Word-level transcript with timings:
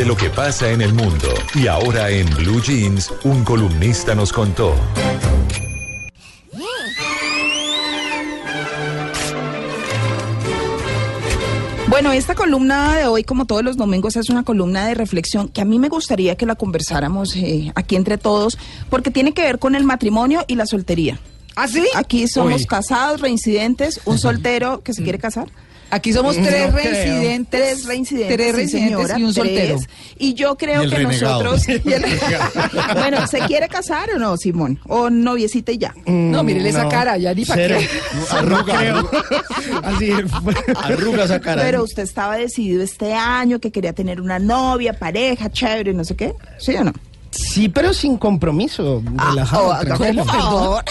de 0.00 0.06
lo 0.06 0.16
que 0.16 0.30
pasa 0.30 0.70
en 0.70 0.80
el 0.80 0.94
mundo. 0.94 1.28
Y 1.54 1.66
ahora 1.66 2.08
en 2.08 2.26
Blue 2.30 2.62
Jeans, 2.62 3.12
un 3.22 3.44
columnista 3.44 4.14
nos 4.14 4.32
contó. 4.32 4.74
Bueno, 11.86 12.12
esta 12.12 12.34
columna 12.34 12.96
de 12.96 13.04
hoy, 13.08 13.24
como 13.24 13.44
todos 13.44 13.62
los 13.62 13.76
domingos, 13.76 14.16
es 14.16 14.30
una 14.30 14.42
columna 14.42 14.86
de 14.86 14.94
reflexión 14.94 15.48
que 15.48 15.60
a 15.60 15.66
mí 15.66 15.78
me 15.78 15.90
gustaría 15.90 16.34
que 16.34 16.46
la 16.46 16.54
conversáramos 16.54 17.36
eh, 17.36 17.70
aquí 17.74 17.94
entre 17.94 18.16
todos, 18.16 18.56
porque 18.88 19.10
tiene 19.10 19.34
que 19.34 19.42
ver 19.42 19.58
con 19.58 19.74
el 19.74 19.84
matrimonio 19.84 20.46
y 20.46 20.54
la 20.54 20.64
soltería. 20.64 21.20
¿Ah, 21.56 21.68
sí? 21.68 21.86
Aquí 21.94 22.26
somos 22.26 22.64
casados, 22.64 23.20
reincidentes, 23.20 24.00
un 24.06 24.18
soltero 24.26 24.80
que 24.82 24.94
se 24.94 25.02
quiere 25.02 25.18
casar. 25.18 25.48
Aquí 25.92 26.12
somos 26.12 26.36
No 26.38 26.46
tres 26.46 26.72
reincidentes. 26.72 27.60
Tres 27.60 27.84
reincidentes, 27.86 28.36
Tres 28.36 28.46
sí, 28.46 28.52
reincidentes 28.56 28.96
señora, 29.08 29.18
y 29.18 29.22
un 29.24 29.34
tres. 29.34 29.44
soltero. 29.44 29.78
Y 30.18 30.34
yo 30.34 30.56
creo 30.56 30.84
Y 30.84 30.88
que 30.90 30.96
renegado. 30.96 31.42
nosotros. 31.42 31.68
y 31.84 31.92
el- 31.92 32.04
bueno, 32.94 33.26
¿se 33.26 33.40
quiere 33.40 33.68
casar 33.68 34.10
o 34.14 34.18
no, 34.18 34.36
Simón? 34.36 34.78
¿O 34.86 35.10
noviecita 35.10 35.72
y 35.72 35.78
ya? 35.78 35.92
No, 36.06 36.42
mírele 36.44 36.68
esa 36.68 36.88
cara, 36.88 37.16
ya 37.18 37.34
ni 37.34 37.44
para 37.44 37.66
qué. 37.68 37.88
Arruga. 38.30 39.04
Así 39.82 40.12
Arruga 40.76 41.24
esa 41.24 41.40
cara. 41.40 41.62
Pero 41.62 41.82
usted 41.82 42.02
estaba 42.04 42.36
decidido 42.36 42.82
este 42.82 43.14
año 43.14 43.58
que 43.58 43.70
quería 43.72 43.92
tener 43.92 44.20
una 44.20 44.38
novia, 44.38 44.92
pareja, 44.92 45.50
chévere, 45.50 45.92
no 45.92 46.04
sé 46.04 46.14
qué. 46.16 46.34
¿Sí 46.58 46.74
o 46.76 46.84
no? 46.84 46.92
Sí, 47.32 47.68
pero 47.68 47.92
sin 47.94 48.16
compromiso. 48.16 49.02
Relajado. 49.30 49.68
oh, 49.68 49.80
tranquilo. 49.84 50.22
el 50.22 50.28
favor. 50.28 50.84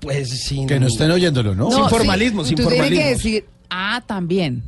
Pues 0.00 0.28
sin. 0.44 0.66
Que 0.66 0.78
no 0.78 0.86
estén 0.88 1.10
oyéndolo, 1.10 1.54
¿no? 1.54 1.70
Sin 1.70 1.88
formalismo, 1.88 2.42
sí, 2.44 2.48
sin 2.50 2.56
tú 2.58 2.68
tienes 2.68 2.90
que 2.90 2.94
formalismo. 2.94 3.16
decir, 3.16 3.44
ah, 3.74 4.02
también. 4.06 4.62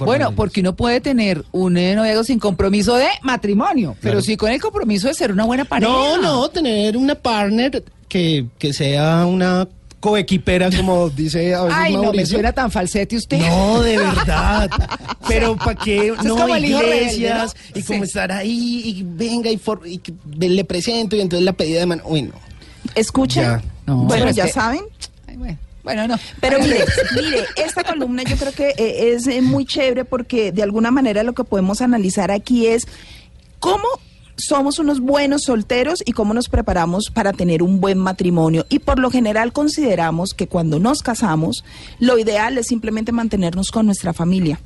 Bueno, 0.00 0.32
porque 0.34 0.60
uno 0.60 0.74
puede 0.74 1.00
tener 1.00 1.44
un 1.52 1.74
noviazgo 1.74 2.24
sin 2.24 2.38
compromiso 2.40 2.96
de 2.96 3.06
matrimonio, 3.22 3.94
pero 4.00 4.14
Claro. 4.14 4.20
sí 4.22 4.36
con 4.36 4.50
el 4.50 4.60
compromiso 4.60 5.06
de 5.06 5.14
ser 5.14 5.30
una 5.32 5.44
buena 5.44 5.64
pareja. 5.64 5.90
No, 5.90 6.18
no, 6.20 6.48
tener 6.48 6.96
una 6.96 7.14
partner 7.14 7.84
que, 8.08 8.46
que 8.58 8.72
sea 8.72 9.24
una 9.24 9.68
coequipera, 10.00 10.70
como 10.76 11.08
dice 11.10 11.54
a 11.54 11.62
veces 11.62 11.78
Ay, 11.80 11.92
no, 11.94 12.00
me 12.00 12.06
Mauricio. 12.06 12.36
suena 12.36 12.52
tan 12.52 12.70
falsete 12.72 13.16
usted. 13.16 13.38
No, 13.38 13.80
de 13.80 13.98
verdad. 13.98 14.68
Pero 15.28 15.56
para 15.56 15.74
qué 15.76 16.12
no 16.24 16.34
como 16.36 16.54
rebelde, 16.54 16.68
iglesias 16.68 17.54
¿no? 17.74 17.80
y 17.80 17.82
como 17.84 17.98
Sí. 18.00 18.08
estar 18.08 18.32
ahí 18.32 18.82
y 18.84 19.02
venga 19.04 19.48
y, 19.50 19.58
for- 19.58 19.82
y 19.86 20.00
le 20.38 20.64
presento 20.64 21.14
y 21.16 21.20
entonces 21.20 21.44
la 21.44 21.52
pedida 21.52 21.80
de 21.80 21.86
mano. 21.86 22.02
Uy, 22.04 22.22
no. 22.22 22.34
Escuchen. 22.96 23.42
Ya. 23.44 23.62
No, 23.86 23.98
bueno, 24.04 24.28
ya 24.30 24.46
que- 24.46 24.52
saben. 24.52 24.82
Ay, 25.28 25.36
bueno. 25.36 25.58
Bueno, 25.88 26.06
no. 26.06 26.16
Pero 26.38 26.58
mire, 26.58 26.84
mire, 27.14 27.46
esta 27.56 27.82
columna 27.82 28.22
yo 28.22 28.36
creo 28.36 28.52
que 28.52 28.74
eh, 28.76 29.14
es 29.14 29.26
eh, 29.26 29.40
muy 29.40 29.64
chévere 29.64 30.04
porque 30.04 30.52
de 30.52 30.62
alguna 30.62 30.90
manera 30.90 31.22
lo 31.22 31.32
que 31.32 31.44
podemos 31.44 31.80
analizar 31.80 32.30
aquí 32.30 32.66
es 32.66 32.86
cómo 33.58 33.88
somos 34.36 34.78
unos 34.78 35.00
buenos 35.00 35.44
solteros 35.44 36.02
y 36.04 36.12
cómo 36.12 36.34
nos 36.34 36.50
preparamos 36.50 37.08
para 37.10 37.32
tener 37.32 37.62
un 37.62 37.80
buen 37.80 37.96
matrimonio. 37.96 38.66
Y 38.68 38.80
por 38.80 38.98
lo 38.98 39.10
general 39.10 39.54
consideramos 39.54 40.34
que 40.34 40.46
cuando 40.46 40.78
nos 40.78 41.00
casamos, 41.00 41.64
lo 42.00 42.18
ideal 42.18 42.58
es 42.58 42.66
simplemente 42.66 43.10
mantenernos 43.10 43.70
con 43.70 43.86
nuestra 43.86 44.12
familia 44.12 44.60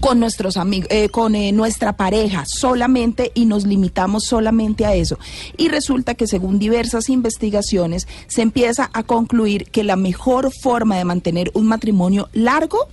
con 0.00 0.20
nuestros 0.20 0.56
amigos, 0.56 0.88
con 1.10 1.34
eh, 1.34 1.52
nuestra 1.52 1.96
pareja 1.96 2.44
solamente 2.46 3.32
y 3.34 3.44
nos 3.44 3.66
limitamos 3.66 4.24
solamente 4.24 4.84
a 4.84 4.94
eso. 4.94 5.18
Y 5.56 5.68
resulta 5.68 6.14
que 6.14 6.26
según 6.26 6.58
diversas 6.58 7.08
investigaciones 7.08 8.06
se 8.26 8.42
empieza 8.42 8.90
a 8.92 9.02
concluir 9.02 9.64
que 9.70 9.84
la 9.84 9.96
mejor 9.96 10.50
forma 10.52 10.96
de 10.96 11.04
mantener 11.04 11.50
un 11.54 11.66
matrimonio 11.66 12.28
largo 12.32 12.88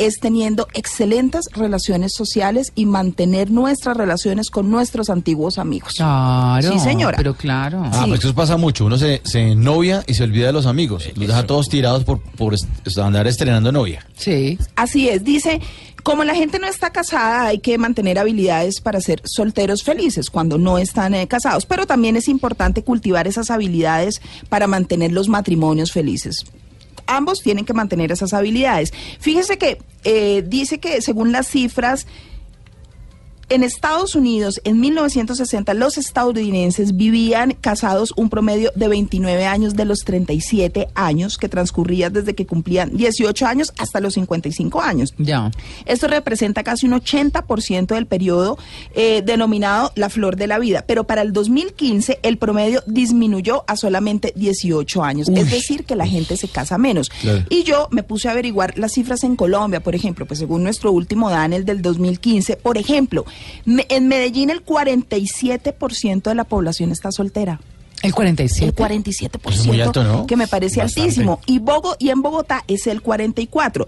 es 0.00 0.18
teniendo 0.20 0.66
excelentes 0.74 1.46
relaciones 1.52 2.12
sociales 2.14 2.72
y 2.74 2.86
mantener 2.86 3.50
nuestras 3.50 3.96
relaciones 3.96 4.50
con 4.50 4.70
nuestros 4.70 5.10
antiguos 5.10 5.58
amigos. 5.58 5.94
Claro. 5.94 6.72
Sí, 6.72 6.78
señora. 6.80 7.16
Pero 7.16 7.34
claro. 7.34 7.82
Ah, 7.84 8.04
pues 8.08 8.24
eso 8.24 8.34
pasa 8.34 8.56
mucho. 8.56 8.86
Uno 8.86 8.98
se, 8.98 9.20
se 9.24 9.54
novia 9.54 10.02
y 10.06 10.14
se 10.14 10.24
olvida 10.24 10.46
de 10.46 10.52
los 10.52 10.66
amigos. 10.66 11.06
Los 11.14 11.28
deja 11.28 11.46
todos 11.46 11.68
tirados 11.68 12.04
por, 12.04 12.20
por 12.20 12.54
est- 12.54 12.66
andar 12.98 13.26
estrenando 13.26 13.70
novia. 13.72 14.06
Sí. 14.16 14.58
Así 14.76 15.08
es, 15.08 15.22
dice, 15.24 15.60
como 16.02 16.24
la 16.24 16.34
gente 16.34 16.58
no 16.58 16.66
está 16.66 16.90
casada, 16.90 17.46
hay 17.46 17.58
que 17.58 17.78
mantener 17.78 18.18
habilidades 18.18 18.80
para 18.80 19.00
ser 19.00 19.22
solteros 19.24 19.82
felices 19.82 20.30
cuando 20.30 20.58
no 20.58 20.78
están 20.78 21.14
eh, 21.14 21.28
casados, 21.28 21.66
pero 21.66 21.86
también 21.86 22.16
es 22.16 22.28
importante 22.28 22.82
cultivar 22.82 23.26
esas 23.26 23.50
habilidades 23.50 24.20
para 24.48 24.66
mantener 24.66 25.12
los 25.12 25.28
matrimonios 25.28 25.92
felices. 25.92 26.44
Ambos 27.10 27.40
tienen 27.42 27.64
que 27.64 27.74
mantener 27.74 28.12
esas 28.12 28.32
habilidades. 28.32 28.92
Fíjese 29.18 29.58
que 29.58 29.78
eh, 30.04 30.44
dice 30.46 30.78
que 30.78 31.02
según 31.02 31.32
las 31.32 31.48
cifras, 31.48 32.06
en 33.50 33.64
Estados 33.64 34.14
Unidos, 34.14 34.60
en 34.62 34.78
1960, 34.78 35.74
los 35.74 35.98
estadounidenses 35.98 36.96
vivían 36.96 37.56
casados 37.60 38.14
un 38.16 38.30
promedio 38.30 38.70
de 38.76 38.86
29 38.86 39.44
años 39.44 39.74
de 39.74 39.84
los 39.84 39.98
37 40.04 40.86
años 40.94 41.36
que 41.36 41.48
transcurrían 41.48 42.12
desde 42.12 42.36
que 42.36 42.46
cumplían 42.46 42.96
18 42.96 43.46
años 43.46 43.72
hasta 43.76 43.98
los 43.98 44.14
55 44.14 44.80
años. 44.80 45.14
Ya. 45.18 45.50
Esto 45.84 46.06
representa 46.06 46.62
casi 46.62 46.86
un 46.86 46.92
80% 46.92 47.86
del 47.86 48.06
periodo 48.06 48.56
eh, 48.94 49.22
denominado 49.26 49.90
la 49.96 50.10
flor 50.10 50.36
de 50.36 50.46
la 50.46 50.60
vida, 50.60 50.84
pero 50.86 51.02
para 51.02 51.22
el 51.22 51.32
2015 51.32 52.20
el 52.22 52.38
promedio 52.38 52.84
disminuyó 52.86 53.64
a 53.66 53.74
solamente 53.74 54.32
18 54.36 55.02
años, 55.02 55.28
es 55.28 55.50
decir, 55.50 55.84
que 55.84 55.96
la 55.96 56.06
gente 56.06 56.36
se 56.36 56.46
casa 56.46 56.78
menos. 56.78 57.08
Claro. 57.08 57.44
Y 57.50 57.64
yo 57.64 57.88
me 57.90 58.04
puse 58.04 58.28
a 58.28 58.30
averiguar 58.30 58.78
las 58.78 58.92
cifras 58.92 59.24
en 59.24 59.34
Colombia, 59.34 59.80
por 59.80 59.96
ejemplo, 59.96 60.24
pues 60.24 60.38
según 60.38 60.62
nuestro 60.62 60.92
último 60.92 61.30
DAN, 61.30 61.52
el 61.52 61.64
del 61.64 61.82
2015, 61.82 62.56
por 62.56 62.78
ejemplo, 62.78 63.24
en 63.66 64.08
Medellín 64.08 64.50
el 64.50 64.64
47% 64.64 66.22
de 66.22 66.34
la 66.34 66.44
población 66.44 66.92
está 66.92 67.10
soltera. 67.12 67.60
El 68.02 68.14
47. 68.14 68.66
El 68.66 68.74
47%, 68.74 69.50
Es 69.52 69.66
muy 69.66 69.80
alto, 69.80 70.02
¿no? 70.02 70.26
que 70.26 70.34
me 70.36 70.48
parece 70.48 70.80
Bastante. 70.80 71.02
altísimo. 71.02 71.38
Y, 71.44 71.58
Bogo, 71.58 71.96
y 71.98 72.08
en 72.08 72.22
Bogotá 72.22 72.64
es 72.66 72.86
el 72.86 73.02
44%. 73.02 73.86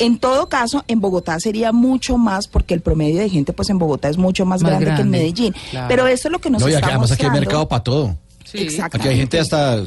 En 0.00 0.18
todo 0.18 0.48
caso, 0.48 0.84
en 0.88 1.00
Bogotá 1.00 1.38
sería 1.40 1.72
mucho 1.72 2.18
más 2.18 2.46
porque 2.48 2.74
el 2.74 2.80
promedio 2.82 3.20
de 3.20 3.30
gente 3.30 3.52
pues 3.52 3.70
en 3.70 3.78
Bogotá 3.78 4.08
es 4.10 4.18
mucho 4.18 4.44
más, 4.44 4.60
Más 4.60 4.72
grande, 4.72 4.94
que 4.96 5.02
en 5.02 5.08
Medellín. 5.10 5.54
claro. 5.70 5.86
Pero 5.88 6.06
eso 6.08 6.28
es 6.28 6.32
lo 6.32 6.40
que 6.40 6.50
nos 6.50 6.60
No, 6.60 6.68
y 6.68 6.72
está 6.72 6.86
aquí- 6.86 6.90
además 6.92 7.12
aquí 7.12 7.22
hay 7.22 7.28
mostrando. 7.28 7.40
mercado 7.46 7.68
para 7.68 7.82
todo. 7.84 8.16
Sí. 8.44 8.58
Exacto. 8.58 8.98
Aquí 8.98 9.08
hay 9.08 9.16
gente 9.16 9.38
hasta 9.38 9.82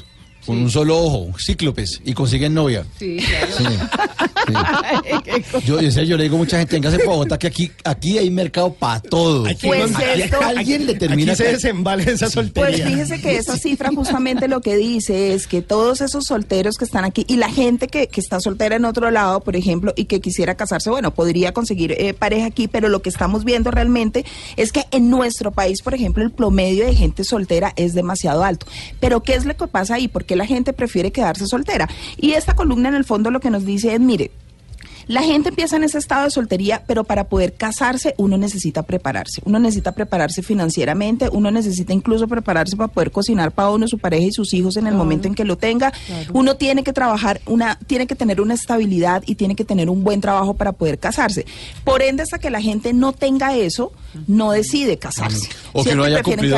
con 0.48 0.58
un 0.58 0.72
solo 0.72 0.98
ojo, 0.98 1.28
cíclopes, 1.40 2.02
y 2.04 2.14
consiguen 2.14 2.56
novia. 2.56 2.84
Sí, 2.98 3.18
claro. 3.18 3.48
Sí, 3.58 3.64
sí. 3.68 4.48
Yo, 5.66 5.80
en 5.80 5.92
serio, 5.92 6.12
yo 6.12 6.18
le 6.18 6.24
digo 6.24 6.36
a 6.36 6.40
mucha 6.40 6.58
gente, 6.58 6.74
véngase 6.76 6.98
para 7.00 7.10
Bogotá, 7.12 7.38
que 7.38 7.48
aquí, 7.48 7.70
aquí 7.84 8.18
hay 8.18 8.30
mercado 8.30 8.74
para 8.74 9.02
todo. 9.02 9.44
Pues 9.44 9.94
Aquí 9.96 10.22
esto- 10.22 10.40
alguien 10.42 10.86
le 10.86 10.94
termina 10.96 11.34
Aquí 11.34 11.44
se 11.44 11.52
desembala 11.52 12.04
esa 12.04 12.26
Pues 12.28 12.34
soltería. 12.34 12.88
fíjese 12.88 13.22
que 13.22 13.36
esa 13.38 13.58
cifra 13.58 13.90
justamente 13.94 14.48
lo 14.48 14.62
que 14.62 14.78
dice 14.78 15.34
es 15.34 15.48
que 15.48 15.62
todos 15.62 16.00
esos 16.00 16.24
solteros 16.26 16.78
que 16.78 16.86
están 16.86 17.04
aquí 17.04 17.26
y 17.28 17.36
la 17.36 17.50
gente 17.50 17.88
que, 17.88 18.08
que 18.08 18.22
está 18.22 18.40
soltera 18.40 18.78
en 18.78 18.86
otro 18.86 19.12
lado, 19.12 19.42
por 19.42 19.58
ejemplo, 19.58 19.94
y 19.98 20.06
que 20.06 20.22
quisiera 20.22 20.56
casarse, 20.56 20.90
bueno, 20.90 21.14
podría 21.14 21.52
conseguir 21.52 21.92
eh, 21.98 22.14
pareja 22.14 22.46
aquí, 22.48 22.70
pero 22.70 22.88
lo 22.88 23.02
que 23.02 23.10
estamos 23.10 23.44
viendo 23.44 23.70
realmente 23.70 24.24
es 24.56 24.72
que 24.72 24.86
en 24.92 25.10
nuestro 25.10 25.52
país, 25.52 25.82
por 25.82 25.94
ejemplo, 25.94 26.24
el 26.24 26.32
promedio 26.32 26.86
de 26.86 26.96
gente 26.96 27.26
soltera 27.26 27.74
es 27.76 27.94
demasiado 27.94 28.46
alto. 28.46 28.66
Pero 29.02 29.24
¿qué 29.24 29.34
es 29.36 29.44
lo 29.44 29.58
que 29.58 29.68
pasa 29.68 29.96
ahí? 29.96 30.08
¿Por 30.08 30.24
qué 30.24 30.37
la 30.38 30.46
gente 30.46 30.74
prefiere 30.74 31.12
quedarse 31.12 31.46
soltera? 31.48 31.90
Y 32.18 32.32
esta 32.32 32.56
columna 32.56 32.90
en 32.90 32.96
el 32.96 33.06
fondo 33.06 33.32
lo 33.32 33.40
que 33.40 33.50
nos 33.50 33.66
dice 33.66 33.94
es, 33.94 34.00
mire, 34.00 34.32
la 35.08 35.24
gente 35.24 35.50
empieza 35.50 35.78
en 35.78 35.84
ese 35.84 35.98
estado 35.98 36.26
de 36.26 36.32
soltería, 36.32 36.84
pero 36.86 37.04
para 37.04 37.26
poder 37.26 37.54
casarse 37.54 38.14
uno 38.18 38.38
necesita 38.38 38.84
prepararse. 38.84 39.42
Uno 39.46 39.60
necesita 39.60 39.94
prepararse 39.94 40.44
financieramente, 40.44 41.30
uno 41.32 41.50
necesita 41.52 41.94
incluso 41.94 42.28
prepararse 42.28 42.76
para 42.76 42.90
poder 42.90 43.12
cocinar 43.12 43.52
para 43.52 43.70
uno, 43.70 43.88
su 43.88 43.98
pareja 43.98 44.28
y 44.28 44.32
sus 44.32 44.54
hijos 44.54 44.78
en 44.78 44.88
el 44.88 44.96
momento 44.96 45.28
en 45.28 45.36
que 45.36 45.46
lo 45.46 45.58
tenga. 45.58 45.94
Uno 46.34 46.56
tiene 46.56 46.84
que 46.84 46.94
trabajar, 46.94 47.42
una, 47.46 47.80
tiene 47.88 48.08
que 48.08 48.16
tener 48.16 48.42
una 48.42 48.54
estabilidad 48.54 49.24
y 49.26 49.36
tiene 49.36 49.56
que 49.56 49.64
tener 49.64 49.90
un 49.90 50.04
buen 50.04 50.22
trabajo 50.22 50.54
para 50.54 50.74
poder 50.74 51.00
casarse. 51.00 51.46
Por 51.84 52.02
ende, 52.02 52.24
hasta 52.24 52.40
que 52.40 52.50
la 52.50 52.62
gente 52.62 52.94
no 52.94 53.14
tenga 53.14 53.56
eso, 53.56 53.92
no 54.28 54.52
decide 54.52 54.98
casarse. 54.98 55.50
O 55.74 55.84
que 55.84 55.96
no 55.96 56.04
haya 56.04 56.22
cumplido 56.24 56.58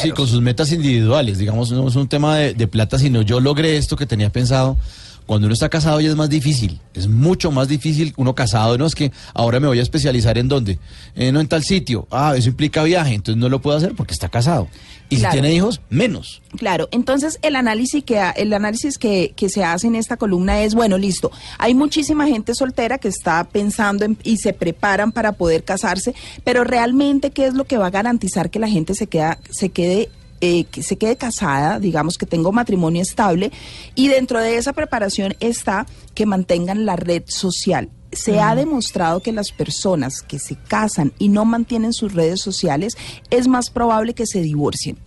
sí, 0.00 0.10
con 0.12 0.26
sus 0.26 0.40
metas 0.40 0.72
individuales. 0.72 1.38
Digamos, 1.38 1.70
no 1.70 1.88
es 1.88 1.96
un 1.96 2.08
tema 2.08 2.36
de, 2.36 2.54
de 2.54 2.66
plata, 2.66 2.98
sino 2.98 3.22
yo 3.22 3.40
logré 3.40 3.76
esto 3.76 3.96
que 3.96 4.06
tenía 4.06 4.30
pensado. 4.30 4.78
Cuando 5.26 5.46
uno 5.46 5.54
está 5.54 5.68
casado 5.68 6.00
ya 6.00 6.08
es 6.10 6.16
más 6.16 6.28
difícil, 6.28 6.80
es 6.94 7.06
mucho 7.06 7.50
más 7.52 7.68
difícil 7.68 8.12
uno 8.16 8.34
casado, 8.34 8.76
no 8.78 8.86
es 8.86 8.94
que 8.94 9.12
ahora 9.34 9.60
me 9.60 9.66
voy 9.68 9.78
a 9.78 9.82
especializar 9.82 10.38
en 10.38 10.48
dónde, 10.48 10.78
Eh, 11.14 11.30
no 11.32 11.40
en 11.40 11.46
tal 11.48 11.62
sitio, 11.62 12.06
ah, 12.10 12.34
eso 12.36 12.48
implica 12.48 12.82
viaje, 12.82 13.14
entonces 13.14 13.40
no 13.40 13.48
lo 13.48 13.60
puedo 13.60 13.76
hacer 13.76 13.94
porque 13.94 14.12
está 14.14 14.28
casado. 14.28 14.68
Y 15.08 15.16
Claro. 15.16 15.32
si 15.34 15.40
tiene 15.40 15.54
hijos, 15.54 15.80
menos. 15.90 16.40
Claro, 16.56 16.88
entonces 16.92 17.38
el 17.42 17.56
análisis 17.56 18.04
que 18.04 18.20
el 18.36 18.52
análisis 18.52 18.96
que, 18.96 19.32
que 19.36 19.48
se 19.48 19.64
hace 19.64 19.88
en 19.88 19.96
esta 19.96 20.16
columna 20.16 20.62
es 20.62 20.74
bueno, 20.74 20.98
listo. 20.98 21.32
Hay 21.58 21.74
muchísima 21.74 22.26
gente 22.28 22.54
soltera 22.54 22.98
que 22.98 23.08
está 23.08 23.42
pensando 23.44 24.04
en- 24.04 24.16
y 24.22 24.36
se 24.36 24.52
preparan 24.52 25.10
para 25.10 25.32
poder 25.32 25.64
casarse, 25.64 26.14
pero 26.44 26.62
realmente 26.64 27.30
qué 27.32 27.46
es 27.46 27.54
lo 27.54 27.64
que 27.64 27.76
va 27.76 27.86
a 27.88 27.90
garantizar 27.90 28.50
que 28.50 28.60
la 28.60 28.68
gente 28.68 28.94
se 28.94 29.08
queda 29.08 29.38
se 29.50 29.70
quede 29.70 30.08
eh, 30.40 30.64
que 30.64 30.82
se 30.82 30.96
quede 30.96 31.16
casada, 31.16 31.78
digamos 31.78 32.16
que 32.18 32.26
tenga 32.26 32.48
un 32.48 32.54
matrimonio 32.54 33.02
estable 33.02 33.52
y 33.94 34.08
dentro 34.08 34.40
de 34.40 34.56
esa 34.56 34.72
preparación 34.72 35.34
está 35.40 35.86
que 36.14 36.26
mantengan 36.26 36.86
la 36.86 36.96
red 36.96 37.24
social. 37.26 37.90
se 38.12 38.40
ha 38.40 38.56
demostrado 38.56 39.20
que 39.20 39.30
las 39.30 39.52
personas 39.52 40.22
que 40.22 40.40
se 40.40 40.56
casan 40.56 41.12
y 41.18 41.28
no 41.28 41.44
mantienen 41.44 41.92
sus 41.92 42.12
redes 42.12 42.40
sociales 42.40 42.96
es 43.30 43.46
más 43.46 43.70
probable 43.70 44.14
que 44.14 44.26
se 44.26 44.40
divorcien 44.40 44.98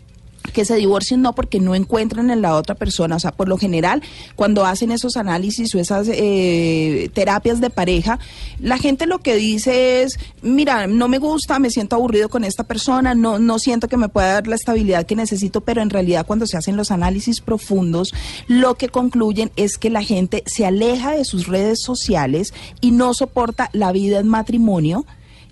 que 0.51 0.65
se 0.65 0.75
divorcien 0.75 1.21
no 1.21 1.33
porque 1.33 1.59
no 1.59 1.75
encuentran 1.75 2.29
en 2.29 2.41
la 2.41 2.55
otra 2.55 2.75
persona, 2.75 3.15
o 3.15 3.19
sea, 3.19 3.31
por 3.31 3.47
lo 3.47 3.57
general, 3.57 4.01
cuando 4.35 4.65
hacen 4.65 4.91
esos 4.91 5.15
análisis 5.15 5.73
o 5.73 5.79
esas 5.79 6.07
eh, 6.11 7.09
terapias 7.13 7.61
de 7.61 7.69
pareja, 7.69 8.19
la 8.59 8.77
gente 8.77 9.05
lo 9.05 9.19
que 9.19 9.35
dice 9.35 10.03
es, 10.03 10.19
mira, 10.41 10.87
no 10.87 11.07
me 11.07 11.19
gusta, 11.19 11.59
me 11.59 11.69
siento 11.69 11.95
aburrido 11.95 12.29
con 12.29 12.43
esta 12.43 12.63
persona, 12.63 13.15
no, 13.15 13.39
no 13.39 13.59
siento 13.59 13.87
que 13.87 13.97
me 13.97 14.09
pueda 14.09 14.33
dar 14.33 14.47
la 14.47 14.55
estabilidad 14.55 15.05
que 15.05 15.15
necesito, 15.15 15.61
pero 15.61 15.81
en 15.81 15.89
realidad 15.89 16.25
cuando 16.25 16.45
se 16.47 16.57
hacen 16.57 16.75
los 16.75 16.91
análisis 16.91 17.41
profundos, 17.41 18.13
lo 18.47 18.75
que 18.75 18.89
concluyen 18.89 19.51
es 19.55 19.77
que 19.77 19.89
la 19.89 20.03
gente 20.03 20.43
se 20.45 20.65
aleja 20.65 21.11
de 21.11 21.25
sus 21.25 21.47
redes 21.47 21.81
sociales 21.81 22.53
y 22.81 22.91
no 22.91 23.13
soporta 23.13 23.69
la 23.73 23.91
vida 23.91 24.19
en 24.19 24.27
matrimonio 24.27 25.05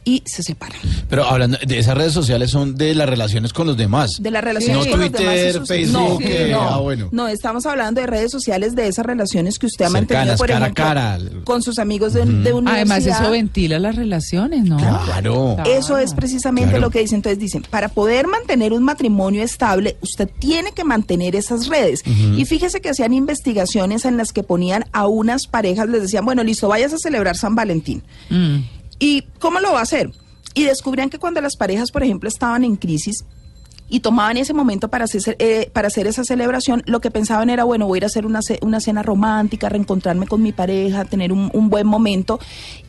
y 0.04 0.24
se 0.26 0.42
separan. 0.44 0.80
Pero 1.10 1.26
hablando 1.26 1.58
de 1.66 1.78
esas 1.80 1.96
redes 1.96 2.14
sociales 2.14 2.50
son 2.52 2.76
de 2.76 2.96
las 2.96 3.08
relaciones 3.08 3.54
con 3.54 3.68
los 3.68 3.78
demás. 3.78 4.12
De 4.20 4.32
las 4.32 4.44
relaciones 4.44 4.86
No 4.86 4.92
con 4.92 5.00
los 5.00 5.12
demás 5.12 5.26
Twitter, 5.32 5.54
sus- 5.54 5.68
Facebook, 5.68 6.22
no, 6.22 6.28
eh, 6.28 6.50
no, 6.52 6.62
ah, 6.62 6.78
bueno. 6.80 7.10
no, 7.12 7.28
estamos 7.28 7.66
hablando 7.66 8.02
de 8.02 8.08
redes 8.08 8.32
sociales, 8.32 8.76
de 8.76 8.88
esas 8.88 9.06
relaciones 9.06 9.60
que 9.60 9.68
usted 9.68 9.86
ha 9.86 9.90
mantenido, 9.90 10.36
por 10.38 10.48
cara 10.48 10.58
a 10.60 10.68
ejemplo, 10.70 10.84
cara. 10.84 11.20
con 11.44 11.62
sus 11.62 11.78
amigos 11.80 12.14
de, 12.14 12.22
de 12.22 12.54
universidad. 12.54 12.74
Además, 12.74 13.06
eso 13.06 13.30
ventila 13.32 13.78
las 13.80 13.96
relaciones, 13.96 14.64
¿no? 14.64 14.78
Claro. 14.78 15.58
Eso 15.66 15.98
es 15.98 16.14
precisamente 16.14 16.70
Claro. 16.72 16.82
lo 16.86 16.90
que 16.90 17.00
dicen. 17.00 17.18
Entonces 17.18 17.40
dicen, 17.40 17.64
para 17.70 17.90
poder 17.90 18.26
mantener 18.28 18.74
un 18.74 18.84
matrimonio 18.84 19.44
estable, 19.44 19.98
usted 20.02 20.30
tiene 20.40 20.72
que 20.72 20.84
mantener 20.84 21.36
esas 21.36 21.68
redes. 21.68 22.02
Y 22.06 22.46
fíjese 22.46 22.82
que 22.82 22.90
hacían 22.90 23.14
investigaciones 23.14 24.06
en 24.06 24.18
las 24.18 24.32
que 24.32 24.42
ponían 24.44 24.86
a 24.94 25.08
unas 25.08 25.48
parejas, 25.48 25.88
les 25.90 26.02
decían, 26.02 26.26
bueno, 26.26 26.44
listo, 26.44 26.68
vayas 26.68 26.94
a 26.94 26.98
celebrar 26.98 27.36
San 27.38 27.54
Valentín. 27.56 28.02
Mm. 28.30 28.58
¿Y 29.02 29.24
cómo 29.40 29.60
lo 29.60 29.74
va 29.74 29.80
a 29.80 29.82
hacer? 29.82 30.12
Y 30.54 30.66
descubrían 30.66 31.10
que 31.10 31.18
cuando 31.18 31.42
las 31.42 31.56
parejas, 31.58 31.92
por 31.92 32.04
ejemplo, 32.04 32.30
estaban 32.30 32.64
en 32.64 32.76
crisis 32.76 33.26
y 33.90 34.02
tomaban 34.02 34.38
ese 34.38 34.54
momento 34.54 34.90
para 34.90 35.06
hacer, 35.06 35.36
eh, 35.40 35.72
para 35.74 35.88
hacer 35.88 36.06
esa 36.06 36.24
celebración, 36.24 36.84
lo 36.86 37.02
que 37.02 37.10
pensaban 37.10 37.50
era, 37.50 37.64
bueno, 37.64 37.88
voy 37.88 37.98
a 37.98 38.00
ir 38.00 38.04
a 38.04 38.08
hacer 38.08 38.28
una, 38.28 38.42
una 38.62 38.80
cena 38.80 39.02
romántica, 39.02 39.70
reencontrarme 39.70 40.28
con 40.28 40.44
mi 40.44 40.52
pareja, 40.52 41.04
tener 41.04 41.34
un, 41.34 41.50
un 41.52 41.70
buen 41.72 41.88
momento. 41.88 42.40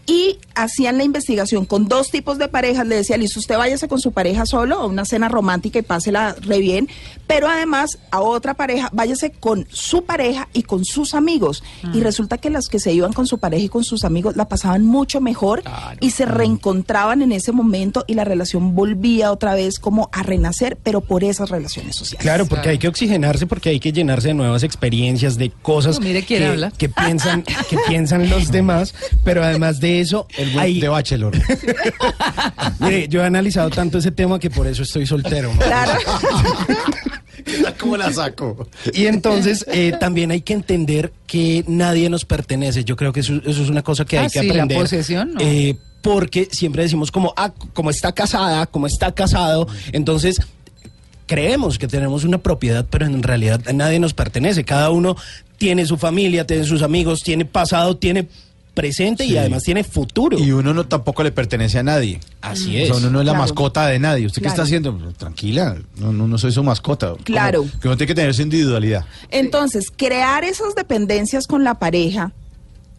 Y 0.06 0.38
hacían 0.54 0.98
la 0.98 1.04
investigación 1.04 1.64
con 1.64 1.86
dos 1.86 2.10
tipos 2.10 2.38
de 2.38 2.48
parejas. 2.48 2.86
Le 2.86 2.96
decía, 2.96 3.16
listo, 3.16 3.38
usted 3.38 3.56
váyase 3.56 3.88
con 3.88 4.00
su 4.00 4.12
pareja 4.12 4.46
solo 4.46 4.76
a 4.76 4.86
una 4.86 5.04
cena 5.04 5.28
romántica 5.28 5.78
y 5.78 5.82
pásela 5.82 6.34
re 6.40 6.58
bien. 6.58 6.88
Pero 7.26 7.48
además, 7.48 7.98
a 8.10 8.20
otra 8.20 8.54
pareja, 8.54 8.90
váyase 8.92 9.30
con 9.30 9.66
su 9.70 10.04
pareja 10.04 10.48
y 10.52 10.64
con 10.64 10.84
sus 10.84 11.14
amigos. 11.14 11.62
Y 11.94 12.00
resulta 12.00 12.38
que 12.38 12.50
las 12.50 12.68
que 12.68 12.78
se 12.80 12.92
iban 12.92 13.12
con 13.12 13.26
su 13.26 13.38
pareja 13.38 13.64
y 13.64 13.68
con 13.68 13.84
sus 13.84 14.04
amigos 14.04 14.36
la 14.36 14.48
pasaban 14.48 14.84
mucho 14.84 15.20
mejor 15.20 15.62
y 16.00 16.10
se 16.10 16.26
reencontraban 16.26 17.22
en 17.22 17.32
ese 17.32 17.52
momento 17.52 18.04
y 18.06 18.14
la 18.14 18.24
relación 18.24 18.74
volvía 18.74 19.30
otra 19.32 19.54
vez 19.54 19.78
como 19.78 20.10
a 20.12 20.22
renacer, 20.22 20.76
pero 20.82 21.00
por 21.00 21.24
esas 21.24 21.50
relaciones 21.50 21.96
sociales. 21.96 22.22
Claro, 22.22 22.46
porque 22.46 22.70
hay 22.70 22.78
que 22.78 22.88
oxigenarse, 22.88 23.46
porque 23.46 23.70
hay 23.70 23.80
que 23.80 23.92
llenarse 23.92 24.28
de 24.28 24.34
nuevas 24.34 24.62
experiencias, 24.62 25.38
de 25.38 25.50
cosas 25.50 25.98
No, 26.00 26.06
mire 26.06 26.22
quién 26.24 26.40
que, 26.40 26.46
habla. 26.46 26.70
que 26.72 26.88
piensan, 26.88 27.42
que 27.70 27.76
piensan 27.88 28.28
los 28.28 28.50
demás, 28.50 28.94
pero 29.24 29.42
además 29.42 29.80
de 29.80 29.91
eso, 30.00 30.26
El 30.36 30.50
buen 30.50 30.64
hay- 30.64 30.80
de 30.80 30.88
Bachelor. 30.88 31.34
mire, 32.80 33.08
yo 33.08 33.22
he 33.22 33.26
analizado 33.26 33.70
tanto 33.70 33.98
ese 33.98 34.10
tema 34.10 34.38
que 34.38 34.50
por 34.50 34.66
eso 34.66 34.82
estoy 34.82 35.06
soltero. 35.06 35.52
¿no? 35.52 35.60
Claro. 35.60 35.92
¿Cómo 37.78 37.96
la 37.96 38.12
saco? 38.12 38.68
Y 38.92 39.06
entonces 39.06 39.64
eh, 39.72 39.92
también 39.98 40.30
hay 40.30 40.42
que 40.42 40.52
entender 40.52 41.12
que 41.26 41.64
nadie 41.66 42.08
nos 42.08 42.24
pertenece. 42.24 42.84
Yo 42.84 42.94
creo 42.96 43.12
que 43.12 43.20
eso, 43.20 43.34
eso 43.44 43.62
es 43.62 43.68
una 43.68 43.82
cosa 43.82 44.04
que 44.04 44.18
Ah, 44.18 44.22
hay 44.22 44.28
que 44.28 44.40
sí, 44.40 44.46
la 44.46 44.52
aprender. 44.54 44.78
posesión, 44.78 45.34
¿no? 45.34 45.40
Eh, 45.40 45.76
porque 46.02 46.48
siempre 46.50 46.82
decimos 46.82 47.10
como, 47.10 47.32
ah, 47.36 47.52
como 47.72 47.90
está 47.90 48.12
casada, 48.12 48.66
como 48.66 48.86
está 48.86 49.12
casado, 49.12 49.66
entonces 49.92 50.40
creemos 51.26 51.78
que 51.78 51.88
tenemos 51.88 52.24
una 52.24 52.38
propiedad, 52.38 52.86
pero 52.88 53.06
en 53.06 53.22
realidad 53.22 53.60
nadie 53.72 53.98
nos 53.98 54.12
pertenece. 54.14 54.64
Cada 54.64 54.90
uno 54.90 55.16
tiene 55.58 55.86
su 55.86 55.96
familia, 55.96 56.46
tiene 56.46 56.64
sus 56.64 56.82
amigos, 56.82 57.22
tiene 57.22 57.44
pasado, 57.44 57.96
tiene 57.96 58.28
presente 58.74 59.24
y 59.24 59.36
además 59.36 59.62
tiene 59.62 59.84
futuro. 59.84 60.38
Y 60.38 60.50
uno 60.52 60.72
no 60.74 60.86
tampoco 60.86 61.22
le 61.22 61.32
pertenece 61.32 61.78
a 61.78 61.82
nadie. 61.82 62.20
Así 62.40 62.74
O 62.76 62.78
es. 62.78 62.86
sea, 62.88 62.96
uno 62.96 63.10
no 63.10 63.20
es 63.20 63.26
la 63.26 63.34
mascota 63.34 63.86
de 63.86 63.98
nadie. 63.98 64.26
¿Usted 64.26 64.42
qué 64.42 64.48
está 64.48 64.62
haciendo? 64.62 64.96
Tranquila, 65.16 65.76
no, 65.98 66.12
no, 66.12 66.26
no 66.28 66.38
soy 66.38 66.52
su 66.52 66.62
mascota. 66.62 67.10
Como 67.10 67.24
Claro. 67.24 67.64
que 67.80 67.88
uno 67.88 67.96
tiene 67.96 68.08
que 68.08 68.14
tener 68.14 68.34
su 68.34 68.42
individualidad. 68.42 69.04
Entonces, 69.30 69.92
crear 69.94 70.44
esas 70.44 70.74
dependencias 70.74 71.46
con 71.46 71.64
la 71.64 71.74
pareja 71.78 72.32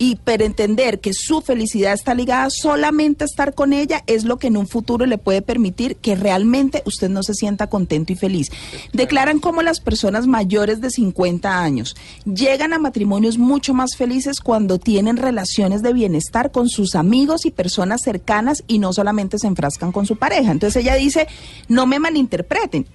y 0.03 0.17
pero 0.21 0.43
entender 0.43 0.99
que 0.99 1.13
su 1.13 1.39
felicidad 1.39 1.93
está 1.93 2.13
ligada 2.13 2.49
solamente 2.49 3.23
a 3.23 3.25
estar 3.25 3.53
con 3.53 3.71
ella 3.71 4.03
es 4.05 4.25
lo 4.25 4.37
que 4.37 4.47
en 4.47 4.57
un 4.57 4.67
futuro 4.67 5.05
le 5.05 5.17
puede 5.17 5.41
permitir 5.41 5.95
que 5.95 6.15
realmente 6.15 6.83
usted 6.85 7.07
no 7.07 7.23
se 7.23 7.33
sienta 7.33 7.67
contento 7.67 8.11
y 8.11 8.17
feliz. 8.17 8.51
Declaran 8.91 9.39
como 9.39 9.61
las 9.61 9.79
personas 9.79 10.27
mayores 10.27 10.81
de 10.81 10.89
50 10.89 11.57
años 11.57 11.95
llegan 12.25 12.73
a 12.73 12.79
matrimonios 12.79 13.37
mucho 13.37 13.73
más 13.73 13.95
felices 13.95 14.41
cuando 14.41 14.77
tienen 14.77 15.15
relaciones 15.15 15.81
de 15.81 15.93
bienestar 15.93 16.51
con 16.51 16.67
sus 16.67 16.95
amigos 16.95 17.45
y 17.45 17.51
personas 17.51 18.01
cercanas 18.01 18.65
y 18.67 18.79
no 18.79 18.91
solamente 18.91 19.39
se 19.39 19.47
enfrascan 19.47 19.93
con 19.93 20.05
su 20.05 20.17
pareja. 20.17 20.51
Entonces 20.51 20.83
ella 20.83 20.95
dice, 20.95 21.29
no 21.69 21.85
me 21.85 21.99
malinterpreten. 21.99 22.85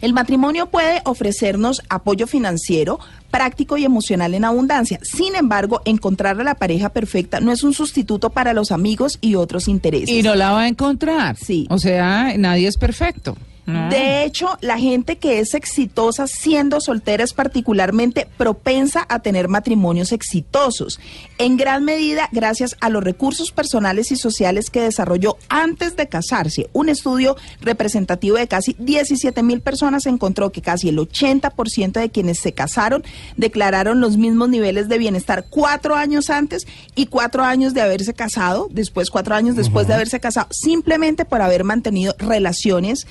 El 0.00 0.12
matrimonio 0.12 0.66
puede 0.66 1.00
ofrecernos 1.04 1.82
apoyo 1.88 2.26
financiero, 2.26 2.98
práctico 3.30 3.76
y 3.76 3.84
emocional 3.84 4.34
en 4.34 4.44
abundancia. 4.44 4.98
Sin 5.02 5.34
embargo, 5.36 5.82
encontrar 5.84 6.40
a 6.40 6.44
la 6.44 6.54
pareja 6.54 6.88
perfecta 6.90 7.40
no 7.40 7.52
es 7.52 7.62
un 7.62 7.74
sustituto 7.74 8.30
para 8.30 8.52
los 8.52 8.70
amigos 8.70 9.18
y 9.20 9.34
otros 9.34 9.68
intereses. 9.68 10.08
Y 10.08 10.22
no 10.22 10.34
la 10.34 10.52
va 10.52 10.62
a 10.62 10.68
encontrar. 10.68 11.36
Sí. 11.36 11.66
O 11.70 11.78
sea, 11.78 12.36
nadie 12.36 12.68
es 12.68 12.76
perfecto. 12.76 13.36
¿No? 13.66 13.88
De 13.88 14.24
hecho, 14.24 14.58
la 14.60 14.78
gente 14.78 15.16
que 15.16 15.38
es 15.38 15.54
exitosa 15.54 16.26
siendo 16.26 16.80
soltera 16.80 17.24
es 17.24 17.32
particularmente 17.32 18.28
propensa 18.36 19.06
a 19.08 19.20
tener 19.20 19.48
matrimonios 19.48 20.12
exitosos, 20.12 21.00
en 21.38 21.56
gran 21.56 21.84
medida 21.84 22.28
gracias 22.32 22.76
a 22.80 22.90
los 22.90 23.02
recursos 23.02 23.52
personales 23.52 24.12
y 24.12 24.16
sociales 24.16 24.70
que 24.70 24.80
desarrolló 24.80 25.36
antes 25.48 25.96
de 25.96 26.08
casarse. 26.08 26.68
Un 26.72 26.88
estudio 26.88 27.36
representativo 27.60 28.36
de 28.36 28.48
casi 28.48 28.76
17 28.78 29.42
mil 29.42 29.60
personas 29.60 30.06
encontró 30.06 30.50
que 30.52 30.62
casi 30.62 30.88
el 30.88 30.98
80% 30.98 31.92
de 31.92 32.10
quienes 32.10 32.40
se 32.40 32.52
casaron 32.52 33.04
declararon 33.36 34.00
los 34.00 34.16
mismos 34.16 34.48
niveles 34.48 34.88
de 34.88 34.98
bienestar 34.98 35.46
cuatro 35.48 35.94
años 35.94 36.30
antes 36.30 36.66
y 36.94 37.06
cuatro 37.06 37.42
años 37.42 37.74
de 37.74 37.82
haberse 37.82 38.14
casado, 38.14 38.68
después 38.70 39.10
cuatro 39.10 39.34
años 39.34 39.56
después 39.56 39.86
de 39.86 39.94
haberse 39.94 40.20
casado, 40.20 40.48
simplemente 40.50 41.24
por 41.24 41.42
haber 41.42 41.64
mantenido 41.64 42.14
relaciones 42.18 43.06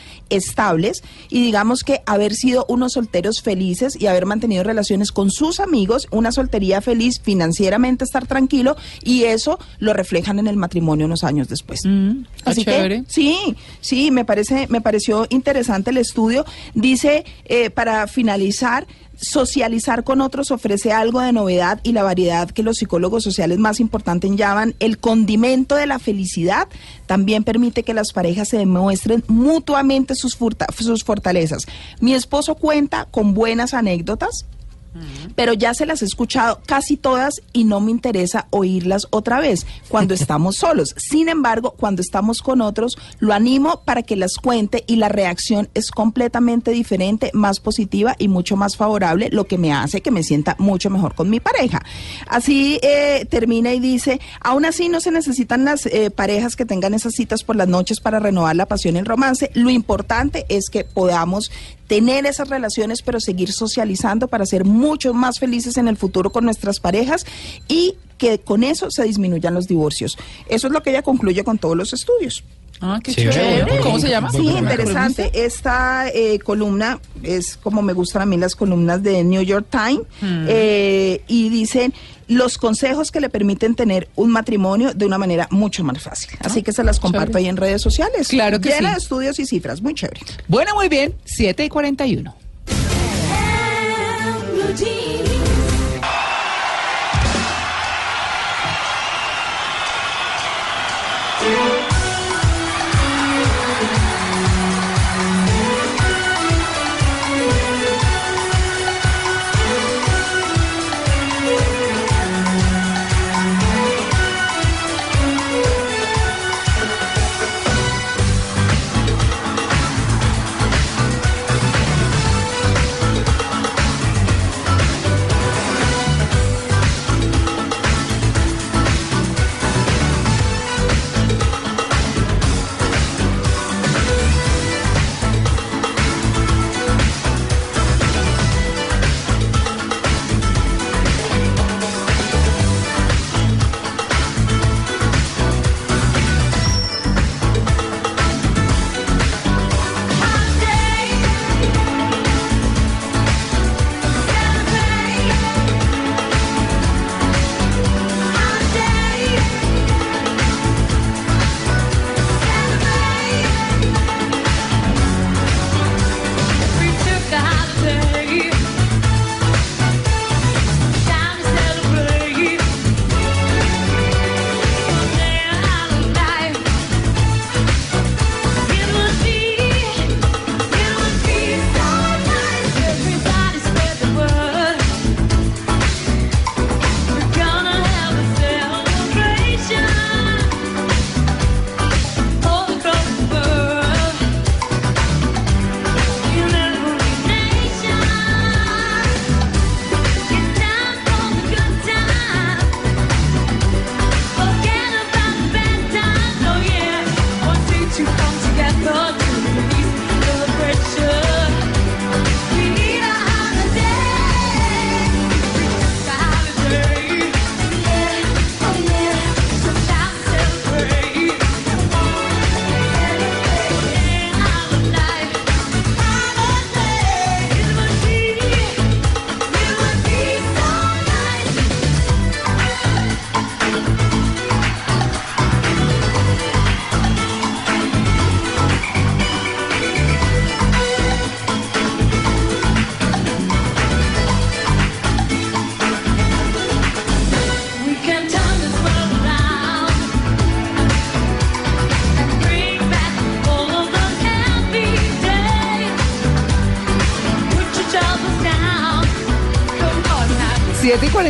estables 0.45 1.03
y 1.29 1.43
digamos 1.43 1.83
que 1.83 2.01
haber 2.05 2.33
sido 2.33 2.65
unos 2.67 2.93
solteros 2.93 3.41
felices 3.41 3.99
y 3.99 4.07
haber 4.07 4.25
mantenido 4.25 4.63
relaciones 4.63 5.11
con 5.11 5.31
sus 5.31 5.59
amigos, 5.59 6.07
una 6.11 6.31
soltería 6.31 6.81
feliz, 6.81 7.21
financieramente 7.21 8.03
estar 8.03 8.27
tranquilo 8.27 8.75
y 9.03 9.23
eso 9.23 9.59
lo 9.79 9.93
reflejan 9.93 10.39
en 10.39 10.47
el 10.47 10.57
matrimonio 10.57 11.05
unos 11.05 11.23
años 11.23 11.47
después. 11.47 11.81
Mm, 11.85 12.23
Así 12.45 12.63
chévere. 12.63 13.03
que 13.03 13.11
sí, 13.11 13.55
sí, 13.81 14.11
me 14.11 14.25
parece, 14.25 14.67
me 14.69 14.81
pareció 14.81 15.27
interesante 15.29 15.91
el 15.91 15.97
estudio. 15.97 16.45
Dice 16.73 17.25
eh, 17.45 17.69
para 17.69 18.07
finalizar. 18.07 18.87
Socializar 19.15 20.03
con 20.03 20.21
otros 20.21 20.51
ofrece 20.51 20.91
algo 20.91 21.21
de 21.21 21.31
novedad 21.31 21.79
y 21.83 21.91
la 21.91 22.03
variedad 22.03 22.49
que 22.49 22.63
los 22.63 22.77
psicólogos 22.77 23.23
sociales 23.23 23.59
más 23.59 23.79
importantes 23.79 24.31
llaman 24.35 24.75
el 24.79 24.97
condimento 24.97 25.75
de 25.75 25.87
la 25.87 25.99
felicidad. 25.99 26.67
También 27.05 27.43
permite 27.43 27.83
que 27.83 27.93
las 27.93 28.11
parejas 28.11 28.49
se 28.49 28.57
demuestren 28.57 29.23
mutuamente 29.27 30.15
sus, 30.15 30.37
sus 30.77 31.03
fortalezas. 31.03 31.65
Mi 31.99 32.13
esposo 32.13 32.55
cuenta 32.55 33.05
con 33.05 33.33
buenas 33.33 33.73
anécdotas, 33.73 34.45
pero 35.35 35.53
ya 35.53 35.73
se 35.73 35.85
las 35.85 36.01
he 36.01 36.05
escuchado 36.05 36.61
casi 36.65 36.97
todas 36.97 37.41
y 37.51 37.63
no 37.63 37.79
me 37.79 37.91
interesa 37.91 38.47
oírlas 38.49 39.07
otra 39.09 39.39
vez 39.39 39.65
cuando 39.89 40.13
estamos 40.23 40.57
solos. 40.57 40.95
Sin 40.97 41.29
embargo, 41.29 41.71
cuando 41.71 42.01
estamos 42.01 42.41
con 42.41 42.61
otros, 42.61 42.97
lo 43.19 43.33
animo 43.33 43.81
para 43.85 44.03
que 44.03 44.15
las 44.15 44.35
cuente 44.35 44.83
y 44.87 44.97
la 44.97 45.09
reacción 45.09 45.69
es 45.73 45.91
completamente 45.91 46.71
diferente, 46.71 47.31
más 47.33 47.59
positiva 47.59 48.15
y 48.17 48.27
mucho 48.27 48.55
más 48.55 48.77
favorable, 48.77 49.29
lo 49.31 49.45
que 49.45 49.57
me 49.57 49.73
hace 49.73 50.01
que 50.01 50.11
me 50.11 50.23
sienta 50.23 50.55
mucho 50.59 50.89
mejor 50.89 51.15
con 51.15 51.29
mi 51.29 51.39
pareja. 51.39 51.81
Así 52.27 52.79
eh, 52.81 53.25
termina 53.29 53.73
y 53.73 53.79
dice, 53.79 54.19
aún 54.39 54.65
así 54.65 54.89
no 54.89 54.99
se 54.99 55.11
necesitan 55.11 55.65
las 55.65 55.85
eh, 55.85 56.11
parejas 56.11 56.55
que 56.55 56.65
tengan 56.65 56.93
esas 56.93 57.13
citas 57.13 57.43
por 57.43 57.55
las 57.55 57.67
noches 57.67 57.99
para 57.99 58.19
renovar 58.19 58.55
la 58.55 58.65
pasión 58.65 58.95
y 58.95 58.99
el 58.99 59.05
romance. 59.05 59.49
Lo 59.53 59.69
importante 59.69 60.45
es 60.49 60.69
que 60.69 60.83
podamos 60.83 61.51
tener 61.87 62.25
esas 62.25 62.49
relaciones, 62.49 63.01
pero 63.01 63.19
seguir 63.19 63.51
socializando 63.51 64.27
para 64.27 64.45
ser 64.45 64.65
mucho 64.83 65.13
más 65.13 65.39
felices 65.39 65.77
en 65.77 65.87
el 65.87 65.97
futuro 65.97 66.31
con 66.31 66.45
nuestras 66.45 66.79
parejas 66.79 67.25
y 67.67 67.95
que 68.17 68.39
con 68.39 68.63
eso 68.63 68.89
se 68.91 69.03
disminuyan 69.03 69.53
los 69.53 69.67
divorcios. 69.67 70.17
Eso 70.47 70.67
es 70.67 70.73
lo 70.73 70.81
que 70.83 70.91
ella 70.91 71.01
concluye 71.01 71.43
con 71.43 71.57
todos 71.57 71.75
los 71.75 71.93
estudios. 71.93 72.43
Ah, 72.85 72.99
qué 73.01 73.13
Chévere. 73.13 73.33
chévere. 73.33 73.79
¿Cómo 73.79 73.97
se 73.99 74.09
llama? 74.09 74.29
Sí, 74.31 74.45
interesante. 74.45 75.31
Esta 75.33 76.09
eh, 76.13 76.37
columna 76.39 76.99
es 77.21 77.55
como 77.55 77.81
me 77.81 77.93
gustan 77.93 78.23
a 78.23 78.25
mí 78.25 78.35
las 78.37 78.55
columnas 78.55 79.01
de 79.01 79.23
New 79.23 79.41
York 79.41 79.67
Times 79.69 80.01
Mm. 80.21 80.45
eh, 80.49 81.21
y 81.27 81.49
dicen 81.49 81.93
los 82.27 82.57
consejos 82.57 83.11
que 83.11 83.21
le 83.21 83.29
permiten 83.29 83.75
tener 83.75 84.09
un 84.15 84.31
matrimonio 84.31 84.93
de 84.93 85.05
una 85.05 85.17
manera 85.17 85.47
mucho 85.51 85.83
más 85.83 86.01
fácil. 86.01 86.31
Así 86.39 86.61
que 86.63 86.73
se 86.73 86.83
las 86.83 86.99
comparto 86.99 87.27
chévere. 87.33 87.45
ahí 87.45 87.49
en 87.49 87.57
redes 87.57 87.81
sociales. 87.81 88.27
Claro 88.29 88.59
que 88.59 88.69
Llena 88.69 88.89
sí. 88.89 88.95
de 88.95 89.01
estudios 89.01 89.39
y 89.39 89.45
cifras, 89.45 89.81
muy 89.81 89.93
chévere. 89.93 90.19
Bueno, 90.47 90.73
muy 90.75 90.89
bien, 90.89 91.13
7 91.25 91.63
y 91.65 91.69
41. 91.69 92.35
Blue 94.75 95.12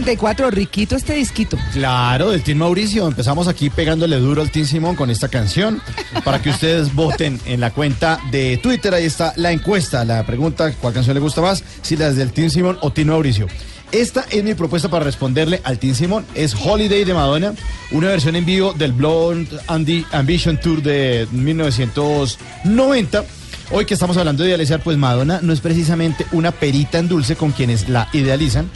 7 0.04 0.12
y 0.12 0.18
44, 0.18 0.52
riquito 0.52 0.98
este 0.98 1.14
disquito. 1.14 1.58
Claro, 1.72 2.32
del 2.32 2.44
Team 2.44 2.58
Mauricio. 2.58 3.08
Empezamos 3.08 3.48
aquí 3.48 3.70
pegándole 3.70 4.18
duro 4.18 4.42
al 4.42 4.52
Team 4.52 4.66
Simón 4.66 4.98
con 4.98 5.10
esta 5.10 5.30
canción 5.30 5.82
para 6.26 6.42
que 6.42 6.50
ustedes 6.50 6.94
voten 6.96 7.40
en 7.46 7.62
la 7.62 7.72
cuenta 7.72 8.20
de 8.30 8.58
Twitter. 8.58 8.94
Ahí 8.94 9.06
está 9.06 9.32
la 9.38 9.54
encuesta, 9.54 10.04
la 10.04 10.26
pregunta, 10.26 10.74
¿cuál 10.74 10.94
canción 10.94 11.14
le 11.14 11.22
gusta 11.22 11.40
más? 11.42 11.64
Si 11.82 11.96
las 11.96 12.18
del 12.18 12.34
Team 12.34 12.50
Simón 12.50 12.78
o 12.82 12.92
Team 12.92 13.08
Mauricio. 13.08 13.48
Esta 13.94 14.26
es 14.30 14.44
mi 14.44 14.56
propuesta 14.56 14.90
para 14.90 15.06
responderle 15.06 15.62
al 15.64 15.80
Team 15.80 15.96
Simón. 15.96 16.26
Es 16.36 16.54
Holiday 16.54 17.06
de 17.06 17.14
Madonna, 17.14 17.54
una 17.92 18.10
versión 18.10 18.36
en 18.36 18.44
vivo 18.44 18.74
del 18.74 18.92
Blonde 18.92 19.58
Andy 19.68 20.06
Ambition 20.12 20.60
Tour 20.60 20.82
de 20.82 21.30
1990. 21.32 23.24
Hoy 23.72 23.86
que 23.86 23.94
estamos 23.94 24.18
hablando 24.18 24.44
de 24.44 24.50
idealizar, 24.50 24.82
pues 24.84 24.98
Madonna 24.98 25.40
no 25.42 25.54
es 25.54 25.62
precisamente 25.62 26.26
una 26.34 26.52
perita 26.52 27.00
en 27.00 27.08
dulce 27.08 27.38
con 27.38 27.54
quienes 27.54 27.88
la 27.88 28.10
idealizan. 28.12 28.70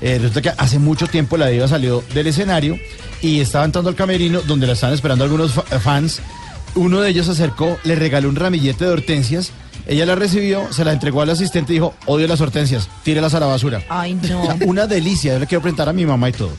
Eh, 0.00 0.18
resulta 0.18 0.42
que 0.42 0.48
hace 0.56 0.78
mucho 0.78 1.06
tiempo 1.06 1.36
la 1.36 1.48
diva 1.48 1.68
salió 1.68 2.02
del 2.12 2.26
escenario 2.26 2.78
y 3.22 3.40
estaba 3.40 3.64
entrando 3.64 3.90
al 3.90 3.96
camerino 3.96 4.40
donde 4.42 4.66
la 4.66 4.74
estaban 4.74 4.94
esperando 4.94 5.24
algunos 5.24 5.56
eh, 5.56 5.78
fans. 5.78 6.20
Uno 6.74 7.00
de 7.00 7.10
ellos 7.10 7.26
se 7.26 7.32
acercó, 7.32 7.78
le 7.84 7.94
regaló 7.94 8.28
un 8.28 8.36
ramillete 8.36 8.84
de 8.84 8.90
hortensias. 8.90 9.52
Ella 9.86 10.06
la 10.06 10.14
recibió, 10.14 10.72
se 10.72 10.84
la 10.84 10.92
entregó 10.92 11.20
al 11.20 11.30
asistente 11.30 11.72
y 11.72 11.76
dijo, 11.76 11.94
odio 12.06 12.26
las 12.26 12.40
hortensias, 12.40 12.88
tírelas 13.02 13.34
a 13.34 13.40
la 13.40 13.46
basura. 13.46 13.82
Ay, 13.90 14.14
no. 14.14 14.42
O 14.42 14.46
sea, 14.46 14.56
una 14.66 14.86
delicia, 14.86 15.34
yo 15.34 15.38
le 15.38 15.46
quiero 15.46 15.60
presentar 15.60 15.88
a 15.90 15.92
mi 15.92 16.06
mamá 16.06 16.30
y 16.30 16.32
todo. 16.32 16.52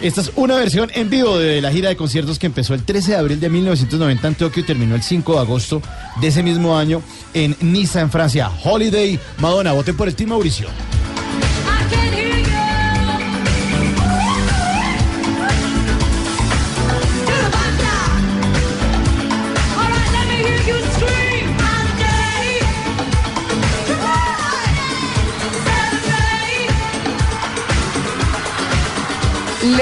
Esta 0.00 0.22
es 0.22 0.32
una 0.36 0.56
versión 0.56 0.90
en 0.94 1.10
vivo 1.10 1.38
de 1.38 1.60
la 1.60 1.70
gira 1.70 1.90
de 1.90 1.96
conciertos 1.96 2.38
que 2.38 2.46
empezó 2.46 2.74
el 2.74 2.82
13 2.82 3.12
de 3.12 3.16
abril 3.18 3.40
de 3.40 3.50
1990 3.50 4.28
en 4.28 4.34
Tokio 4.34 4.62
y 4.62 4.66
terminó 4.66 4.94
el 4.94 5.02
5 5.02 5.34
de 5.34 5.38
agosto 5.38 5.82
de 6.20 6.28
ese 6.28 6.42
mismo 6.42 6.76
año 6.76 7.02
en 7.34 7.56
Niza, 7.60 8.00
en 8.00 8.10
Francia. 8.10 8.50
Holiday, 8.64 9.18
Madonna, 9.38 9.72
voten 9.72 9.96
por 9.96 10.08
el 10.08 10.14
Team 10.14 10.30
Mauricio. 10.30 10.68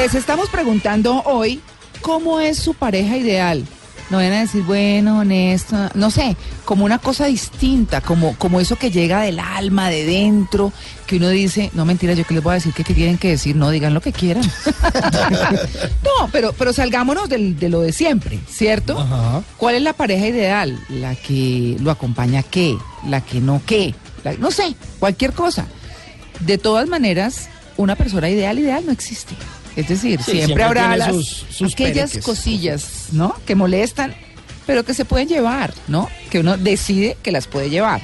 Les 0.01 0.15
estamos 0.15 0.49
preguntando 0.49 1.23
hoy 1.27 1.61
cómo 2.01 2.41
es 2.41 2.59
su 2.59 2.73
pareja 2.73 3.17
ideal. 3.19 3.67
No 4.09 4.17
van 4.17 4.33
a 4.33 4.41
decir, 4.41 4.63
bueno, 4.65 5.19
honesto, 5.19 5.77
no 5.95 6.11
sé, 6.11 6.37
como 6.65 6.85
una 6.87 6.99
cosa 6.99 7.27
distinta, 7.27 8.01
como, 8.01 8.35
como 8.39 8.61
eso 8.61 8.75
que 8.77 8.91
llega 8.91 9.21
del 9.21 9.39
alma, 9.39 9.89
de 9.91 10.05
dentro, 10.05 10.73
que 11.07 11.17
uno 11.19 11.29
dice, 11.29 11.71
no 11.75 11.85
mentira, 11.85 12.15
yo 12.15 12.25
qué 12.25 12.35
les 12.35 12.43
voy 12.43 12.53
a 12.53 12.55
decir, 12.55 12.73
¿qué, 12.73 12.83
qué 12.83 12.93
tienen 12.95 13.19
que 13.19 13.29
decir? 13.29 13.55
No, 13.55 13.71
digan 13.71 13.93
lo 13.95 14.01
que 14.01 14.13
quieran. 14.13 14.43
no, 16.03 16.29
pero, 16.33 16.53
pero 16.55 16.73
salgámonos 16.73 17.29
del- 17.29 17.57
de 17.59 17.69
lo 17.69 17.83
de 17.83 17.93
siempre, 17.93 18.41
¿cierto? 18.49 18.99
Ajá. 18.99 19.43
¿Cuál 19.59 19.77
es 19.77 19.83
la 19.83 19.93
pareja 19.93 20.27
ideal? 20.27 20.81
La 20.89 21.15
que 21.15 21.77
lo 21.79 21.91
acompaña 21.93 22.43
qué, 22.43 22.77
la 23.07 23.21
que 23.21 23.41
no 23.41 23.61
qué, 23.65 23.95
La- 24.25 24.33
no 24.33 24.51
sé, 24.51 24.75
cualquier 24.99 25.35
cosa. 25.35 25.67
De 26.41 26.57
todas 26.59 26.89
maneras, 26.89 27.49
una 27.77 27.95
persona 27.95 28.29
ideal, 28.29 28.59
ideal 28.59 28.83
no 28.87 28.91
existe. 28.93 29.35
Es 29.77 29.89
decir, 29.89 30.19
Sí, 30.19 30.33
siempre, 30.33 30.45
siempre 30.47 30.65
habrá 30.65 30.97
las, 30.97 31.15
sus- 31.15 31.45
sus 31.51 31.73
aquellas 31.73 32.11
pereques. 32.11 32.25
cosillas, 32.25 32.89
¿no? 33.13 33.35
Que 33.47 33.55
molestan, 33.55 34.15
pero 34.67 34.85
que 34.85 34.95
se 34.95 35.05
pueden 35.05 35.29
llevar, 35.29 35.73
¿no? 35.89 36.09
Que 36.31 36.41
uno 36.41 36.57
decide 36.57 37.17
que 37.23 37.31
las 37.33 37.47
puede 37.47 37.71
llevar. 37.71 38.03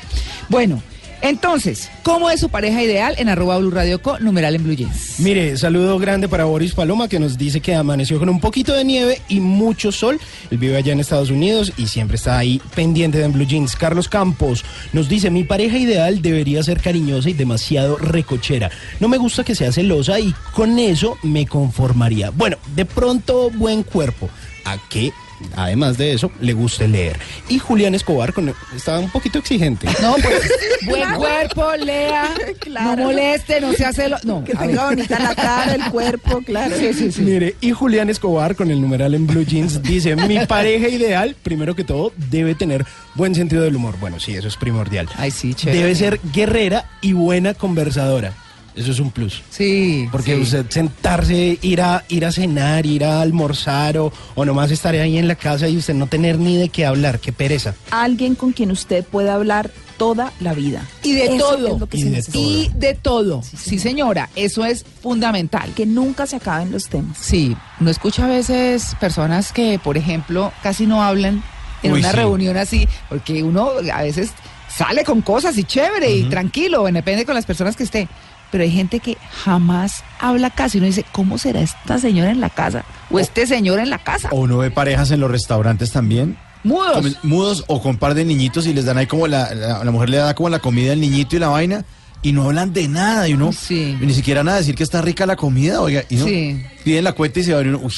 Bueno, 0.48 0.82
Entonces, 1.28 1.90
¿cómo 2.04 2.30
es 2.30 2.38
su 2.38 2.50
pareja 2.50 2.80
ideal 2.84 3.16
en 3.18 3.28
arroba 3.28 3.58
Blue 3.58 3.72
Radio 3.72 4.00
Co, 4.00 4.20
numeral 4.20 4.54
en 4.54 4.62
Blue 4.62 4.74
Jeans? 4.74 5.18
Mire, 5.18 5.56
saludo 5.56 5.98
grande 5.98 6.28
para 6.28 6.44
Boris 6.44 6.72
Paloma 6.72 7.08
que 7.08 7.18
nos 7.18 7.36
dice 7.36 7.60
que 7.60 7.74
amaneció 7.74 8.20
con 8.20 8.28
un 8.28 8.38
poquito 8.38 8.72
de 8.74 8.84
nieve 8.84 9.20
y 9.28 9.40
mucho 9.40 9.90
sol. 9.90 10.20
Él 10.52 10.58
vive 10.58 10.76
allá 10.76 10.92
en 10.92 11.00
Estados 11.00 11.30
Unidos 11.30 11.72
y 11.76 11.88
siempre 11.88 12.14
está 12.14 12.38
ahí 12.38 12.62
pendiente 12.76 13.18
de 13.18 13.26
Blue 13.26 13.44
Jeans. 13.44 13.74
Carlos 13.74 14.08
Campos 14.08 14.64
nos 14.92 15.08
dice, 15.08 15.30
mi 15.30 15.42
pareja 15.42 15.78
ideal 15.78 16.22
debería 16.22 16.62
ser 16.62 16.80
cariñosa 16.80 17.28
y 17.28 17.32
demasiado 17.32 17.96
recochera. 17.96 18.70
No 19.00 19.08
me 19.08 19.18
gusta 19.18 19.42
que 19.42 19.56
sea 19.56 19.72
celosa 19.72 20.20
y 20.20 20.32
con 20.52 20.78
eso 20.78 21.18
me 21.24 21.44
conformaría. 21.44 22.30
Bueno, 22.30 22.56
de 22.76 22.84
pronto 22.84 23.50
buen 23.50 23.82
cuerpo. 23.82 24.30
¿A 24.64 24.78
qué? 24.88 25.12
Además 25.54 25.98
de 25.98 26.12
eso, 26.12 26.30
le 26.40 26.52
guste 26.52 26.88
leer. 26.88 27.18
Y 27.48 27.58
Julián 27.58 27.94
Escobar 27.94 28.32
con, 28.32 28.54
estaba 28.74 28.98
un 29.00 29.10
poquito 29.10 29.38
exigente. 29.38 29.86
No, 30.02 30.14
pues, 30.14 30.50
buen 30.86 31.14
cuerpo, 31.14 31.72
lea, 31.76 32.34
Claro. 32.60 32.96
no 32.96 33.04
moleste, 33.04 33.60
no 33.60 33.72
se 33.72 33.84
hace 33.84 34.08
lo... 34.08 34.16
No, 34.24 34.44
Que 34.44 34.54
tenga 34.54 34.86
bonita 34.86 35.18
la 35.18 35.34
cara, 35.34 35.74
el 35.74 35.84
cuerpo, 35.90 36.40
claro. 36.46 36.76
Sí, 36.76 36.92
sí, 36.92 37.12
sí. 37.12 37.22
Mire, 37.22 37.56
y 37.60 37.72
Julián 37.72 38.10
Escobar 38.10 38.56
con 38.56 38.70
el 38.70 38.80
numeral 38.80 39.14
en 39.14 39.26
Blue 39.26 39.44
Jeans 39.44 39.82
dice, 39.82 40.16
mi 40.16 40.44
pareja 40.46 40.88
ideal, 40.88 41.36
primero 41.42 41.74
que 41.74 41.84
todo, 41.84 42.12
debe 42.30 42.54
tener 42.54 42.84
buen 43.14 43.34
sentido 43.34 43.62
del 43.62 43.76
humor. 43.76 43.96
Bueno, 44.00 44.20
sí, 44.20 44.34
eso 44.34 44.48
es 44.48 44.56
primordial. 44.56 45.08
Ay, 45.16 45.30
sí, 45.30 45.54
chévere. 45.54 45.78
Debe 45.78 45.94
ser 45.94 46.20
guerrera 46.32 46.86
y 47.00 47.12
buena 47.12 47.54
conversadora. 47.54 48.32
Eso 48.76 48.92
es 48.92 49.00
un 49.00 49.10
plus. 49.10 49.42
Sí, 49.50 50.06
Porque 50.12 50.34
sí. 50.36 50.42
usted 50.42 50.66
sentarse, 50.68 51.58
ir 51.62 51.80
a, 51.80 52.04
ir 52.08 52.26
a 52.26 52.30
cenar, 52.32 52.84
ir 52.84 53.04
a 53.04 53.22
almorzar 53.22 53.96
o, 53.96 54.12
o 54.34 54.44
nomás 54.44 54.70
estar 54.70 54.94
ahí 54.94 55.16
en 55.16 55.26
la 55.28 55.34
casa 55.34 55.66
y 55.68 55.76
usted 55.78 55.94
no 55.94 56.06
tener 56.06 56.38
ni 56.38 56.56
de 56.58 56.68
qué 56.68 56.84
hablar, 56.84 57.18
qué 57.18 57.32
pereza. 57.32 57.74
Alguien 57.90 58.34
con 58.34 58.52
quien 58.52 58.70
usted 58.70 59.02
pueda 59.04 59.34
hablar 59.34 59.70
toda 59.96 60.30
la 60.40 60.52
vida. 60.52 60.82
Y 61.02 61.12
de 61.12 61.24
Eso 61.36 61.56
todo. 61.56 61.88
Y 61.92 62.02
de 62.04 62.10
necesita. 62.10 62.38
Y 62.38 62.70
de 62.74 62.94
todo. 62.94 63.42
Sí, 63.42 63.78
señora, 63.78 64.28
eso 64.36 64.64
es 64.66 64.84
fundamental. 65.02 65.72
Que 65.74 65.86
nunca 65.86 66.26
se 66.26 66.36
acaben 66.36 66.70
los 66.70 66.88
temas. 66.88 67.16
Sí, 67.18 67.56
uno 67.80 67.90
escucha 67.90 68.26
a 68.26 68.28
veces 68.28 68.94
personas 69.00 69.52
que, 69.52 69.78
por 69.82 69.96
ejemplo, 69.96 70.52
casi 70.62 70.86
no 70.86 71.02
hablan 71.02 71.42
en 71.82 71.92
Uy, 71.92 72.00
una 72.00 72.10
sí. 72.10 72.16
reunión 72.16 72.56
así, 72.58 72.86
porque 73.08 73.42
uno 73.42 73.70
a 73.92 74.02
veces 74.02 74.32
sale 74.68 75.02
con 75.04 75.22
cosas 75.22 75.56
y 75.56 75.64
chévere 75.64 76.10
y 76.10 76.24
tranquilo, 76.24 76.84
depende 76.84 77.24
con 77.24 77.34
las 77.34 77.46
personas 77.46 77.74
que 77.76 77.84
esté. 77.84 78.08
Pero 78.50 78.64
hay 78.64 78.70
gente 78.70 79.00
que 79.00 79.16
jamás 79.44 80.04
habla 80.20 80.50
casi. 80.50 80.78
Uno 80.78 80.86
dice, 80.86 81.04
¿cómo 81.12 81.36
será 81.38 81.60
esta 81.60 81.98
señora 81.98 82.30
en 82.30 82.40
la 82.40 82.50
casa? 82.50 82.84
O 83.10 83.18
este 83.18 83.46
señor 83.46 83.78
en 83.80 83.90
la 83.90 83.98
casa. 83.98 84.28
O 84.32 84.40
uno 84.40 84.58
ve 84.58 84.70
parejas 84.70 85.10
en 85.10 85.20
los 85.20 85.30
restaurantes 85.30 85.90
también. 85.92 86.36
Mudos. 86.64 87.18
mudos 87.22 87.64
o 87.68 87.80
con 87.80 87.96
par 87.96 88.14
de 88.14 88.24
niñitos 88.24 88.66
y 88.66 88.72
les 88.74 88.84
dan 88.86 88.98
ahí 88.98 89.06
como 89.06 89.28
la, 89.28 89.54
la, 89.54 89.84
la 89.84 89.90
mujer 89.92 90.10
le 90.10 90.16
da 90.16 90.34
como 90.34 90.48
la 90.48 90.58
comida 90.58 90.92
al 90.92 91.00
niñito 91.00 91.36
y 91.36 91.38
la 91.38 91.46
vaina 91.48 91.84
y 92.22 92.32
no 92.32 92.42
hablan 92.44 92.72
de 92.72 92.88
nada 92.88 93.28
y 93.28 93.34
uno 93.34 93.52
Sí. 93.52 93.96
ni 94.00 94.12
siquiera 94.12 94.42
nada 94.42 94.58
decir 94.58 94.74
que 94.74 94.82
está 94.82 95.00
rica 95.00 95.26
la 95.26 95.36
comida, 95.36 95.80
oiga, 95.80 96.02
y 96.08 96.16
no 96.16 96.24
Sí. 96.24 96.60
piden 96.82 97.04
la 97.04 97.12
cuenta 97.12 97.38
y 97.38 97.44
se 97.44 97.54
va 97.54 97.62
y 97.62 97.68
uno, 97.68 97.78
uy, 97.84 97.92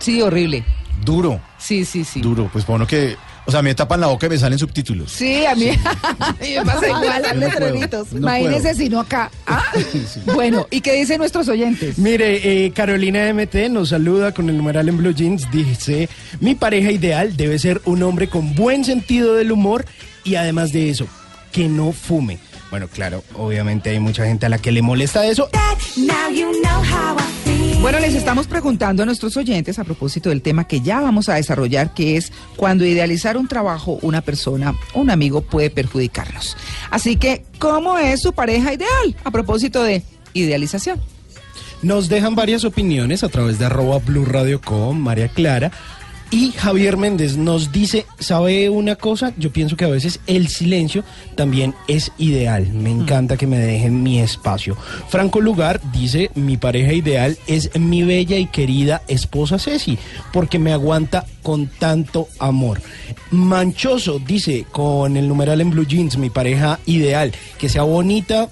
Sí, 0.00 0.20
horrible. 0.20 0.64
duro, 1.04 1.40
Sí, 1.58 1.84
sí, 1.84 2.02
sí. 2.02 2.20
duro, 2.20 2.48
pues 2.52 2.64
para 2.64 2.76
uno 2.76 2.86
que, 2.88 3.16
o 3.48 3.50
sea, 3.50 3.62
me 3.62 3.74
tapan 3.74 3.98
la 4.02 4.08
boca 4.08 4.26
y 4.26 4.28
me 4.28 4.36
salen 4.36 4.58
subtítulos. 4.58 5.10
Sí, 5.10 5.46
a 5.46 5.54
mí, 5.54 5.70
a 6.18 6.32
mí 6.38 6.54
me 6.54 6.64
pasa 6.66 6.86
igual. 6.86 7.22
Las 7.22 7.34
letreritos. 7.34 8.12
No 8.12 8.18
Imagínese 8.18 8.74
si 8.74 8.90
no 8.90 9.00
acá. 9.00 9.30
Ah, 9.46 9.64
Bueno, 10.34 10.66
¿y 10.70 10.82
qué 10.82 10.92
dicen 10.92 11.16
nuestros 11.16 11.48
oyentes? 11.48 11.96
Mire, 11.96 12.66
eh, 12.66 12.70
Carolina 12.72 13.32
MT 13.32 13.70
nos 13.70 13.88
saluda 13.88 14.32
con 14.34 14.50
el 14.50 14.58
numeral 14.58 14.90
en 14.90 14.98
Blue 14.98 15.14
Jeans. 15.14 15.50
Dice, 15.50 16.10
mi 16.40 16.54
pareja 16.54 16.92
ideal 16.92 17.34
debe 17.38 17.58
ser 17.58 17.80
un 17.86 18.02
hombre 18.02 18.28
con 18.28 18.54
buen 18.54 18.84
sentido 18.84 19.34
del 19.34 19.50
humor 19.50 19.86
y 20.24 20.34
además 20.34 20.70
de 20.72 20.90
eso, 20.90 21.06
que 21.50 21.68
no 21.70 21.92
fume. 21.92 22.38
Bueno, 22.70 22.88
claro, 22.88 23.24
obviamente 23.34 23.90
hay 23.90 23.98
mucha 23.98 24.24
gente 24.26 24.46
a 24.46 24.48
la 24.48 24.58
que 24.58 24.72
le 24.72 24.82
molesta 24.82 25.26
eso. 25.26 25.48
Now 25.96 26.30
you 26.30 26.52
know 26.62 26.82
how 26.82 27.16
I 27.16 27.22
feel. 27.44 27.80
Bueno, 27.80 27.98
les 28.00 28.14
estamos 28.14 28.46
preguntando 28.46 29.02
a 29.02 29.06
nuestros 29.06 29.36
oyentes 29.36 29.78
a 29.78 29.84
propósito 29.84 30.28
del 30.28 30.42
tema 30.42 30.66
que 30.66 30.80
ya 30.80 31.00
vamos 31.00 31.28
a 31.28 31.34
desarrollar, 31.34 31.94
que 31.94 32.16
es 32.16 32.32
cuando 32.56 32.84
idealizar 32.84 33.36
un 33.36 33.48
trabajo, 33.48 33.98
una 34.02 34.20
persona, 34.20 34.74
un 34.94 35.10
amigo 35.10 35.42
puede 35.42 35.70
perjudicarnos. 35.70 36.56
Así 36.90 37.16
que, 37.16 37.44
¿cómo 37.58 37.96
es 37.98 38.20
su 38.20 38.32
pareja 38.32 38.74
ideal? 38.74 39.16
A 39.24 39.30
propósito 39.30 39.82
de 39.82 40.02
idealización. 40.34 41.00
Nos 41.80 42.08
dejan 42.08 42.34
varias 42.34 42.64
opiniones 42.64 43.22
a 43.22 43.28
través 43.28 43.58
de 43.58 43.66
arroba 43.66 43.98
Blue 43.98 44.24
Radio 44.24 44.60
Com, 44.60 44.98
María 44.98 45.28
Clara. 45.28 45.70
Y 46.30 46.52
Javier 46.52 46.98
Méndez 46.98 47.38
nos 47.38 47.72
dice, 47.72 48.04
¿sabe 48.18 48.68
una 48.68 48.96
cosa? 48.96 49.32
Yo 49.38 49.50
pienso 49.50 49.78
que 49.78 49.86
a 49.86 49.88
veces 49.88 50.20
el 50.26 50.48
silencio 50.48 51.02
también 51.36 51.74
es 51.88 52.12
ideal. 52.18 52.68
Me 52.68 52.90
encanta 52.90 53.38
que 53.38 53.46
me 53.46 53.58
dejen 53.58 54.02
mi 54.02 54.20
espacio. 54.20 54.76
Franco 55.08 55.40
Lugar 55.40 55.80
dice, 55.90 56.30
mi 56.34 56.58
pareja 56.58 56.92
ideal 56.92 57.38
es 57.46 57.74
mi 57.78 58.02
bella 58.02 58.36
y 58.36 58.44
querida 58.44 59.00
esposa 59.08 59.58
Ceci, 59.58 59.98
porque 60.30 60.58
me 60.58 60.74
aguanta 60.74 61.24
con 61.42 61.66
tanto 61.66 62.28
amor. 62.38 62.82
Manchoso 63.30 64.18
dice, 64.18 64.66
con 64.70 65.16
el 65.16 65.28
numeral 65.28 65.62
en 65.62 65.70
Blue 65.70 65.86
Jeans, 65.86 66.18
mi 66.18 66.28
pareja 66.28 66.78
ideal, 66.84 67.32
que 67.58 67.70
sea 67.70 67.84
bonita, 67.84 68.50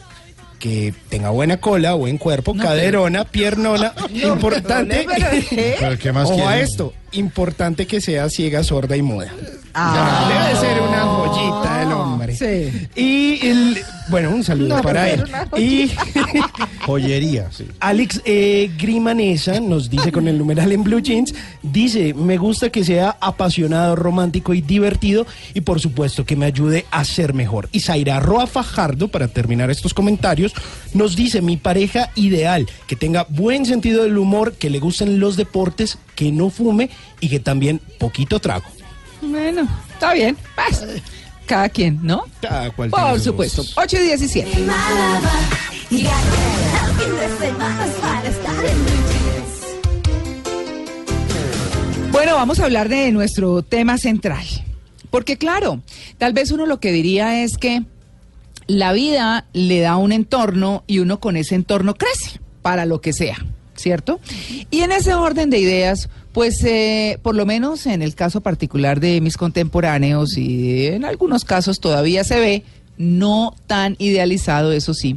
que 0.59 0.95
tenga 1.09 1.31
buena 1.31 1.59
cola, 1.59 1.95
buen 1.95 2.19
cuerpo, 2.19 2.55
caderona, 2.55 3.25
piernona, 3.25 3.92
importante. 4.11 5.07
pero, 5.07 5.29
pero, 5.31 5.47
¿qué? 5.51 5.77
Pero, 5.79 5.99
¿qué 5.99 6.12
más 6.12 6.31
Ojo 6.31 6.49
a 6.49 6.59
esto, 6.59 6.95
importante 7.12 7.87
que 7.87 8.01
sea 8.01 8.29
ciega, 8.29 8.62
sorda 8.62 8.97
y 8.97 9.03
muda. 9.03 9.33
Ah. 9.75 10.29
Debe 10.29 10.61
ser 10.61 10.81
una 10.81 11.03
joyita 11.03 11.83
el 11.83 11.92
hombre. 11.92 12.37
Sí. 12.37 12.88
Y 12.95 13.47
el, 13.47 13.85
bueno, 14.09 14.31
un 14.31 14.45
saludo 14.45 14.77
No, 14.77 14.83
para 14.83 15.11
él. 15.11 15.25
Y 15.57 15.90
Joyería, 16.87 17.51
sí. 17.51 17.66
Alex 17.81 18.23
eh, 18.25 18.71
Grimanesa 18.79 19.61
nos 19.61 19.90
dice 19.90 20.12
con 20.12 20.29
el 20.29 20.38
numeral 20.38 20.73
en 20.73 20.85
Blue 20.85 21.01
Jeans, 21.01 21.35
dice, 21.62 22.14
me 22.14 22.38
gusta 22.38 22.71
que 22.71 22.85
sea 22.85 23.16
apasionado, 23.21 23.97
romántico 23.97 24.55
y 24.55 24.61
divertido 24.61 25.27
y 25.55 25.62
por 25.62 25.81
supuesto 25.81 26.25
que 26.25 26.37
me 26.37 26.47
ayude 26.47 26.87
a 26.90 27.05
ser 27.05 27.35
mejor. 27.35 27.69
Y 27.73 27.81
Zaira 27.81 28.21
Roa 28.21 28.47
Fajardo, 28.47 29.09
para 29.09 29.29
terminar 29.29 29.71
estos 29.71 29.95
comentarios, 29.95 30.55
nos 30.95 31.16
dice, 31.16 31.42
mi 31.42 31.57
pareja 31.57 32.11
ideal, 32.14 32.66
que 32.87 32.97
tenga 32.97 33.27
buen 33.29 33.66
sentido 33.66 34.05
del 34.05 34.19
humor, 34.19 34.55
que 34.55 34.71
le 34.71 34.79
gusten 34.79 35.21
los 35.21 35.37
deportes, 35.37 35.99
que 36.14 36.33
no 36.33 36.51
fume 36.51 36.90
y 37.21 37.29
que 37.29 37.40
también 37.40 37.81
poquito 37.99 38.40
trago. 38.40 38.66
Bueno, 39.21 39.69
está 39.92 40.12
bien. 40.14 40.37
Pues, 40.55 41.03
cada 41.46 41.68
quien, 41.68 42.00
¿no? 42.02 42.24
Cada 42.40 42.70
cual 42.70 42.90
Por 42.90 43.20
supuesto. 43.20 43.62
gustos. 43.62 43.78
8 43.78 43.96
y 43.96 44.06
17. 44.06 44.50
My 44.50 44.66
lover, 44.66 45.30
you 45.90 46.02
got 46.02 46.11
to 46.11 46.37
help 46.76 46.96
me 46.98 47.38
say 47.38 47.52
my 47.52 47.88
finest 48.00 48.42
darling 48.42 48.85
blue 48.85 49.02
jeans. 49.11 49.56
Bueno, 52.12 52.35
vamos 52.35 52.61
a 52.61 52.64
hablar 52.64 52.88
de 52.88 53.12
nuestro 53.12 53.62
tema 53.62 53.98
central. 53.98 54.44
Porque 55.11 55.37
claro, 55.38 55.82
tal 56.18 56.32
vez 56.32 56.50
uno 56.50 56.66
lo 56.66 56.80
que 56.80 56.92
diría 56.92 57.42
es 57.42 57.59
que 57.59 57.82
la 58.66 58.92
vida 58.92 59.46
le 59.52 59.80
da 59.80 59.96
un 59.96 60.12
entorno 60.12 60.82
y 60.87 60.98
uno 60.98 61.20
con 61.20 61.37
ese 61.37 61.54
entorno 61.54 61.94
crece 61.94 62.40
para 62.62 62.85
lo 62.87 63.00
que 63.00 63.12
sea, 63.12 63.37
¿cierto? 63.76 64.18
Y 64.70 64.80
en 64.80 64.92
ese 64.92 65.14
orden 65.14 65.50
de 65.50 65.59
ideas, 65.59 66.09
pues 66.37 66.62
eh, 66.64 67.18
por 67.22 67.35
lo 67.35 67.46
menos 67.46 67.87
en 67.87 68.03
el 68.03 68.14
caso 68.14 68.42
particular 68.42 69.01
de 69.01 69.22
mis 69.22 69.38
contemporáneos 69.38 70.37
y 70.37 70.85
en 70.88 71.07
algunos 71.07 71.46
casos 71.46 71.81
todavía 71.81 72.25
se 72.25 72.38
ve 72.38 72.62
no 72.99 73.55
tan 73.66 73.96
idealizado, 73.99 74.72
eso 74.72 74.92
sí. 74.92 75.16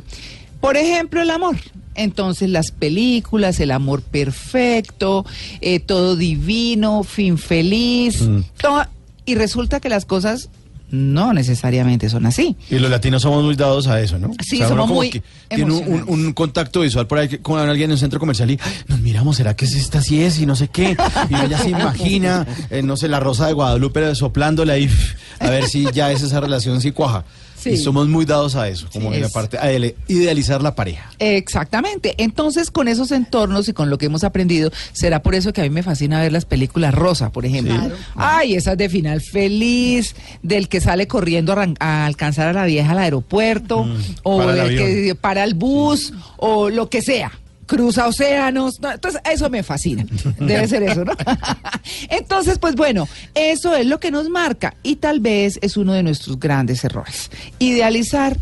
Por 0.62 0.78
ejemplo, 0.78 1.22
el 1.22 1.30
amor. 1.30 1.58
Entonces 1.96 2.50
las 2.50 2.72
películas, 2.72 3.60
el 3.60 3.72
amor 3.72 4.02
perfecto, 4.02 5.26
eh, 5.60 5.82
todo 5.82 6.16
divino, 6.16 7.04
fin 7.04 7.38
feliz, 7.38 8.20
to- 8.62 8.86
y 9.26 9.36
resulta 9.36 9.82
que 9.82 9.90
las 9.90 10.06
cosas 10.06 10.48
no 10.92 11.34
necesariamente 11.34 12.10
son 12.10 12.26
así. 12.26 12.56
Y 12.70 12.80
los 12.80 12.90
latinos 12.90 13.22
somos 13.22 13.44
muy 13.44 13.56
dados 13.56 13.88
a 13.88 14.02
eso, 14.02 14.18
¿no? 14.18 14.32
Sí, 14.42 14.60
somos 14.60 14.88
muy 14.88 15.10
que 15.10 15.24
Tiene 15.48 15.74
un, 15.74 16.34
contacto 16.34 16.82
visual 16.82 17.08
por 17.08 17.18
ahí 17.20 17.38
con 17.40 17.60
alguien 17.60 17.90
en 17.90 17.94
un 17.94 17.98
centro 17.98 18.20
comercial 18.20 18.52
y 18.52 18.60
"Ay, 18.62 18.72
nos 18.88 19.00
miramos, 19.02 19.38
¿será 19.38 19.56
que 19.56 19.66
es 19.66 19.76
esta 19.76 20.02
sí 20.02 20.22
es? 20.24 20.40
Y 20.40 20.46
no 20.46 20.56
sé 20.56 20.68
qué. 20.68 20.96
Y 21.30 21.50
ya 21.50 21.58
se 21.58 21.70
imagina, 21.70 22.48
eh, 22.70 22.82
no 22.82 22.98
sé, 22.98 23.08
la 23.08 23.20
rosa 23.20 23.48
de 23.48 23.54
Guadalupe 23.54 24.16
soplándola 24.16 24.74
ahí, 24.74 24.90
a 25.40 25.50
ver 25.50 25.68
si 25.68 25.88
ya 25.92 26.12
es 26.12 26.22
esa 26.22 26.40
relación 26.40 26.82
si 26.82 26.92
cuaja. 26.92 27.26
Sí. 27.60 27.72
Y 27.72 27.78
somos 27.78 28.08
muy 28.08 28.26
dados 28.26 28.56
a 28.56 28.70
eso, 28.70 28.88
como 28.92 29.10
Sí, 29.10 29.18
en 29.18 29.22
la 29.22 29.30
parte, 29.30 29.58
a 29.58 29.72
idealizar 30.08 30.62
la 30.62 30.76
pareja. 30.76 31.12
Exactamente. 31.20 32.16
Entonces, 32.18 32.72
con 32.72 32.88
esos 32.88 33.12
entornos 33.12 33.68
y 33.68 33.74
con 33.74 33.90
lo 33.90 33.98
que 33.98 34.06
hemos 34.06 34.24
aprendido, 34.24 34.72
será 34.94 35.22
por 35.22 35.36
eso 35.36 35.52
que 35.52 35.62
a 35.62 35.64
mí 35.64 35.70
me 35.70 35.84
fascina 35.84 36.22
ver 36.22 36.32
las 36.32 36.46
películas 36.46 36.94
rosa, 36.94 37.32
por 37.32 37.46
ejemplo. 37.46 37.74
Sí. 37.74 37.80
Claro. 37.80 37.96
Ay, 38.16 38.56
esas 38.56 38.78
de 38.78 38.90
final 38.90 39.22
feliz, 39.22 40.16
del 40.42 40.70
que 40.70 40.80
sale 40.80 41.08
corriendo 41.08 41.54
a, 41.80 42.06
alcanzar 42.06 42.48
a 42.48 42.54
la 42.54 42.66
vieja 42.66 42.92
al 42.92 43.00
aeropuerto, 43.00 43.86
o 44.24 44.38
para 44.38 44.64
el 44.64 44.70
del 44.70 44.78
que 44.78 45.16
para 45.16 45.44
el 45.44 45.54
bus, 45.54 46.14
o 46.38 46.70
lo 46.70 46.90
que 46.90 47.02
sea. 47.02 47.32
Cruza 47.70 48.08
océanos, 48.08 48.80
no, 48.80 48.92
entonces 48.92 49.22
eso 49.32 49.48
me 49.48 49.62
fascina, 49.62 50.04
debe 50.40 50.68
ser 50.68 50.82
eso, 50.82 51.06
¿no? 51.06 51.14
Entonces, 52.10 52.58
pues 52.58 52.74
bueno, 52.74 53.08
eso 53.36 53.76
es 53.76 53.86
lo 53.86 54.00
que 54.00 54.10
nos 54.10 54.28
marca 54.28 54.74
y 54.82 54.96
tal 54.96 55.20
vez 55.20 55.60
es 55.62 55.78
uno 55.78 55.94
de 55.94 56.02
nuestros 56.02 56.40
grandes 56.40 56.84
errores. 56.84 57.30
Idealizar 57.60 58.38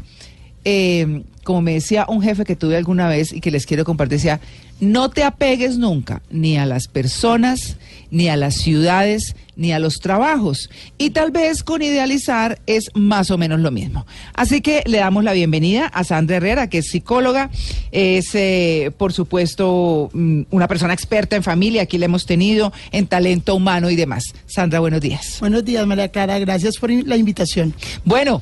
eh, 0.64 1.24
como 1.48 1.62
me 1.62 1.74
decía 1.76 2.06
un 2.10 2.22
jefe 2.22 2.44
que 2.44 2.58
tuve 2.58 2.76
alguna 2.76 3.08
vez 3.08 3.32
y 3.32 3.40
que 3.40 3.52
les 3.52 3.66
quiero 3.66 3.86
compartir, 3.86 4.18
decía, 4.18 4.42
no 4.82 5.10
te 5.10 5.24
apegues 5.24 5.78
nunca 5.78 6.22
ni 6.30 6.58
a 6.58 6.66
las 6.66 6.90
personas, 6.90 7.78
ni 8.12 8.30
a 8.30 8.38
las 8.38 8.56
ciudades, 8.56 9.36
ni 9.56 9.72
a 9.74 9.80
los 9.80 9.96
trabajos. 9.96 10.70
Y 10.98 11.10
tal 11.10 11.32
vez 11.32 11.64
con 11.64 11.82
idealizar 11.82 12.60
es 12.68 12.92
más 12.94 13.32
o 13.32 13.38
menos 13.38 13.60
lo 13.60 13.72
mismo. 13.72 14.06
Así 14.34 14.62
que 14.62 14.84
le 14.86 15.00
damos 15.00 15.24
la 15.24 15.34
bienvenida 15.34 15.88
a 15.88 16.04
Sandra 16.04 16.38
Herrera, 16.38 16.70
que 16.70 16.80
es 16.80 16.88
psicóloga, 16.88 17.50
es, 17.92 18.34
eh, 18.36 18.92
por 18.98 19.14
supuesto, 19.14 20.10
mm, 20.14 20.44
una 20.52 20.68
persona 20.68 20.94
experta 20.94 21.36
en 21.36 21.44
familia, 21.44 21.82
aquí 21.82 21.98
la 21.98 22.06
hemos 22.06 22.26
tenido, 22.26 22.72
en 22.92 23.08
talento 23.08 23.56
humano 23.56 23.90
y 23.90 23.96
demás. 23.96 24.24
Sandra, 24.46 24.80
buenos 24.80 25.02
días. 25.02 25.38
Buenos 25.40 25.66
días, 25.66 25.86
María 25.86 26.10
Clara. 26.10 26.40
Gracias 26.40 26.78
por 26.78 26.92
la 26.92 27.18
invitación. 27.18 27.74
Bueno, 28.06 28.42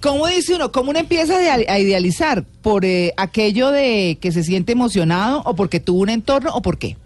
¿cómo 0.00 0.26
dice 0.26 0.54
uno? 0.54 0.72
¿Cómo 0.72 0.90
uno 0.90 1.00
empieza 1.00 1.34
a 1.36 1.78
idealizar? 1.78 2.44
¿Por 2.62 2.84
eh, 2.84 3.12
aquello 3.16 3.70
de 3.70 4.18
que 4.20 4.32
se 4.32 4.44
siente 4.44 4.72
emocionado 4.72 5.42
o 5.44 5.54
porque 5.54 5.80
tuvo 5.80 6.00
un 6.00 6.10
entorno 6.10 6.50
o 6.54 6.62
por 6.62 6.78
qué? 6.78 6.96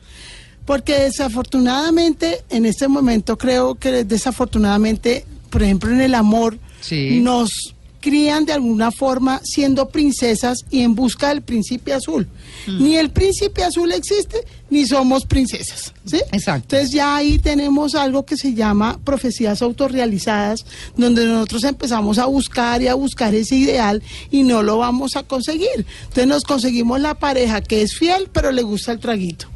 Porque 0.66 0.98
desafortunadamente, 1.00 2.42
en 2.50 2.66
este 2.66 2.88
momento 2.88 3.38
creo 3.38 3.76
que 3.76 4.05
desafortunadamente, 4.05 5.24
por 5.50 5.62
ejemplo, 5.62 5.90
en 5.90 6.00
el 6.00 6.14
amor, 6.14 6.59
Sí. 6.81 7.20
nos 7.20 7.74
crían 8.00 8.44
de 8.44 8.52
alguna 8.52 8.92
forma 8.92 9.40
siendo 9.42 9.88
princesas 9.88 10.59
y 10.70 10.83
en 10.83 10.94
busca 10.94 11.31
del 11.31 11.42
príncipe 11.42 11.92
azul. 11.92 12.29
Ni 12.68 12.96
el 12.96 13.11
príncipe 13.11 13.64
azul 13.64 13.90
existe, 13.90 14.44
ni 14.70 14.87
somos 14.87 15.24
princesas. 15.26 15.92
¿sí? 16.05 16.18
Exacto. 16.31 16.76
Entonces 16.76 16.90
ya 16.94 17.16
ahí 17.16 17.38
tenemos 17.40 17.96
algo 17.96 18.24
que 18.24 18.37
se 18.37 18.55
llama 18.55 19.00
profecías 19.02 19.61
autorrealizadas, 19.61 20.64
donde 20.96 21.26
nosotros 21.26 21.64
empezamos 21.64 22.18
a 22.18 22.26
buscar 22.26 22.81
y 22.81 22.87
a 22.87 22.94
buscar 22.94 23.35
ese 23.35 23.57
ideal 23.57 24.00
y 24.31 24.44
no 24.44 24.62
lo 24.62 24.79
vamos 24.79 25.16
a 25.16 25.24
conseguir. 25.24 25.85
Entonces 26.02 26.29
nos 26.29 26.44
conseguimos 26.44 27.00
la 27.00 27.14
pareja 27.14 27.61
que 27.61 27.83
es 27.83 27.96
fiel, 27.96 28.29
pero 28.33 28.52
le 28.52 28.62
gusta 28.62 28.92
el 28.92 29.00
traguito. 29.00 29.48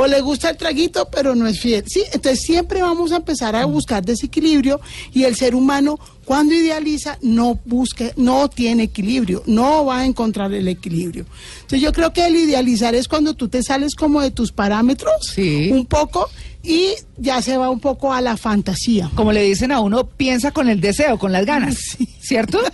O 0.00 0.06
le 0.06 0.20
gusta 0.20 0.50
el 0.50 0.56
traguito, 0.56 1.08
pero 1.10 1.34
no 1.34 1.48
es 1.48 1.58
fiel. 1.58 1.82
Sí, 1.88 2.04
entonces 2.12 2.40
siempre 2.42 2.80
vamos 2.82 3.10
a 3.10 3.16
empezar 3.16 3.56
a 3.56 3.64
buscar 3.64 4.04
desequilibrio 4.04 4.80
y 5.12 5.24
el 5.24 5.34
ser 5.34 5.56
humano 5.56 5.98
cuando 6.24 6.54
idealiza 6.54 7.18
no 7.20 7.58
busca, 7.64 8.04
no 8.14 8.48
tiene 8.48 8.84
equilibrio, 8.84 9.42
no 9.46 9.84
va 9.86 9.98
a 9.98 10.06
encontrar 10.06 10.52
el 10.54 10.68
equilibrio. 10.68 11.26
Entonces 11.62 11.80
yo 11.80 11.92
creo 11.92 12.12
que 12.12 12.24
el 12.24 12.36
idealizar 12.36 12.94
es 12.94 13.08
cuando 13.08 13.34
tú 13.34 13.48
te 13.48 13.60
sales 13.64 13.96
como 13.96 14.20
de 14.20 14.30
tus 14.30 14.52
parámetros 14.52 15.10
Sí. 15.34 15.70
un 15.72 15.84
poco 15.84 16.30
y 16.62 16.90
ya 17.16 17.42
se 17.42 17.56
va 17.56 17.68
un 17.68 17.80
poco 17.80 18.12
a 18.12 18.20
la 18.20 18.36
fantasía. 18.36 19.10
Como 19.16 19.32
le 19.32 19.42
dicen 19.42 19.72
a 19.72 19.80
uno, 19.80 20.06
piensa 20.06 20.52
con 20.52 20.68
el 20.68 20.80
deseo, 20.80 21.18
con 21.18 21.32
las 21.32 21.44
ganas, 21.44 21.76
¿cierto? 22.20 22.60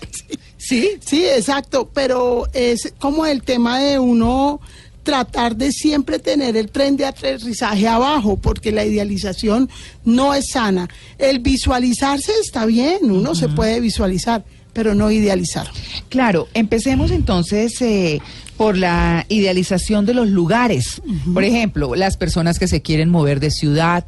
Sí. 0.56 0.92
Sí, 1.04 1.26
exacto, 1.26 1.90
pero 1.92 2.46
es 2.54 2.94
como 2.98 3.26
el 3.26 3.42
tema 3.42 3.80
de 3.80 3.98
uno 3.98 4.60
tratar 5.04 5.54
de 5.54 5.70
siempre 5.70 6.18
tener 6.18 6.56
el 6.56 6.70
tren 6.70 6.96
de 6.96 7.04
aterrizaje 7.04 7.86
abajo, 7.86 8.36
porque 8.36 8.72
la 8.72 8.84
idealización 8.84 9.70
no 10.04 10.34
es 10.34 10.48
sana. 10.48 10.88
El 11.18 11.38
visualizarse 11.38 12.32
está 12.42 12.66
bien, 12.66 13.10
uno 13.10 13.36
se 13.36 13.48
puede 13.48 13.78
visualizar, 13.80 14.44
pero 14.72 14.94
no 14.94 15.10
idealizar. 15.10 15.70
Claro, 16.08 16.48
empecemos 16.54 17.12
entonces 17.12 17.80
eh, 17.82 18.20
por 18.56 18.76
la 18.76 19.26
idealización 19.28 20.06
de 20.06 20.14
los 20.14 20.28
lugares. 20.28 21.02
Por 21.32 21.44
ejemplo, 21.44 21.94
las 21.94 22.16
personas 22.16 22.58
que 22.58 22.66
se 22.66 22.82
quieren 22.82 23.10
mover 23.10 23.38
de 23.38 23.50
ciudad 23.50 24.04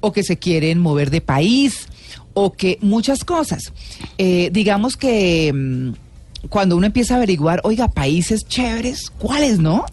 o 0.00 0.12
que 0.12 0.24
se 0.24 0.38
quieren 0.38 0.78
mover 0.80 1.10
de 1.10 1.20
país 1.20 1.86
o 2.34 2.52
que 2.52 2.78
muchas 2.80 3.24
cosas. 3.24 3.72
Eh, 4.18 4.50
digamos 4.52 4.96
que 4.96 5.52
mm, 5.52 6.48
cuando 6.48 6.76
uno 6.76 6.86
empieza 6.86 7.14
a 7.14 7.16
averiguar, 7.18 7.60
oiga, 7.64 7.88
países 7.88 8.46
chéveres, 8.46 9.10
¿cuáles 9.10 9.58
no? 9.58 9.84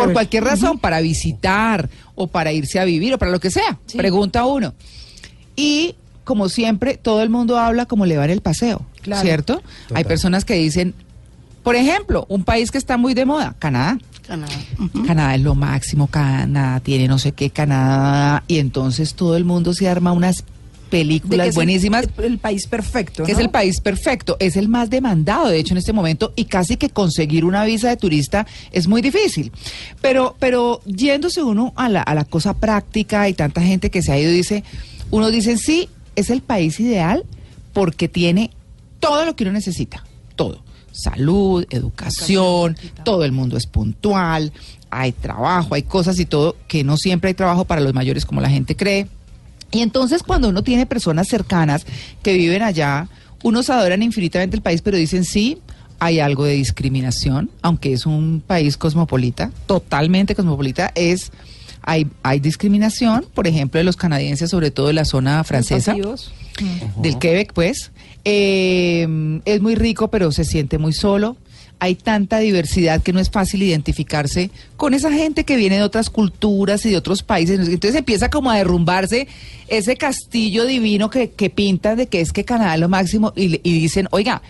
Por 0.00 0.12
cualquier 0.12 0.44
razón, 0.44 0.78
para 0.78 1.00
visitar 1.00 1.88
o 2.14 2.26
para 2.26 2.52
irse 2.52 2.78
a 2.80 2.84
vivir 2.84 3.14
o 3.14 3.18
para 3.18 3.30
lo 3.30 3.40
que 3.40 3.50
sea. 3.50 3.78
Pregunta 3.96 4.44
uno. 4.46 4.74
Y 5.56 5.94
como 6.24 6.48
siempre, 6.48 6.96
todo 6.96 7.22
el 7.22 7.30
mundo 7.30 7.58
habla 7.58 7.86
como 7.86 8.06
le 8.06 8.16
va 8.16 8.24
en 8.24 8.30
el 8.30 8.40
paseo, 8.40 8.86
Claro. 9.02 9.22
¿cierto? 9.22 9.62
Hay 9.94 10.04
personas 10.04 10.44
que 10.44 10.54
dicen, 10.54 10.94
por 11.62 11.76
ejemplo, 11.76 12.26
un 12.28 12.44
país 12.44 12.70
que 12.70 12.78
está 12.78 12.96
muy 12.96 13.14
de 13.14 13.24
moda, 13.24 13.54
Canadá. 13.58 13.98
Canadá. 14.26 14.52
Canadá 15.06 15.34
es 15.34 15.40
lo 15.40 15.54
máximo, 15.56 16.06
Canadá 16.06 16.78
tiene 16.80 17.08
no 17.08 17.18
sé 17.18 17.32
qué, 17.32 17.50
Canadá. 17.50 18.44
Y 18.46 18.58
entonces 18.58 19.14
todo 19.14 19.36
el 19.36 19.44
mundo 19.44 19.74
se 19.74 19.88
arma 19.88 20.12
unas 20.12 20.44
Que 20.92 20.98
películas 20.98 21.54
buenísimas. 21.54 22.06
El, 22.18 22.24
el 22.24 22.38
país 22.38 22.66
perfecto. 22.66 23.24
que 23.24 23.32
es 23.32 23.38
el 23.38 23.48
país 23.48 23.80
perfecto, 23.80 24.36
es 24.38 24.56
el 24.56 24.68
más 24.68 24.90
demandado, 24.90 25.48
de 25.48 25.58
hecho, 25.58 25.72
en 25.72 25.78
este 25.78 25.92
momento, 25.92 26.32
y 26.36 26.44
casi 26.44 26.76
que 26.76 26.90
conseguir 26.90 27.44
una 27.44 27.64
visa 27.64 27.88
de 27.88 27.96
turista 27.96 28.46
es 28.72 28.86
muy 28.86 29.00
difícil. 29.00 29.52
Pero, 30.00 30.36
pero 30.38 30.82
yéndose 30.84 31.42
uno 31.42 31.72
a 31.76 31.88
la, 31.88 32.02
a 32.02 32.14
la 32.14 32.24
cosa 32.24 32.54
práctica 32.54 33.28
y 33.28 33.32
tanta 33.32 33.62
gente 33.62 33.90
que 33.90 34.02
se 34.02 34.12
ha 34.12 34.18
ido, 34.18 34.30
dice, 34.30 34.64
uno 35.10 35.30
dice, 35.30 35.56
sí, 35.56 35.88
es 36.14 36.30
el 36.30 36.42
país 36.42 36.78
ideal 36.78 37.24
porque 37.72 38.08
tiene 38.08 38.50
todo 39.00 39.24
lo 39.24 39.34
que 39.34 39.44
uno 39.44 39.52
necesita, 39.52 40.04
todo. 40.36 40.62
Salud, 40.92 41.64
educación, 41.70 42.76
todo 43.02 43.24
el 43.24 43.32
mundo 43.32 43.56
es 43.56 43.66
puntual, 43.66 44.52
hay 44.90 45.12
trabajo, 45.12 45.74
hay 45.74 45.84
cosas 45.84 46.18
y 46.20 46.26
todo, 46.26 46.54
que 46.68 46.84
no 46.84 46.98
siempre 46.98 47.28
hay 47.28 47.34
trabajo 47.34 47.64
para 47.64 47.80
los 47.80 47.94
mayores 47.94 48.26
como 48.26 48.42
la 48.42 48.50
gente 48.50 48.76
cree. 48.76 49.08
Y 49.72 49.80
entonces 49.80 50.22
cuando 50.22 50.48
uno 50.48 50.62
tiene 50.62 50.86
personas 50.86 51.28
cercanas 51.28 51.86
que 52.22 52.34
viven 52.34 52.62
allá, 52.62 53.08
unos 53.42 53.70
adoran 53.70 54.02
infinitamente 54.02 54.56
el 54.56 54.62
país, 54.62 54.82
pero 54.82 54.96
dicen 54.96 55.24
sí, 55.24 55.58
hay 55.98 56.20
algo 56.20 56.44
de 56.44 56.54
discriminación, 56.54 57.50
aunque 57.62 57.92
es 57.92 58.06
un 58.06 58.42
país 58.46 58.76
cosmopolita, 58.76 59.50
totalmente 59.66 60.34
cosmopolita, 60.34 60.92
es 60.94 61.32
hay, 61.82 62.06
hay 62.22 62.38
discriminación, 62.40 63.26
por 63.34 63.46
ejemplo, 63.46 63.78
de 63.78 63.84
los 63.84 63.96
canadienses, 63.96 64.50
sobre 64.50 64.70
todo 64.70 64.88
de 64.88 64.92
la 64.92 65.04
zona 65.04 65.42
francesa, 65.42 65.96
del 66.96 67.18
Quebec, 67.18 67.52
pues. 67.52 67.90
Eh, 68.24 69.40
es 69.44 69.60
muy 69.60 69.74
rico, 69.74 70.08
pero 70.08 70.30
se 70.30 70.44
siente 70.44 70.78
muy 70.78 70.92
solo. 70.92 71.36
Hay 71.82 71.96
tanta 71.96 72.38
diversidad 72.38 73.02
que 73.02 73.12
no 73.12 73.18
es 73.18 73.28
fácil 73.28 73.60
identificarse 73.60 74.52
con 74.76 74.94
esa 74.94 75.10
gente 75.10 75.42
que 75.42 75.56
viene 75.56 75.78
de 75.78 75.82
otras 75.82 76.10
culturas 76.10 76.86
y 76.86 76.90
de 76.90 76.96
otros 76.96 77.24
países. 77.24 77.58
Entonces 77.58 77.96
empieza 77.96 78.30
como 78.30 78.52
a 78.52 78.56
derrumbarse 78.56 79.26
ese 79.66 79.96
castillo 79.96 80.64
divino 80.64 81.10
que, 81.10 81.32
que 81.32 81.50
pintan 81.50 81.96
de 81.96 82.06
que 82.06 82.20
es 82.20 82.32
que 82.32 82.44
Canadá 82.44 82.74
es 82.74 82.80
lo 82.80 82.88
máximo 82.88 83.32
y, 83.34 83.48
dicen, 83.58 84.06
oiga, 84.12 84.42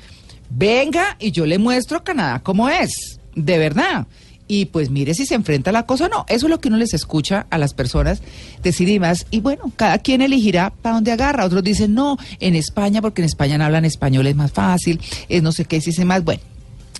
venga 0.50 1.16
y 1.18 1.30
yo 1.30 1.46
le 1.46 1.56
muestro 1.56 2.04
Canadá 2.04 2.40
cómo 2.42 2.68
es, 2.68 3.18
de 3.34 3.56
verdad. 3.56 4.06
Y 4.46 4.66
pues 4.66 4.90
mire 4.90 5.14
si 5.14 5.24
se 5.24 5.34
enfrenta 5.34 5.70
a 5.70 5.72
la 5.72 5.86
cosa 5.86 6.04
o 6.04 6.08
no. 6.10 6.26
Eso 6.28 6.44
es 6.44 6.50
lo 6.50 6.60
que 6.60 6.68
uno 6.68 6.76
les 6.76 6.92
escucha 6.92 7.46
a 7.48 7.56
las 7.56 7.72
personas 7.72 8.20
decir 8.62 8.90
y 8.90 8.98
más. 8.98 9.24
Y 9.30 9.40
bueno, 9.40 9.72
cada 9.76 9.96
quien 9.96 10.20
elegirá 10.20 10.68
para 10.68 10.96
dónde 10.96 11.12
agarra. 11.12 11.46
Otros 11.46 11.64
dicen, 11.64 11.94
no, 11.94 12.18
en 12.40 12.56
España, 12.56 13.00
porque 13.00 13.22
en 13.22 13.26
España 13.26 13.56
no 13.56 13.64
hablan 13.64 13.86
español, 13.86 14.26
es 14.26 14.36
más 14.36 14.52
fácil, 14.52 15.00
es 15.30 15.42
no 15.42 15.50
sé 15.52 15.64
qué, 15.64 15.80
si 15.80 15.92
se 15.92 16.04
más. 16.04 16.22
Bueno, 16.22 16.42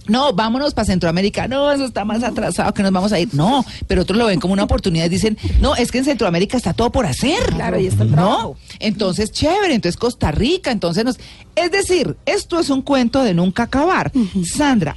no, 0.09 0.33
vámonos 0.33 0.75
para 0.75 0.85
Centroamérica. 0.87 1.47
No, 1.49 1.71
eso 1.71 1.85
está 1.85 2.05
más 2.05 2.23
atrasado 2.23 2.73
que 2.75 2.83
nos 2.83 2.91
vamos 2.93 3.13
a 3.13 3.21
ir. 3.21 3.29
No, 3.35 3.65
pero 3.87 4.03
otros 4.03 4.19
lo 4.19 4.27
ven 4.27 4.41
como 4.41 4.53
una 4.53 4.65
oportunidad 4.65 5.05
y 5.07 5.09
dicen, 5.11 5.39
no, 5.61 5.77
es 5.77 5.93
que 5.93 5.99
en 5.99 6.05
Centroamérica 6.05 6.57
está 6.57 6.73
todo 6.73 6.91
por 6.91 7.07
hacer. 7.07 7.39
Claro, 7.55 7.77
ahí 7.77 7.87
está 7.87 8.03
el 8.03 8.11
No, 8.11 8.17
trabajo. 8.17 8.57
entonces 8.81 9.31
chévere, 9.31 9.75
entonces 9.75 9.97
Costa 9.97 10.31
Rica, 10.33 10.71
entonces 10.73 11.05
nos... 11.05 11.19
Es 11.55 11.71
decir, 11.71 12.17
esto 12.27 12.59
es 12.59 12.71
un 12.71 12.83
cuento 12.83 13.23
de 13.23 13.35
nunca 13.35 13.65
acabar. 13.65 14.11
Sandra, 14.45 14.97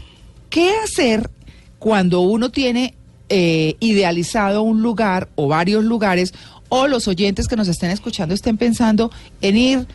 ¿qué 0.50 0.72
hacer 0.84 1.30
cuando 1.80 2.22
uno 2.22 2.50
tiene 2.50 2.94
eh, 3.30 3.76
idealizado 3.80 4.62
un 4.64 4.82
lugar 4.82 5.30
o 5.36 5.48
varios 5.48 5.84
lugares 5.84 6.34
o 6.70 6.88
los 6.88 7.08
oyentes 7.08 7.48
que 7.48 7.56
nos 7.56 7.68
estén 7.68 7.92
escuchando 7.92 8.34
estén 8.34 8.58
pensando 8.58 9.12
en 9.42 9.58
ir 9.58 9.88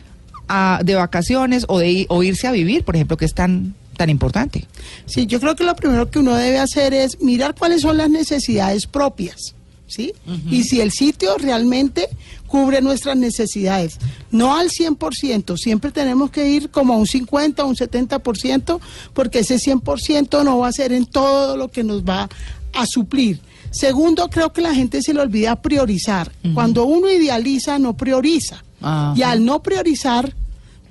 a- 0.47 0.79
de 0.83 0.95
vacaciones 0.95 1.65
o, 1.67 1.79
de, 1.79 2.05
o 2.09 2.23
irse 2.23 2.47
a 2.47 2.51
vivir, 2.51 2.83
por 2.83 2.95
ejemplo, 2.95 3.17
que 3.17 3.25
es 3.25 3.33
tan, 3.33 3.73
tan 4.01 4.09
importante? 4.09 4.65
Sí, 5.05 5.27
yo 5.27 5.39
creo 5.39 5.55
que 5.55 5.63
lo 5.63 5.75
primero 5.75 6.09
que 6.09 6.17
uno 6.17 6.33
debe 6.33 6.57
hacer 6.57 6.91
es 6.91 7.21
mirar 7.21 7.53
cuáles 7.53 7.83
son 7.83 7.97
las 7.97 8.09
necesidades 8.09 8.87
propias, 8.87 9.53
¿sí? 9.85 10.11
Y 10.49 10.63
si 10.63 10.81
el 10.81 10.91
sitio 10.91 11.37
realmente 11.37 12.09
cubre 12.47 12.81
nuestras 12.81 13.15
necesidades. 13.15 13.99
No 14.31 14.57
al 14.57 14.71
100%, 14.71 15.55
siempre 15.55 15.91
tenemos 15.91 16.31
que 16.31 16.49
ir 16.49 16.71
como 16.71 16.95
a 16.95 16.97
un 16.97 17.05
50, 17.05 17.63
un 17.63 17.75
70%, 17.75 18.79
porque 19.13 19.39
ese 19.39 19.57
100% 19.57 20.43
no 20.43 20.57
va 20.57 20.69
a 20.69 20.71
ser 20.71 20.93
en 20.93 21.05
todo 21.05 21.55
lo 21.55 21.69
que 21.69 21.83
nos 21.83 22.03
va 22.03 22.27
a 22.73 22.85
suplir. 22.87 23.39
Segundo, 23.69 24.29
creo 24.31 24.51
que 24.51 24.61
la 24.61 24.73
gente 24.73 25.03
se 25.03 25.13
le 25.13 25.21
olvida 25.21 25.61
priorizar. 25.61 26.31
Cuando 26.55 26.85
uno 26.85 27.07
idealiza, 27.11 27.77
no 27.77 27.95
prioriza. 27.95 28.63
Y 29.15 29.21
al 29.21 29.45
no 29.45 29.61
priorizar, 29.61 30.33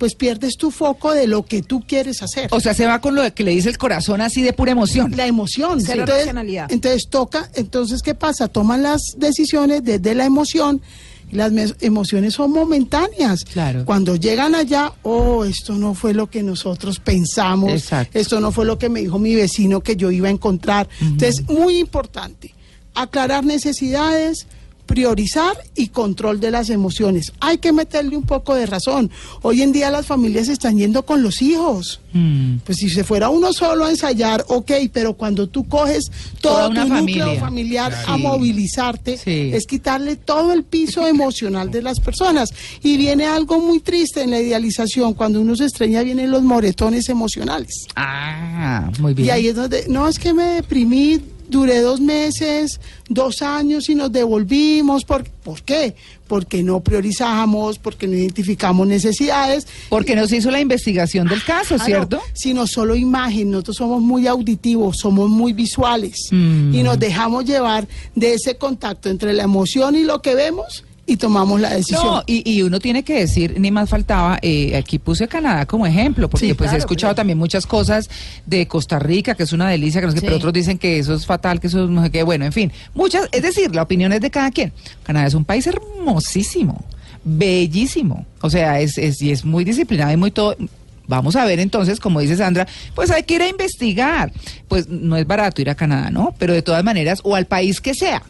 pues 0.01 0.15
pierdes 0.15 0.57
tu 0.57 0.71
foco 0.71 1.13
de 1.13 1.27
lo 1.27 1.45
que 1.45 1.61
tú 1.61 1.83
quieres 1.85 2.23
hacer. 2.23 2.47
O 2.49 2.59
sea, 2.59 2.73
se 2.73 2.87
va 2.87 2.99
con 2.99 3.13
lo 3.13 3.31
que 3.35 3.43
le 3.43 3.51
dice 3.51 3.69
el 3.69 3.77
corazón 3.77 4.19
así 4.19 4.41
de 4.41 4.51
pura 4.51 4.71
emoción. 4.71 5.15
La 5.15 5.27
emoción. 5.27 5.79
Cero 5.79 6.05
entonces, 6.07 6.65
entonces 6.69 7.07
toca, 7.07 7.51
entonces 7.53 8.01
¿qué 8.01 8.15
pasa? 8.15 8.47
Toman 8.47 8.81
las 8.81 9.13
decisiones 9.17 9.83
desde 9.83 10.15
la 10.15 10.25
emoción 10.25 10.81
las 11.29 11.53
emociones 11.81 12.33
son 12.33 12.51
momentáneas. 12.51 13.45
Claro. 13.45 13.85
Cuando 13.85 14.15
llegan 14.15 14.55
allá, 14.55 14.91
oh, 15.03 15.45
esto 15.45 15.75
no 15.75 15.93
fue 15.93 16.15
lo 16.15 16.31
que 16.31 16.41
nosotros 16.41 16.99
pensamos, 16.99 17.71
Exacto. 17.71 18.17
esto 18.17 18.39
no 18.41 18.51
fue 18.51 18.65
lo 18.65 18.79
que 18.79 18.89
me 18.89 19.01
dijo 19.01 19.19
mi 19.19 19.35
vecino 19.35 19.81
que 19.81 19.95
yo 19.95 20.09
iba 20.09 20.29
a 20.29 20.31
encontrar. 20.31 20.89
Entonces, 20.99 21.47
muy 21.47 21.77
importante, 21.77 22.55
aclarar 22.95 23.45
necesidades, 23.45 24.47
priorizar 24.91 25.55
y 25.73 25.87
control 25.87 26.41
de 26.41 26.51
las 26.51 26.69
emociones. 26.69 27.31
Hay 27.39 27.59
que 27.59 27.71
meterle 27.71 28.17
un 28.17 28.23
poco 28.23 28.55
de 28.55 28.65
razón. 28.65 29.09
Hoy 29.41 29.61
en 29.61 29.71
día 29.71 29.89
las 29.89 30.05
familias 30.05 30.49
están 30.49 30.77
yendo 30.77 31.03
con 31.05 31.23
los 31.23 31.41
hijos. 31.41 32.01
Mm. 32.11 32.57
Pues 32.65 32.77
si 32.79 32.89
se 32.89 33.05
fuera 33.05 33.29
uno 33.29 33.53
solo 33.53 33.85
a 33.85 33.89
ensayar, 33.89 34.43
ok, 34.49 34.69
pero 34.91 35.13
cuando 35.13 35.47
tú 35.47 35.65
coges 35.65 36.11
Toda 36.41 36.63
todo 36.63 36.69
una 36.71 36.83
tu 36.83 36.89
núcleo 36.89 37.25
familia. 37.25 37.39
familiar 37.39 37.93
a 38.05 38.15
Sí. 38.17 38.21
movilizarte, 38.21 39.17
Sí. 39.17 39.51
es 39.53 39.65
quitarle 39.65 40.17
todo 40.17 40.51
el 40.51 40.63
piso 40.65 41.07
emocional 41.07 41.71
de 41.71 41.81
las 41.81 42.01
personas. 42.01 42.49
Y 42.83 42.97
viene 42.97 43.25
algo 43.25 43.59
muy 43.59 43.79
triste 43.79 44.21
en 44.23 44.31
la 44.31 44.41
idealización, 44.41 45.13
cuando 45.13 45.39
uno 45.39 45.55
se 45.55 45.65
estreña 45.65 46.03
vienen 46.03 46.31
los 46.31 46.43
moretones 46.43 47.07
emocionales. 47.07 47.85
Ah, 47.95 48.91
muy 48.99 49.13
bien. 49.13 49.27
Y 49.27 49.31
ahí 49.31 49.47
es 49.47 49.55
donde, 49.55 49.85
no, 49.87 50.05
es 50.09 50.19
que 50.19 50.33
me 50.33 50.43
deprimí, 50.55 51.21
duré 51.51 51.81
dos 51.81 51.99
meses, 51.99 52.79
dos 53.09 53.41
años 53.41 53.89
y 53.89 53.95
nos 53.95 54.11
devolvimos. 54.11 55.03
¿Por, 55.03 55.25
¿por 55.43 55.61
qué? 55.61 55.95
Porque 56.27 56.63
no 56.63 56.79
priorizamos, 56.79 57.77
porque 57.77 58.07
no 58.07 58.15
identificamos 58.15 58.87
necesidades. 58.87 59.67
Porque 59.89 60.15
no 60.15 60.25
se 60.27 60.37
hizo 60.37 60.49
la 60.49 60.61
investigación 60.61 61.27
del 61.27 61.43
caso, 61.43 61.75
Claro, 61.75 61.85
¿cierto? 61.85 62.21
Sino 62.33 62.65
solo 62.65 62.95
imagen. 62.95 63.51
Nosotros 63.51 63.77
somos 63.77 64.01
muy 64.01 64.25
auditivos, 64.27 64.97
somos 64.97 65.29
muy 65.29 65.53
visuales. 65.53 66.29
Mm. 66.31 66.73
Y 66.73 66.83
nos 66.83 66.97
dejamos 66.97 67.45
llevar 67.45 67.87
de 68.15 68.33
ese 68.33 68.55
contacto 68.55 69.09
entre 69.09 69.33
la 69.33 69.43
emoción 69.43 69.95
y 69.95 70.03
lo 70.03 70.21
que 70.21 70.33
vemos 70.33 70.85
y 71.05 71.17
tomamos 71.17 71.59
la 71.59 71.71
decisión. 71.71 72.05
No, 72.05 72.23
y, 72.25 72.49
y 72.49 72.61
uno 72.61 72.79
tiene 72.79 73.03
que 73.03 73.15
decir, 73.19 73.59
ni 73.59 73.71
más 73.71 73.89
faltaba, 73.89 74.37
eh, 74.41 74.75
aquí 74.77 74.97
puse 74.99 75.27
Canadá 75.27 75.65
como 75.65 75.85
ejemplo, 75.85 76.29
porque 76.29 76.47
Sí, 76.47 76.53
pues 76.53 76.71
he 76.71 76.77
escuchado 76.77 77.09
claro. 77.09 77.15
también 77.15 77.37
muchas 77.37 77.65
cosas 77.65 78.09
de 78.45 78.67
Costa 78.67 78.97
Rica, 78.99 79.35
que 79.35 79.43
es 79.43 79.51
una 79.51 79.67
delicia, 79.69 79.99
que 79.99 80.07
no 80.07 80.11
sé 80.13 80.17
qué, 80.17 80.21
Sí. 80.21 80.25
pero 80.27 80.37
otros 80.37 80.53
dicen 80.53 80.77
que 80.77 80.99
eso 80.99 81.13
es 81.13 81.25
fatal, 81.25 81.59
que 81.59 81.67
eso 81.67 81.83
es 81.83 81.89
no 81.89 82.03
sé 82.03 82.11
qué, 82.11 82.23
bueno, 82.23 82.45
en 82.45 82.53
fin, 82.53 82.71
muchas, 82.93 83.27
es 83.31 83.41
decir, 83.41 83.75
la 83.75 83.81
opinión 83.81 84.13
es 84.13 84.21
de 84.21 84.29
cada 84.31 84.51
quien. 84.51 84.71
Canadá 85.03 85.27
es 85.27 85.33
un 85.33 85.43
país 85.43 85.67
hermosísimo, 85.67 86.85
bellísimo, 87.23 88.25
o 88.41 88.49
sea, 88.49 88.79
es, 88.79 88.97
es, 88.97 89.21
y 89.21 89.31
es 89.31 89.43
muy 89.43 89.63
disciplinado 89.63 90.11
y 90.13 90.17
muy 90.17 90.31
todo. 90.31 90.55
Vamos 91.07 91.35
a 91.35 91.43
ver 91.43 91.59
entonces, 91.59 91.99
como 91.99 92.21
dice 92.21 92.37
Sandra, 92.37 92.65
pues 92.95 93.11
hay 93.11 93.23
que 93.23 93.33
ir 93.35 93.41
a 93.41 93.49
investigar. 93.49 94.31
Pues 94.69 94.87
no 94.87 95.17
es 95.17 95.27
barato 95.27 95.61
ir 95.61 95.69
a 95.69 95.75
Canadá, 95.75 96.09
¿no? 96.09 96.33
Pero 96.37 96.53
de 96.53 96.61
todas 96.61 96.85
maneras, 96.85 97.19
o 97.23 97.35
al 97.35 97.47
país 97.47 97.81
que 97.81 97.93
sea. 97.93 98.23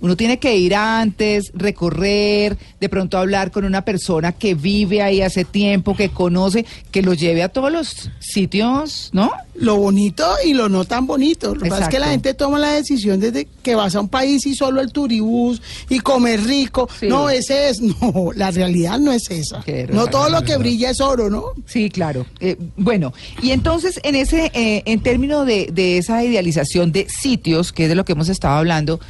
Uno 0.00 0.16
tiene 0.16 0.38
que 0.38 0.56
ir 0.56 0.74
antes, 0.74 1.52
recorrer, 1.54 2.56
de 2.80 2.88
pronto 2.88 3.18
hablar 3.18 3.50
con 3.50 3.64
una 3.64 3.84
persona 3.84 4.32
que 4.32 4.54
vive 4.54 5.02
ahí 5.02 5.20
hace 5.20 5.44
tiempo, 5.44 5.94
que 5.94 6.08
conoce, 6.08 6.64
que 6.90 7.02
lo 7.02 7.14
lleve 7.14 7.42
a 7.42 7.48
todos 7.48 7.70
los 7.70 8.10
sitios, 8.18 9.10
¿no? 9.12 9.30
Lo 9.54 9.76
bonito 9.76 10.26
y 10.44 10.54
lo 10.54 10.70
no 10.70 10.86
tan 10.86 11.06
bonito. 11.06 11.54
Lo 11.54 11.60
que 11.60 11.68
pasa 11.68 11.84
es 11.84 11.88
que 11.90 11.98
la 11.98 12.08
gente 12.08 12.32
toma 12.32 12.58
la 12.58 12.72
decisión 12.72 13.20
desde 13.20 13.46
que 13.62 13.74
vas 13.74 13.94
a 13.94 14.00
un 14.00 14.08
país 14.08 14.46
y 14.46 14.54
solo 14.54 14.80
el 14.80 14.90
turibús 14.90 15.60
y 15.90 16.00
comer 16.00 16.42
rico. 16.44 16.88
Sí. 16.98 17.06
No, 17.06 17.28
ese 17.28 17.68
es, 17.68 17.80
no, 17.82 18.30
la 18.34 18.50
realidad 18.50 18.98
no 18.98 19.12
es 19.12 19.30
esa. 19.30 19.62
No 19.92 20.06
todo 20.06 20.30
lo 20.30 20.42
que 20.42 20.56
brilla 20.56 20.90
es 20.90 21.00
oro, 21.00 21.28
¿no? 21.28 21.44
Sí, 21.66 21.90
claro. 21.90 22.24
Eh, 22.40 22.56
bueno, 22.76 23.12
y 23.42 23.50
entonces 23.50 24.00
en 24.02 24.14
ese, 24.14 24.50
eh, 24.54 24.82
en 24.86 25.02
términos 25.02 25.46
de, 25.46 25.68
de 25.72 25.98
esa 25.98 26.24
idealización 26.24 26.92
de 26.92 27.06
sitios, 27.08 27.72
que 27.72 27.84
es 27.84 27.88
de 27.90 27.94
lo 27.94 28.04
que 28.06 28.12
hemos 28.12 28.30
estado 28.30 28.56
hablando, 28.56 29.00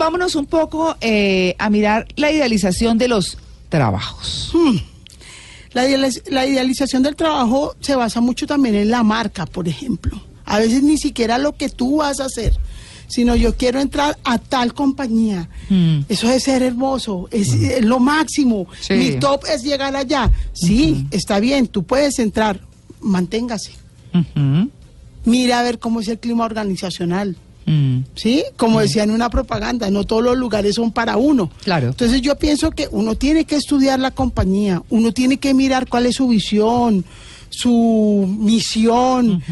vámonos 0.00 0.34
un 0.34 0.46
poco 0.46 0.96
eh, 1.02 1.54
a 1.58 1.68
mirar 1.70 2.08
la 2.16 2.32
idealización 2.32 2.96
de 2.98 3.06
los 3.08 3.36
trabajos. 3.68 4.50
La, 5.74 5.86
idealiz- 5.86 6.22
la 6.30 6.46
idealización 6.46 7.02
del 7.02 7.14
trabajo 7.14 7.76
se 7.80 7.94
basa 7.94 8.20
mucho 8.20 8.46
también 8.46 8.74
en 8.74 8.90
la 8.90 9.02
marca, 9.02 9.44
por 9.46 9.68
ejemplo. 9.68 10.20
A 10.46 10.58
veces 10.58 10.82
ni 10.82 10.96
siquiera 10.96 11.38
lo 11.38 11.54
que 11.56 11.68
tú 11.68 11.98
vas 11.98 12.18
a 12.18 12.24
hacer, 12.24 12.52
sino 13.08 13.36
yo 13.36 13.56
quiero 13.56 13.78
entrar 13.78 14.18
a 14.24 14.38
tal 14.38 14.72
compañía. 14.74 15.48
Mm. 15.68 16.00
Eso 16.08 16.30
es 16.30 16.44
ser 16.44 16.62
hermoso, 16.62 17.28
es, 17.30 17.52
es 17.52 17.84
lo 17.84 18.00
máximo. 18.00 18.66
Sí. 18.80 18.94
Mi 18.94 19.10
top 19.20 19.44
es 19.52 19.62
llegar 19.62 19.94
allá. 19.94 20.30
Sí, 20.54 21.06
está 21.10 21.38
bien, 21.40 21.68
tú 21.68 21.84
puedes 21.84 22.18
entrar, 22.18 22.60
manténgase. 23.00 23.72
Mira 25.26 25.60
a 25.60 25.62
ver 25.62 25.78
cómo 25.78 26.00
es 26.00 26.08
el 26.08 26.18
clima 26.18 26.44
organizacional. 26.46 27.36
Mm. 27.66 28.00
¿Sí? 28.14 28.44
Como 28.56 28.80
decía 28.80 29.02
en 29.02 29.10
una 29.10 29.30
propaganda, 29.30 29.90
no 29.90 30.04
todos 30.04 30.22
los 30.22 30.36
lugares 30.36 30.74
son 30.74 30.92
para 30.92 31.16
uno. 31.16 31.50
Claro. 31.62 31.88
Entonces 31.88 32.20
yo 32.22 32.36
pienso 32.36 32.70
que 32.70 32.88
uno 32.90 33.14
tiene 33.14 33.44
que 33.44 33.56
estudiar 33.56 34.00
la 34.00 34.10
compañía, 34.10 34.82
uno 34.90 35.12
tiene 35.12 35.38
que 35.38 35.54
mirar 35.54 35.88
cuál 35.88 36.06
es 36.06 36.16
su 36.16 36.28
visión, 36.28 37.04
su 37.50 38.32
misión, 38.38 39.42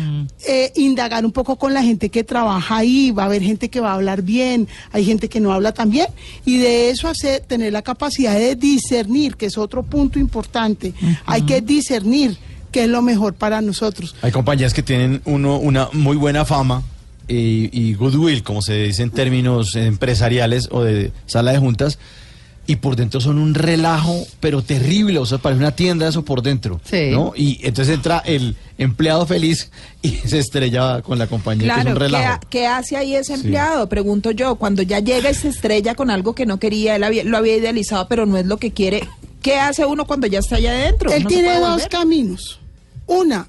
eh, 0.46 0.72
indagar 0.76 1.26
un 1.26 1.32
poco 1.32 1.56
con 1.56 1.74
la 1.74 1.82
gente 1.82 2.08
que 2.08 2.24
trabaja 2.24 2.78
ahí, 2.78 3.10
va 3.10 3.24
a 3.24 3.26
haber 3.26 3.42
gente 3.42 3.68
que 3.68 3.80
va 3.80 3.90
a 3.90 3.94
hablar 3.94 4.22
bien, 4.22 4.68
hay 4.92 5.04
gente 5.04 5.28
que 5.28 5.40
no 5.40 5.52
habla 5.52 5.72
tan 5.72 5.90
bien, 5.90 6.06
y 6.44 6.58
de 6.58 6.90
eso 6.90 7.08
hacer, 7.08 7.40
tener 7.40 7.72
la 7.72 7.82
capacidad 7.82 8.34
de 8.34 8.54
discernir, 8.54 9.36
que 9.36 9.46
es 9.46 9.58
otro 9.58 9.82
punto 9.82 10.18
importante, 10.18 10.94
hay 11.26 11.42
que 11.42 11.60
discernir 11.60 12.38
qué 12.70 12.84
es 12.84 12.88
lo 12.88 13.02
mejor 13.02 13.34
para 13.34 13.60
nosotros. 13.60 14.14
Hay 14.22 14.30
compañías 14.30 14.72
que 14.72 14.82
tienen 14.82 15.20
uno 15.24 15.58
una 15.58 15.88
muy 15.92 16.16
buena 16.16 16.44
fama 16.44 16.84
y, 17.28 17.68
y 17.72 17.94
goodwill, 17.94 18.42
como 18.42 18.62
se 18.62 18.74
dice 18.84 19.02
en 19.02 19.10
términos 19.10 19.76
empresariales 19.76 20.68
o 20.70 20.82
de 20.82 21.12
sala 21.26 21.52
de 21.52 21.58
juntas, 21.58 21.98
y 22.66 22.76
por 22.76 22.96
dentro 22.96 23.18
son 23.20 23.38
un 23.38 23.54
relajo, 23.54 24.26
pero 24.40 24.60
terrible, 24.60 25.18
o 25.18 25.24
sea, 25.24 25.38
parece 25.38 25.58
una 25.60 25.70
tienda 25.72 26.06
eso 26.06 26.22
por 26.24 26.42
dentro, 26.42 26.80
Sí. 26.84 27.08
¿no? 27.12 27.32
Y 27.34 27.60
entonces 27.62 27.94
entra 27.94 28.18
el 28.26 28.56
empleado 28.76 29.24
feliz 29.26 29.70
y 30.02 30.10
se 30.10 30.38
estrella 30.38 31.00
con 31.00 31.18
la 31.18 31.26
compañía, 31.28 31.62
que 31.74 31.80
es 31.80 31.84
Claro, 31.84 31.90
un 31.90 31.94
¿qué, 31.96 32.00
relajo. 32.00 32.32
ha- 32.34 32.40
qué 32.50 32.66
hace 32.66 32.96
ahí 32.98 33.14
ese 33.14 33.34
Sí. 33.36 33.40
empleado? 33.40 33.88
Pregunto 33.88 34.32
yo, 34.32 34.56
cuando 34.56 34.82
ya 34.82 34.98
llega 35.00 35.30
y 35.30 35.34
se 35.34 35.48
estrella 35.48 35.94
con 35.94 36.10
algo 36.10 36.34
que 36.34 36.44
no 36.44 36.58
quería, 36.58 36.96
él 36.96 37.04
había- 37.04 37.24
lo 37.24 37.38
había 37.38 37.56
idealizado, 37.56 38.06
pero 38.06 38.26
no 38.26 38.36
es 38.36 38.44
lo 38.44 38.58
que 38.58 38.70
quiere. 38.72 39.02
¿Qué 39.40 39.54
hace 39.56 39.86
uno 39.86 40.06
cuando 40.06 40.26
ya 40.26 40.40
está 40.40 40.56
allá 40.56 40.70
adentro? 40.72 41.10
Él 41.10 41.22
¿No 41.24 41.30
se 41.30 41.36
tiene 41.36 41.58
dos 41.60 41.86
caminos. 41.88 42.60
Una, 43.06 43.48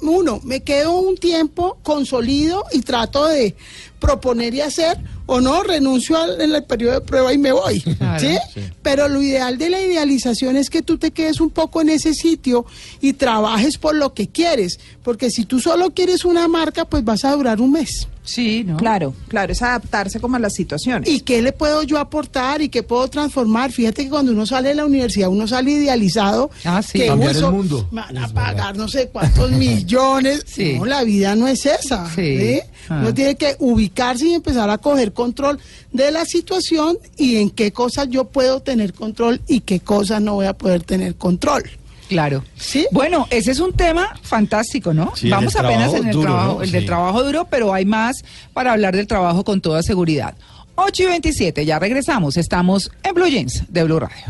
uno, 0.00 0.40
me 0.44 0.62
quedo 0.62 0.98
un 0.98 1.16
tiempo, 1.16 1.78
consolido 1.82 2.64
y 2.72 2.80
trato 2.80 3.26
de 3.26 3.54
proponer 3.98 4.54
y 4.54 4.60
hacer, 4.60 4.98
o 5.24 5.40
no, 5.40 5.62
renuncio 5.62 6.16
al- 6.18 6.40
en 6.40 6.54
el 6.54 6.64
periodo 6.64 6.94
de 6.94 7.00
prueba 7.00 7.32
y 7.32 7.38
me 7.38 7.50
voy. 7.52 7.80
Claro. 7.80 8.20
¿sí? 8.20 8.36
Sí. 8.54 8.60
Pero 8.82 9.08
lo 9.08 9.22
ideal 9.22 9.58
de 9.58 9.70
la 9.70 9.80
idealización 9.80 10.56
es 10.56 10.70
que 10.70 10.82
tú 10.82 10.98
te 10.98 11.10
quedes 11.10 11.40
un 11.40 11.50
poco 11.50 11.80
en 11.80 11.88
ese 11.88 12.14
sitio 12.14 12.66
y 13.00 13.14
trabajes 13.14 13.78
por 13.78 13.94
lo 13.96 14.12
que 14.14 14.28
quieres. 14.28 14.78
Porque 15.02 15.30
si 15.30 15.44
tú 15.46 15.60
solo 15.60 15.90
quieres 15.90 16.24
una 16.24 16.46
marca, 16.46 16.84
pues 16.84 17.04
vas 17.04 17.24
a 17.24 17.32
durar 17.32 17.60
un 17.60 17.72
mes. 17.72 18.06
Sí, 18.26 18.64
¿no? 18.64 18.76
Claro, 18.76 19.14
claro, 19.28 19.52
es 19.52 19.62
adaptarse 19.62 20.20
como 20.20 20.36
a 20.36 20.38
las 20.38 20.52
situaciones. 20.52 21.08
¿Y 21.08 21.20
qué 21.20 21.40
le 21.40 21.52
puedo 21.52 21.82
yo 21.84 21.98
aportar 21.98 22.60
y 22.60 22.68
qué 22.68 22.82
puedo 22.82 23.08
transformar? 23.08 23.72
Fíjate 23.72 24.04
que 24.04 24.10
cuando 24.10 24.32
uno 24.32 24.44
sale 24.44 24.70
de 24.70 24.74
la 24.74 24.84
universidad, 24.84 25.28
uno 25.28 25.46
sale 25.46 25.70
idealizado. 25.70 26.50
Ah, 26.64 26.82
sí. 26.82 26.98
que 26.98 27.06
Cambiar 27.06 27.36
uy, 27.36 27.44
el 27.44 27.50
mundo. 27.50 27.88
Van 27.92 28.18
a 28.18 28.28
pagar 28.28 28.76
no 28.76 28.88
sé 28.88 29.08
cuántos 29.08 29.50
millones. 29.52 30.44
Sí. 30.46 30.74
No, 30.76 30.84
la 30.84 31.04
vida 31.04 31.36
no 31.36 31.46
es 31.48 31.64
esa. 31.64 32.10
Sí. 32.14 32.38
¿sí? 32.38 32.60
Ah. 32.88 32.98
Uno 33.00 33.14
tiene 33.14 33.36
que 33.36 33.56
ubicarse 33.60 34.26
y 34.26 34.34
empezar 34.34 34.68
a 34.70 34.78
coger 34.78 35.12
control 35.12 35.58
de 35.92 36.10
la 36.10 36.24
situación 36.24 36.98
y 37.16 37.36
en 37.36 37.50
qué 37.50 37.72
cosas 37.72 38.08
yo 38.08 38.24
puedo 38.24 38.60
tener 38.60 38.92
control 38.92 39.40
y 39.46 39.60
qué 39.60 39.80
cosas 39.80 40.20
no 40.20 40.34
voy 40.34 40.46
a 40.46 40.52
poder 40.52 40.82
tener 40.82 41.14
control. 41.14 41.62
Claro. 42.08 42.44
Sí. 42.56 42.86
Bueno, 42.92 43.26
ese 43.30 43.50
es 43.50 43.60
un 43.60 43.72
tema 43.72 44.14
fantástico, 44.22 44.94
¿no? 44.94 45.12
Sí, 45.16 45.28
Vamos 45.28 45.56
apenas 45.56 45.92
en 45.94 46.06
el 46.06 46.12
duro, 46.12 46.30
trabajo, 46.32 46.54
¿no? 46.54 46.62
el 46.62 46.70
del 46.70 46.86
trabajo 46.86 47.24
duro, 47.24 47.46
pero 47.50 47.74
hay 47.74 47.84
más 47.84 48.24
para 48.52 48.72
hablar 48.72 48.94
del 48.94 49.06
trabajo 49.06 49.44
con 49.44 49.60
toda 49.60 49.82
seguridad. 49.82 50.34
8 50.76 51.02
y 51.02 51.06
27, 51.06 51.64
ya 51.64 51.78
regresamos. 51.78 52.36
Estamos 52.36 52.90
en 53.02 53.14
Blue 53.14 53.26
Jeans 53.26 53.64
de 53.68 53.84
Blue 53.84 53.98
Radio. 53.98 54.24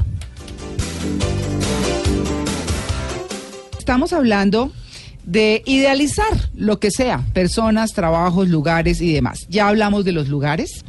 Estamos 3.78 4.12
hablando 4.12 4.72
de 5.24 5.62
idealizar 5.66 6.50
lo 6.54 6.78
que 6.78 6.90
sea, 6.90 7.24
personas, 7.34 7.92
trabajos, 7.92 8.48
lugares 8.48 9.00
y 9.00 9.12
demás. 9.12 9.46
Ya 9.48 9.68
hablamos 9.68 10.04
de 10.04 10.12
los 10.12 10.28
lugares. 10.28 10.84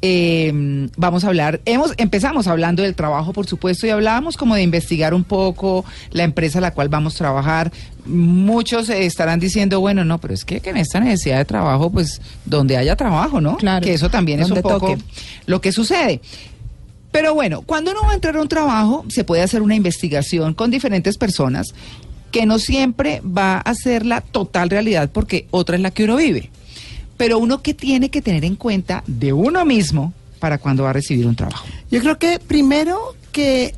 Eh, 0.00 0.88
vamos 0.96 1.24
a 1.24 1.28
hablar, 1.28 1.60
hemos, 1.64 1.92
empezamos 1.96 2.46
hablando 2.46 2.84
del 2.84 2.94
trabajo, 2.94 3.32
por 3.32 3.46
supuesto, 3.46 3.86
y 3.86 3.90
hablábamos 3.90 4.36
como 4.36 4.54
de 4.54 4.62
investigar 4.62 5.12
un 5.12 5.24
poco 5.24 5.84
la 6.12 6.22
empresa 6.22 6.58
a 6.58 6.60
la 6.60 6.72
cual 6.72 6.88
vamos 6.88 7.16
a 7.16 7.18
trabajar. 7.18 7.72
Muchos 8.06 8.88
eh, 8.90 9.06
estarán 9.06 9.40
diciendo, 9.40 9.80
bueno, 9.80 10.04
no, 10.04 10.18
pero 10.18 10.34
es 10.34 10.44
que, 10.44 10.60
que 10.60 10.70
en 10.70 10.76
esta 10.76 11.00
necesidad 11.00 11.38
de 11.38 11.44
trabajo, 11.44 11.90
pues 11.90 12.20
donde 12.44 12.76
haya 12.76 12.94
trabajo, 12.94 13.40
¿no? 13.40 13.56
Claro, 13.56 13.84
Que 13.84 13.94
eso 13.94 14.08
también 14.08 14.40
es 14.40 14.50
un 14.50 14.62
poco 14.62 14.78
toque. 14.78 14.98
lo 15.46 15.60
que 15.60 15.72
sucede. 15.72 16.20
Pero 17.10 17.34
bueno, 17.34 17.62
cuando 17.62 17.90
uno 17.90 18.02
va 18.02 18.12
a 18.12 18.14
entrar 18.14 18.36
a 18.36 18.40
un 18.42 18.48
trabajo, 18.48 19.04
se 19.08 19.24
puede 19.24 19.42
hacer 19.42 19.62
una 19.62 19.74
investigación 19.74 20.54
con 20.54 20.70
diferentes 20.70 21.18
personas 21.18 21.74
que 22.30 22.46
no 22.46 22.58
siempre 22.58 23.20
va 23.24 23.58
a 23.58 23.74
ser 23.74 24.04
la 24.04 24.20
total 24.20 24.70
realidad 24.70 25.10
porque 25.12 25.46
otra 25.50 25.76
es 25.76 25.82
la 25.82 25.90
que 25.90 26.04
uno 26.04 26.16
vive. 26.16 26.50
Pero 27.18 27.38
uno 27.38 27.60
que 27.60 27.74
tiene 27.74 28.08
que 28.08 28.22
tener 28.22 28.44
en 28.46 28.56
cuenta 28.56 29.04
de 29.06 29.34
uno 29.34 29.64
mismo 29.66 30.14
para 30.40 30.56
cuando 30.56 30.84
va 30.84 30.90
a 30.90 30.92
recibir 30.94 31.26
un 31.26 31.36
trabajo? 31.36 31.66
Yo 31.90 32.00
creo 32.00 32.18
que 32.18 32.38
primero 32.38 33.14
que 33.32 33.74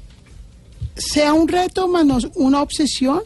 sea 0.94 1.33
un 1.33 1.48
reto 1.48 1.88
más 1.88 2.05
no 2.07 2.18
una 2.37 2.62
obsesión, 2.62 3.22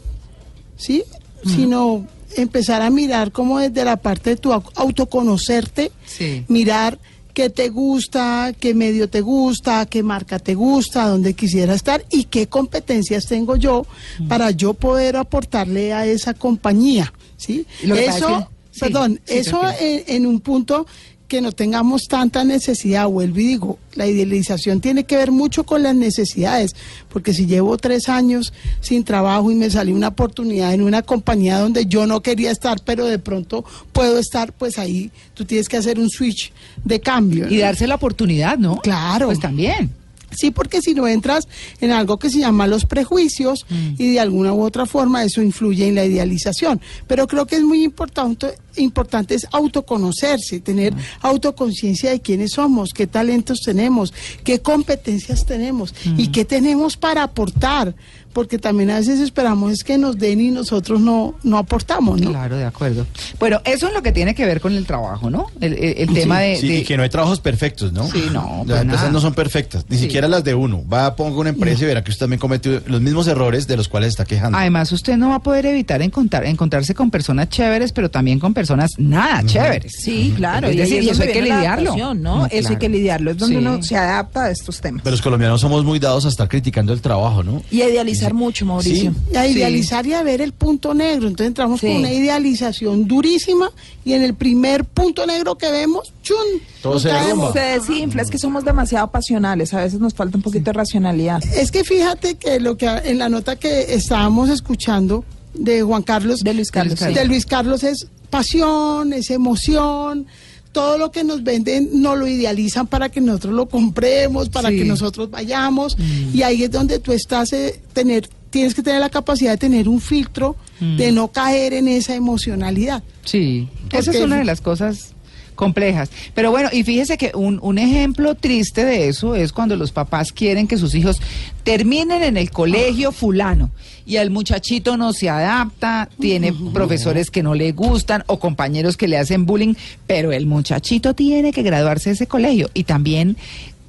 ¿sí? 0.77 1.03
Sino 1.45 2.07
empezar 2.37 2.81
a 2.81 2.89
mirar 2.89 3.31
como 3.31 3.59
desde 3.59 3.85
la 3.85 3.97
parte 3.97 4.31
de 4.31 4.35
tu 4.37 4.51
au- 4.51 4.63
autoconocerte, 4.75 5.91
Sí. 6.05 6.43
mirar 6.47 6.97
qué 7.33 7.49
te 7.49 7.67
gusta, 7.69 8.53
qué 8.59 8.73
medio 8.73 9.09
te 9.09 9.19
gusta, 9.21 9.85
qué 9.85 10.01
marca 10.03 10.39
te 10.39 10.53
gusta, 10.55 11.07
dónde 11.07 11.33
quisiera 11.33 11.73
estar 11.73 12.03
y 12.09 12.23
qué 12.25 12.47
competencias 12.47 13.25
tengo 13.27 13.57
yo 13.57 13.85
para 14.29 14.51
yo 14.51 14.73
poder 14.73 15.17
aportarle 15.17 15.91
a 15.93 16.05
esa 16.05 16.33
compañía, 16.33 17.13
¿sí? 17.37 17.65
Lo 17.83 17.95
Eso, 17.95 18.49
perdón, 18.79 19.19
sí, 19.25 19.37
eso 19.37 19.61
en, 19.79 20.03
en 20.07 20.25
un 20.25 20.39
punto 20.39 20.85
que 21.27 21.41
no 21.41 21.51
tengamos 21.51 22.03
tanta 22.07 22.43
necesidad, 22.43 23.07
vuelvo 23.07 23.39
y 23.39 23.47
digo, 23.47 23.79
la 23.95 24.07
idealización 24.07 24.79
tiene 24.79 25.05
que 25.05 25.17
ver 25.17 25.31
mucho 25.31 25.63
con 25.63 25.83
las 25.83 25.95
necesidades, 25.95 26.75
porque 27.09 27.33
si 27.33 27.45
llevo 27.45 27.77
tres 27.77 28.09
años 28.09 28.53
sin 28.81 29.03
trabajo 29.03 29.51
y 29.51 29.55
me 29.55 29.69
salió 29.69 29.95
una 29.95 30.09
oportunidad 30.09 30.73
en 30.73 30.81
una 30.81 31.01
compañía 31.01 31.59
donde 31.59 31.87
yo 31.87 32.05
no 32.05 32.21
quería 32.21 32.51
estar, 32.51 32.79
pero 32.85 33.05
de 33.05 33.19
pronto 33.19 33.65
puedo 33.91 34.19
estar, 34.19 34.53
pues 34.53 34.77
ahí 34.77 35.11
tú 35.33 35.45
tienes 35.45 35.67
que 35.67 35.77
hacer 35.77 35.99
un 35.99 36.09
switch 36.09 36.51
de 36.83 36.99
cambio. 36.99 37.49
Y 37.49 37.57
darse 37.57 37.87
la 37.87 37.95
oportunidad, 37.95 38.57
¿no? 38.57 38.77
Claro. 38.81 39.27
Pues 39.27 39.39
también. 39.39 39.91
Sí, 40.35 40.51
porque 40.51 40.81
si 40.81 40.93
no 40.93 41.07
entras 41.07 41.47
en 41.81 41.91
algo 41.91 42.17
que 42.19 42.29
se 42.29 42.39
llama 42.39 42.67
los 42.67 42.85
prejuicios 42.85 43.65
y 43.69 44.13
de 44.13 44.19
alguna 44.19 44.53
u 44.53 44.61
otra 44.61 44.85
forma 44.85 45.23
eso 45.23 45.41
influye 45.41 45.87
en 45.87 45.95
la 45.95 46.05
idealización. 46.05 46.81
Pero 47.07 47.27
creo 47.27 47.45
que 47.45 47.55
es 47.55 47.63
muy 47.63 47.83
importante, 47.83 48.55
importante 48.75 49.35
es 49.35 49.47
autoconocerse, 49.51 50.59
tener 50.59 50.93
autoconciencia 51.21 52.11
de 52.11 52.21
quiénes 52.21 52.51
somos, 52.51 52.93
qué 52.93 53.07
talentos 53.07 53.59
tenemos, 53.61 54.13
qué 54.43 54.59
competencias 54.59 55.45
tenemos 55.45 55.93
y 56.17 56.27
qué 56.27 56.45
tenemos 56.45 56.97
para 56.97 57.23
aportar. 57.23 57.95
Porque 58.35 58.59
también 58.59 58.89
a 58.91 58.97
veces 58.97 59.21
esperamos 59.21 59.71
es 59.71 59.83
que 59.85 59.97
nos 59.97 60.17
den 60.17 60.41
y 60.41 60.51
nosotros 60.51 60.99
no, 60.99 61.35
no 61.43 61.57
aportamos, 61.57 62.19
¿no? 62.19 62.31
Claro, 62.31 62.57
de 62.57 62.65
acuerdo. 62.65 63.07
Bueno, 63.39 63.61
eso 63.63 63.87
es 63.87 63.93
lo 63.93 64.03
que 64.03 64.11
tiene 64.11 64.35
que 64.35 64.45
ver 64.45 64.59
con 64.59 64.73
el 64.73 64.85
trabajo, 64.85 65.29
¿no? 65.29 65.47
El, 65.61 65.71
el- 65.73 65.95
el 66.09 66.13
tema 66.13 66.41
de... 66.41 66.57
Sí, 66.57 66.67
de- 66.67 66.75
y 66.79 66.83
que 66.83 66.97
no 66.97 67.03
hay 67.03 67.09
trabajos 67.09 67.39
perfectos, 67.39 67.93
¿no? 67.93 68.05
Sí, 68.11 68.25
no, 68.33 68.57
Las 68.59 68.67
para 68.67 68.81
empresas 68.81 69.01
nada. 69.03 69.11
no 69.13 69.21
son 69.21 69.33
perfectas, 69.35 69.85
ni 69.87 69.95
Sí. 69.95 70.03
siquiera 70.03 70.27
las 70.27 70.43
de 70.43 70.53
uno. 70.53 70.83
Va, 70.85 71.15
ponga 71.15 71.39
una 71.39 71.51
empresa 71.51 71.85
y 71.85 71.87
verá 71.87 72.03
que 72.03 72.11
usted 72.11 72.25
también 72.25 72.39
cometió 72.41 72.81
los 72.87 72.99
mismos 72.99 73.25
errores 73.27 73.67
de 73.67 73.77
los 73.77 73.87
cuales 73.87 74.09
está 74.09 74.25
quejando. 74.25 74.57
Además, 74.57 74.91
usted 74.91 75.15
no 75.15 75.29
va 75.29 75.35
a 75.35 75.39
poder 75.41 75.65
evitar 75.67 76.01
encontrar, 76.01 76.45
encontrarse 76.45 76.93
con 76.93 77.09
personas 77.09 77.47
chéveres, 77.47 77.93
pero 77.93 78.11
también 78.11 78.39
con 78.39 78.53
personas 78.53 78.91
nada 78.97 79.43
chéveres. 79.45 79.93
Sí, 79.97 80.33
claro. 80.35 80.67
Es 80.67 80.75
decir, 80.75 81.01
y 81.01 81.09
eso 81.09 81.19
donde 81.19 81.27
hay 81.27 81.39
que 81.39 81.41
lidiarlo. 81.41 81.95
¿no? 81.95 82.13
No, 82.13 82.47
Eso 82.47 82.69
hay 82.71 82.77
que 82.77 82.89
lidiarlo. 82.89 83.31
Es 83.31 83.37
donde 83.37 83.55
Sí. 83.55 83.61
uno 83.65 83.81
se 83.81 83.95
adapta 83.95 84.43
a 84.43 84.49
estos 84.51 84.81
temas. 84.81 85.01
Pero 85.03 85.11
los 85.11 85.21
colombianos 85.21 85.61
somos 85.61 85.85
muy 85.85 85.99
dados 85.99 86.25
a 86.25 86.27
estar 86.27 86.49
criticando 86.49 86.91
el 86.91 86.99
trabajo, 86.99 87.41
¿no? 87.41 87.61
Y 87.71 87.81
a 87.81 87.87
idealizar 87.89 88.24
mucho, 88.33 88.65
Mauricio. 88.65 89.13
Sí. 89.31 89.37
a 89.37 89.47
idealizar 89.47 90.05
y 90.07 90.13
a 90.13 90.23
ver 90.23 90.41
el 90.41 90.51
punto 90.53 90.93
negro. 90.93 91.27
Entonces 91.27 91.47
entramos 91.47 91.79
Sí. 91.79 91.87
con 91.87 91.97
una 91.97 92.11
idealización 92.11 93.07
durísima 93.07 93.71
y 94.03 94.13
en 94.13 94.23
el 94.23 94.33
primer 94.33 94.85
punto 94.85 95.25
negro 95.25 95.55
que 95.57 95.71
vemos, 95.71 96.13
¡chun! 96.23 96.37
Todo 96.81 96.99
se 96.99 97.09
caemos. 97.09 97.27
derrumba. 97.27 97.53
Se 97.53 97.59
desinfla, 97.93 98.21
es 98.21 98.29
que 98.29 98.37
somos 98.39 98.63
demasiado 98.65 99.09
pasionales. 99.11 99.73
A 99.73 99.81
veces 99.81 99.99
nos 99.99 100.13
falta 100.13 100.37
un 100.37 100.43
poquito 100.43 100.65
de 100.65 100.73
racionalidad. 100.73 101.43
Es 101.55 101.71
que 101.71 101.83
fíjate 101.83 102.35
que 102.35 102.59
lo 102.59 102.77
que 102.77 102.87
en 102.87 103.17
la 103.19 103.29
nota 103.29 103.55
que 103.55 103.93
estábamos 103.93 104.49
escuchando 104.49 105.23
de 105.53 105.81
Juan 105.83 106.03
Carlos, 106.03 106.41
De 106.41 106.53
Luis 106.53 106.71
Carlos, 106.71 106.99
de 106.99 107.13
sí. 107.13 107.27
Luis 107.27 107.45
Carlos 107.45 107.83
es 107.83 108.07
pasión, 108.29 109.13
es 109.13 109.29
emoción. 109.31 110.27
Todo 110.75 110.97
lo 110.97 111.09
que 111.09 111.23
nos 111.23 111.41
venden 111.41 111.89
nos 112.01 112.17
lo 112.17 112.27
idealizan 112.27 112.85
para 112.85 113.07
que 113.07 113.21
nosotros 113.21 113.53
lo 113.53 113.67
compremos, 113.69 114.49
para 114.49 114.69
Sí. 114.69 114.79
que 114.79 114.83
nosotros 114.83 115.29
vayamos. 115.31 115.95
Y 116.33 116.41
ahí 116.41 116.63
es 116.63 116.71
donde 116.71 116.99
tú 116.99 117.13
estás, 117.13 117.53
eh, 117.53 117.79
tener, 117.93 118.27
tienes 118.49 118.75
que 118.75 118.83
tener 118.83 118.99
la 118.99 119.09
capacidad 119.09 119.51
de 119.51 119.57
tener 119.57 119.87
un 119.87 120.01
filtro, 120.01 120.57
de 120.81 121.13
no 121.13 121.29
caer 121.29 121.71
en 121.73 121.87
esa 121.87 122.13
emocionalidad. 122.13 123.03
Sí, 123.23 123.69
esa 123.93 124.11
es 124.11 124.19
una 124.19 124.37
de 124.39 124.43
las 124.43 124.59
cosas 124.59 125.13
complejas. 125.55 126.09
Pero 126.33 126.51
bueno, 126.51 126.67
y 126.73 126.83
fíjese 126.83 127.17
que 127.17 127.31
un, 127.33 127.57
un 127.63 127.77
ejemplo 127.77 128.35
triste 128.35 128.83
de 128.83 129.07
eso 129.07 129.33
es 129.35 129.53
cuando 129.53 129.77
los 129.77 129.93
papás 129.93 130.33
quieren 130.33 130.67
que 130.67 130.77
sus 130.77 130.93
hijos 130.93 131.21
terminen 131.63 132.21
en 132.21 132.35
el 132.35 132.51
colegio 132.51 133.13
fulano 133.13 133.71
y 134.05 134.17
el 134.17 134.29
muchachito 134.29 134.97
no 134.97 135.13
se 135.13 135.29
adapta, 135.29 136.09
tiene 136.19 136.53
profesores 136.73 137.31
que 137.31 137.43
no 137.43 137.55
le 137.55 137.71
gustan 137.71 138.23
o 138.27 138.39
compañeros 138.39 138.97
que 138.97 139.07
le 139.07 139.17
hacen 139.17 139.45
bullying, 139.45 139.75
pero 140.07 140.31
el 140.31 140.45
muchachito 140.45 141.13
tiene 141.13 141.51
que 141.51 141.63
graduarse 141.63 142.09
de 142.09 142.15
ese 142.15 142.27
colegio 142.27 142.69
y 142.73 142.83
también 142.83 143.37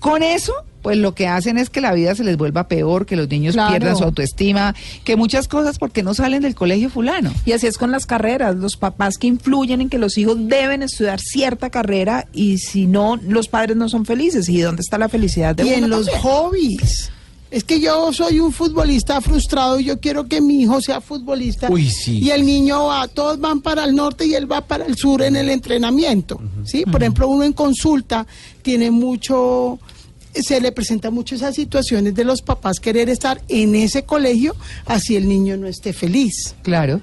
con 0.00 0.22
eso 0.22 0.52
pues 0.86 0.98
lo 0.98 1.16
que 1.16 1.26
hacen 1.26 1.58
es 1.58 1.68
que 1.68 1.80
la 1.80 1.92
vida 1.94 2.14
se 2.14 2.22
les 2.22 2.36
vuelva 2.36 2.68
peor, 2.68 3.06
que 3.06 3.16
los 3.16 3.28
niños 3.28 3.54
Claro. 3.54 3.70
pierdan 3.72 3.96
su 3.96 4.04
autoestima, 4.04 4.72
que 5.02 5.16
muchas 5.16 5.48
cosas 5.48 5.80
porque 5.80 6.04
no 6.04 6.14
salen 6.14 6.42
del 6.42 6.54
colegio 6.54 6.90
fulano. 6.90 7.32
Y 7.44 7.50
así 7.50 7.66
es 7.66 7.76
con 7.76 7.90
las 7.90 8.06
carreras, 8.06 8.54
los 8.54 8.76
papás 8.76 9.18
que 9.18 9.26
influyen 9.26 9.80
en 9.80 9.88
que 9.88 9.98
los 9.98 10.16
hijos 10.16 10.36
deben 10.46 10.84
estudiar 10.84 11.18
cierta 11.18 11.70
carrera 11.70 12.28
y 12.32 12.58
si 12.58 12.86
no, 12.86 13.16
los 13.16 13.48
padres 13.48 13.76
no 13.76 13.88
son 13.88 14.04
felices. 14.06 14.48
¿Y 14.48 14.60
dónde 14.60 14.80
está 14.80 14.96
la 14.96 15.08
felicidad 15.08 15.56
de 15.56 15.64
y 15.64 15.72
uno 15.72 15.76
en 15.86 15.90
los 15.90 16.08
hobbies. 16.08 17.10
Es 17.50 17.62
que 17.62 17.80
yo 17.80 18.12
soy 18.12 18.40
un 18.40 18.52
futbolista 18.52 19.20
frustrado 19.20 19.78
y 19.78 19.84
yo 19.84 20.00
quiero 20.00 20.26
que 20.26 20.40
mi 20.40 20.62
hijo 20.62 20.80
sea 20.80 21.00
futbolista. 21.00 21.70
Uy, 21.70 21.88
sí. 21.88 22.18
Y 22.18 22.30
el 22.30 22.44
niño 22.44 22.86
va, 22.86 23.06
todos 23.06 23.38
van 23.38 23.60
para 23.60 23.84
el 23.84 23.94
norte 23.94 24.26
y 24.26 24.34
él 24.34 24.50
va 24.50 24.62
para 24.62 24.84
el 24.84 24.96
sur 24.96 25.22
en 25.22 25.36
el 25.36 25.48
entrenamiento. 25.48 26.40
¿sí? 26.64 26.84
Por 26.84 27.02
ejemplo, 27.02 27.28
uno 27.28 27.44
en 27.44 27.52
consulta 27.52 28.26
tiene 28.62 28.90
mucho, 28.90 29.78
se 30.34 30.60
le 30.60 30.72
presenta 30.72 31.10
mucho 31.10 31.36
esas 31.36 31.54
situaciones 31.54 32.14
de 32.14 32.24
los 32.24 32.42
papás 32.42 32.80
querer 32.80 33.08
estar 33.08 33.40
en 33.48 33.76
ese 33.76 34.04
colegio 34.04 34.56
así 34.84 35.14
el 35.14 35.28
niño 35.28 35.56
no 35.56 35.68
esté 35.68 35.92
feliz. 35.92 36.56
Claro. 36.62 37.00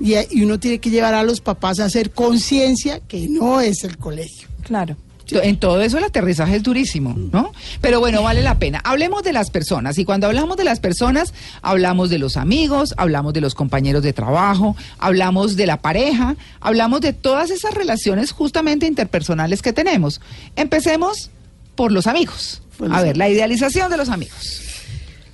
Y, 0.00 0.14
y 0.30 0.42
uno 0.42 0.58
tiene 0.58 0.80
que 0.80 0.90
llevar 0.90 1.14
a 1.14 1.22
los 1.22 1.40
papás 1.40 1.78
a 1.78 1.84
hacer 1.84 2.10
conciencia 2.10 2.98
que 2.98 3.28
no 3.28 3.60
es 3.60 3.84
el 3.84 3.96
colegio. 3.96 4.48
Claro. 4.62 4.96
En 5.30 5.56
todo 5.58 5.80
eso 5.80 5.98
el 5.98 6.04
aterrizaje 6.04 6.56
es 6.56 6.62
durísimo, 6.62 7.14
¿no? 7.16 7.52
Pero 7.80 8.00
bueno, 8.00 8.22
vale 8.22 8.42
la 8.42 8.58
pena. 8.58 8.80
Hablemos 8.84 9.22
de 9.22 9.32
las 9.32 9.50
personas. 9.50 9.96
Y 9.98 10.04
cuando 10.04 10.26
hablamos 10.26 10.56
de 10.56 10.64
las 10.64 10.80
personas, 10.80 11.32
hablamos 11.62 12.10
de 12.10 12.18
los 12.18 12.36
amigos, 12.36 12.94
hablamos 12.96 13.32
de 13.32 13.40
los 13.40 13.54
compañeros 13.54 14.02
de 14.02 14.12
trabajo, 14.12 14.76
hablamos 14.98 15.56
de 15.56 15.66
la 15.66 15.80
pareja, 15.80 16.36
hablamos 16.60 17.00
de 17.00 17.12
todas 17.12 17.50
esas 17.50 17.74
relaciones 17.74 18.32
justamente 18.32 18.86
interpersonales 18.86 19.62
que 19.62 19.72
tenemos. 19.72 20.20
Empecemos 20.56 21.30
por 21.74 21.90
los 21.90 22.06
amigos. 22.06 22.62
Por 22.76 22.88
los 22.88 22.98
A 22.98 23.02
ver, 23.02 23.16
la 23.16 23.28
idealización 23.28 23.90
de 23.90 23.96
los 23.96 24.08
amigos. 24.08 24.60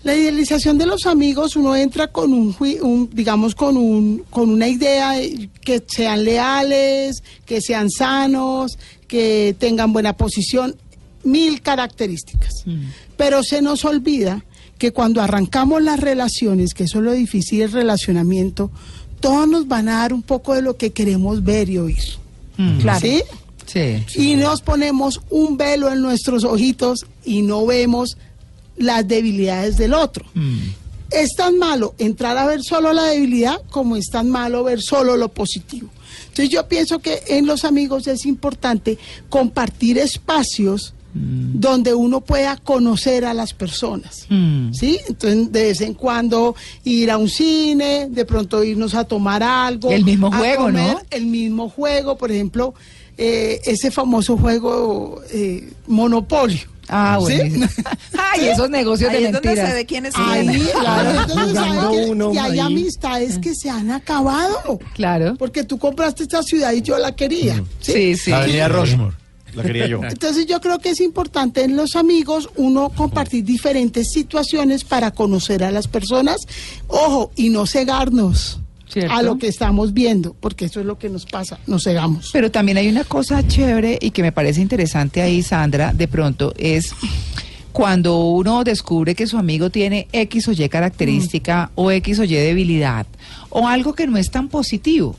La 0.03 0.15
idealización 0.15 0.79
de 0.79 0.87
los 0.87 1.05
amigos, 1.05 1.57
uno 1.57 1.77
entra 1.77 2.07
con 2.07 2.33
un, 2.33 3.11
digamos, 3.13 3.55
con 3.55 3.77
un, 3.77 4.25
con 4.31 4.49
una 4.49 4.67
idea 4.67 5.13
de 5.13 5.51
que 5.61 5.85
sean 5.87 6.25
leales, 6.25 7.23
que 7.45 7.61
sean 7.61 7.91
sanos, 7.91 8.79
que 9.11 9.57
tengan 9.59 9.93
buena 9.93 10.17
posición, 10.17 10.77
mil 11.25 11.61
características. 11.61 12.65
Pero 13.17 13.43
se 13.43 13.61
nos 13.61 13.85
olvida 13.85 14.45
que 14.79 14.93
cuando 14.93 15.21
arrancamos 15.21 15.83
las 15.83 15.99
relaciones, 15.99 16.73
que 16.73 16.85
eso 16.85 16.99
es 16.99 17.05
lo 17.05 17.13
difícil 17.13 17.59
del 17.59 17.73
relacionamiento, 17.73 18.71
todos 19.19 19.49
nos 19.49 19.69
van 19.69 19.89
a 19.89 19.99
dar 19.99 20.15
un 20.15 20.23
poco 20.23 20.55
de 20.55 20.63
lo 20.63 20.77
que 20.77 20.93
queremos 20.93 21.43
ver 21.43 21.69
y 21.69 21.79
oír. 21.79 22.03
Claro. 22.81 23.01
¿Sí? 23.01 23.23
Sí. 23.67 24.05
Y 24.15 24.37
nos 24.37 24.63
ponemos 24.63 25.21
un 25.29 25.57
velo 25.57 25.93
en 25.93 26.01
nuestros 26.01 26.45
ojitos 26.45 27.07
y 27.25 27.43
no 27.43 27.67
vemos 27.67 28.17
las 28.77 29.07
debilidades 29.07 29.77
del 29.77 29.93
otro. 29.93 30.25
Es 31.11 31.35
tan 31.37 31.59
malo 31.59 31.95
entrar 31.99 32.39
a 32.39 32.47
ver 32.47 32.63
solo 32.63 32.93
la 32.93 33.05
debilidad 33.07 33.61
como 33.71 33.97
es 33.97 34.07
tan 34.07 34.31
malo 34.31 34.63
ver 34.63 34.81
solo 34.81 35.17
lo 35.17 35.29
positivo. 35.31 35.89
Entonces 36.31 36.49
yo 36.49 36.67
pienso 36.67 37.01
que 37.01 37.23
en 37.29 37.47
los 37.47 37.65
amigos 37.65 38.07
es 38.07 38.25
importante 38.25 38.99
compartir 39.29 39.99
espacios 39.99 40.95
donde 41.13 41.93
uno 41.93 42.21
pueda 42.21 42.57
conocer 42.57 43.25
a 43.25 43.35
las 43.35 43.53
personas. 43.53 44.27
Mm. 44.29 44.73
¿Sí? 44.73 45.01
Entonces, 45.09 45.51
de 45.51 45.63
vez 45.63 45.81
en 45.81 45.95
cuando 45.95 46.55
ir 46.85 47.11
a 47.11 47.19
un 47.19 47.29
cine, 47.29 48.07
de 48.09 48.25
pronto 48.25 48.63
irnos 48.63 48.95
a 48.95 49.05
tomar 49.05 49.43
algo. 49.43 49.91
El 49.91 50.05
mismo 50.05 50.31
juego, 50.31 50.65
comer, 50.65 50.95
¿no? 50.95 51.01
El 51.11 51.27
mismo 51.27 51.69
juego, 51.69 52.17
por 52.17 52.31
ejemplo, 52.31 52.75
eh, 53.19 53.61
ese 53.65 53.91
famoso 53.91 54.37
juego 54.37 55.21
eh, 55.33 55.73
Monopolio. 55.89 56.69
Ah, 56.93 57.19
¿Sí? 57.27 57.37
bueno. 57.39 57.69
Ay, 58.33 58.49
esos 58.49 58.69
negocios 58.71 59.11
Ahí 59.11 59.21
de 59.21 59.27
es 59.27 59.33
donde 59.33 59.49
mentiras. 59.49 59.69
se 59.71 59.75
ve 59.77 59.87
quién 59.87 60.07
es 60.07 60.15
Ahí, 60.17 60.69
claro, 60.81 61.11
entonces, 61.23 62.09
uno 62.11 62.33
y 62.35 62.39
hay 62.39 62.51
ahí. 62.53 62.59
amistades 62.61 63.39
que 63.39 63.55
se 63.55 63.71
han 63.71 63.91
acabado. 63.91 64.79
Claro. 64.95 65.35
Porque 65.39 65.65
tú 65.65 65.79
compraste 65.79 66.23
esta 66.25 66.43
ciudad 66.43 66.73
y 66.73 66.83
yo 66.83 66.99
la 66.99 67.15
quería. 67.15 67.63
¿sí? 67.81 67.93
Sí, 67.93 68.17
sí. 68.17 68.31
La 68.31 68.39
avenida 68.39 68.69
Rushmore. 68.69 69.17
La 69.55 69.63
quería 69.65 69.87
yo. 69.89 70.01
Entonces 70.05 70.47
yo 70.47 70.61
creo 70.61 70.79
que 70.79 70.91
es 70.91 71.01
importante 71.01 71.65
en 71.65 71.75
los 71.77 71.97
amigos 71.97 72.49
uno 72.57 72.89
compartir 72.91 73.45
diferentes 73.45 74.13
situaciones 74.13 74.85
para 74.85 75.11
conocer 75.11 75.65
a 75.65 75.73
las 75.73 75.89
personas. 75.89 76.37
Ojo, 76.87 77.33
y 77.35 77.49
no 77.51 77.67
cegarnos. 77.67 78.61
¿Cierto? 78.93 79.13
a 79.15 79.23
lo 79.23 79.39
que 79.39 79.47
estamos 79.49 79.93
viendo, 79.95 80.35
porque 80.41 80.65
eso 80.67 80.81
es 80.81 80.87
lo 80.87 80.99
que 80.99 81.09
nos 81.09 81.25
pasa, 81.27 81.59
nos 81.67 81.85
cegamos. 81.85 82.31
Pero 82.33 82.51
también 82.51 82.77
hay 82.79 82.89
una 82.89 83.05
cosa 83.05 83.47
chévere 83.47 83.99
y 84.01 84.11
que 84.11 84.23
me 84.23 84.33
parece 84.33 84.61
interesante 84.61 85.23
ahí, 85.23 85.43
Sandra, 85.43 85.93
de 85.93 86.09
pronto, 86.09 86.53
es 86.59 86.93
cuando 87.73 88.25
uno 88.31 88.65
descubre 88.65 89.15
que 89.15 89.27
su 89.29 89.39
amigo 89.39 89.71
tiene 89.71 90.09
X 90.13 90.49
o 90.49 90.53
Y 90.53 90.69
característica 90.69 91.71
o 91.77 91.91
X 91.93 92.19
o 92.19 92.25
Y 92.25 92.35
debilidad 92.35 93.07
o 93.49 93.69
algo 93.69 93.95
que 93.95 94.07
no 94.09 94.17
es 94.17 94.31
tan 94.31 94.49
positivo. 94.49 95.15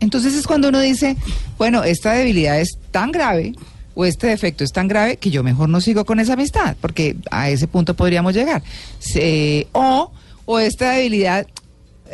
Entonces 0.00 0.34
es 0.34 0.46
cuando 0.46 0.68
uno 0.68 0.80
dice, 0.80 1.16
bueno, 1.58 1.82
esta 1.82 2.12
debilidad 2.12 2.60
es 2.60 2.76
tan 2.90 3.10
grave 3.10 3.54
o 3.94 4.04
este 4.04 4.26
defecto 4.26 4.64
es 4.64 4.72
tan 4.72 4.86
grave 4.88 5.16
que 5.16 5.30
yo 5.30 5.42
mejor 5.42 5.68
no 5.70 5.80
sigo 5.80 6.04
con 6.04 6.20
esa 6.20 6.34
amistad, 6.34 6.76
porque 6.80 7.16
a 7.30 7.48
ese 7.48 7.68
punto 7.68 7.94
podríamos 7.94 8.34
llegar. 8.34 8.62
Se- 8.98 9.66
o, 9.72 10.10
o 10.44 10.58
esta 10.58 10.92
debilidad 10.92 11.46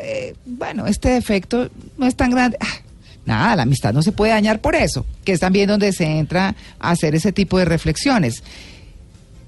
eh, 0.02 0.34
bueno, 0.44 0.86
este 0.86 1.10
defecto 1.10 1.70
no 1.98 2.06
es 2.06 2.16
tan 2.16 2.30
grande. 2.30 2.56
Ah, 2.60 2.80
nada, 3.26 3.56
la 3.56 3.62
amistad 3.62 3.92
no 3.92 4.02
se 4.02 4.12
puede 4.12 4.32
dañar 4.32 4.60
por 4.60 4.74
eso, 4.74 5.04
que 5.24 5.32
es 5.32 5.40
también 5.40 5.68
donde 5.68 5.92
se 5.92 6.04
entra 6.04 6.54
a 6.78 6.90
hacer 6.90 7.14
ese 7.14 7.32
tipo 7.32 7.58
de 7.58 7.64
reflexiones. 7.64 8.42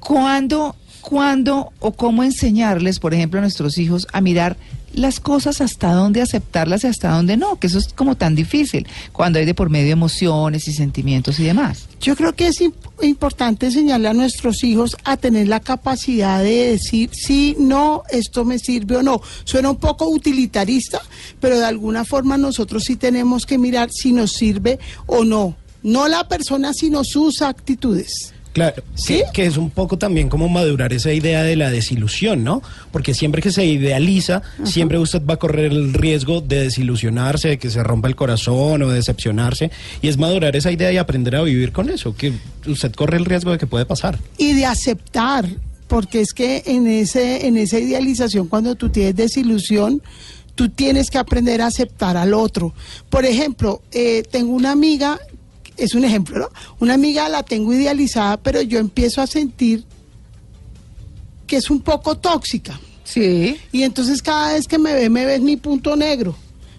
¿Cuándo, 0.00 0.76
cuándo 1.02 1.72
o 1.80 1.92
cómo 1.92 2.22
enseñarles, 2.22 2.98
por 2.98 3.12
ejemplo, 3.12 3.38
a 3.38 3.42
nuestros 3.42 3.76
hijos 3.76 4.06
a 4.12 4.20
mirar 4.22 4.56
las 4.94 5.20
cosas 5.20 5.62
hasta 5.62 5.92
dónde 5.94 6.20
aceptarlas 6.20 6.84
y 6.84 6.86
hasta 6.86 7.10
dónde 7.10 7.38
no? 7.38 7.58
Que 7.58 7.66
eso 7.66 7.78
es 7.78 7.94
como 7.94 8.14
tan 8.14 8.34
difícil 8.34 8.86
cuando 9.12 9.38
hay 9.38 9.46
de 9.46 9.54
por 9.54 9.70
medio 9.70 9.90
emociones 9.90 10.68
y 10.68 10.74
sentimientos 10.74 11.40
y 11.40 11.44
demás. 11.44 11.88
Yo 12.00 12.14
creo 12.14 12.34
que 12.34 12.48
es 12.48 12.60
imp- 12.60 12.74
importante 13.00 13.66
enseñarle 13.66 14.08
a 14.08 14.12
nuestros 14.12 14.62
hijos 14.64 14.94
a 15.04 15.16
tener 15.16 15.48
la 15.48 15.60
capacidad 15.60 16.42
de 16.42 16.72
decir 16.72 17.08
sí, 17.14 17.56
no, 17.58 18.02
esto 18.10 18.44
me 18.44 18.58
sirve 18.58 18.96
o 18.98 19.02
no. 19.02 19.22
Suena 19.44 19.70
un 19.70 19.76
poco 19.78 20.08
utilitarista, 20.10 21.00
pero 21.40 21.58
de 21.58 21.64
alguna 21.64 22.04
forma 22.04 22.36
nosotros 22.36 22.84
sí 22.84 22.96
tenemos 22.96 23.46
que 23.46 23.56
mirar 23.56 23.90
si 23.90 24.12
nos 24.12 24.32
sirve 24.32 24.78
o 25.06 25.24
no. 25.24 25.56
No 25.82 26.06
la 26.06 26.28
persona, 26.28 26.74
sino 26.74 27.02
sus 27.02 27.40
actitudes. 27.40 28.34
Claro, 28.52 28.82
¿Sí? 28.94 29.22
que, 29.32 29.42
que 29.42 29.46
es 29.46 29.56
un 29.56 29.70
poco 29.70 29.96
también 29.96 30.28
como 30.28 30.48
madurar 30.48 30.92
esa 30.92 31.12
idea 31.12 31.42
de 31.42 31.56
la 31.56 31.70
desilusión, 31.70 32.44
¿no? 32.44 32.62
Porque 32.90 33.14
siempre 33.14 33.40
que 33.40 33.50
se 33.50 33.64
idealiza, 33.64 34.42
siempre 34.64 34.98
usted 34.98 35.22
va 35.24 35.34
a 35.34 35.36
correr 35.38 35.72
el 35.72 35.94
riesgo 35.94 36.40
de 36.40 36.64
desilusionarse, 36.64 37.48
de 37.48 37.58
que 37.58 37.70
se 37.70 37.82
rompa 37.82 38.08
el 38.08 38.16
corazón 38.16 38.82
o 38.82 38.88
de 38.88 38.96
decepcionarse. 38.96 39.70
Y 40.02 40.08
es 40.08 40.18
madurar 40.18 40.54
esa 40.54 40.70
idea 40.70 40.92
y 40.92 40.98
aprender 40.98 41.36
a 41.36 41.42
vivir 41.42 41.72
con 41.72 41.88
eso, 41.88 42.14
que 42.14 42.32
usted 42.66 42.92
corre 42.92 43.16
el 43.16 43.24
riesgo 43.24 43.50
de 43.52 43.58
que 43.58 43.66
puede 43.66 43.86
pasar. 43.86 44.18
y 44.36 44.52
de 44.52 44.66
aceptar, 44.66 45.46
porque 45.88 46.20
es 46.20 46.32
que 46.32 46.62
en 46.66 46.86
ese 46.86 47.46
en 47.46 47.56
esa 47.56 47.78
idealización 47.78 48.48
cuando 48.48 48.74
tú 48.74 48.88
tienes 48.90 49.14
desilusión, 49.14 50.02
tú 50.54 50.68
tienes 50.68 51.10
que 51.10 51.18
aprender 51.18 51.60
a 51.62 51.66
aceptar 51.66 52.16
al 52.16 52.34
otro. 52.34 52.74
Por 53.08 53.24
ejemplo, 53.24 53.82
eh, 53.92 54.22
tengo 54.30 54.52
una 54.52 54.72
amiga, 54.72 55.18
es 55.84 55.94
un 55.94 56.04
ejemplo, 56.04 56.38
¿no? 56.38 56.48
Una 56.80 56.94
amiga 56.94 57.28
la 57.28 57.42
tengo 57.42 57.72
idealizada, 57.72 58.36
pero 58.36 58.60
yo 58.62 58.78
empiezo 58.78 59.20
a 59.20 59.26
sentir 59.26 59.84
que 61.46 61.56
es 61.56 61.70
un 61.70 61.80
poco 61.80 62.16
tóxica. 62.16 62.80
Sí. 63.04 63.58
Y 63.72 63.82
entonces 63.82 64.22
cada 64.22 64.54
vez 64.54 64.66
que 64.66 64.78
me 64.78 64.94
ve, 64.94 65.10
me 65.10 65.26
ves 65.26 65.40
mi 65.40 65.56
punto 65.56 65.96
negro. 65.96 66.34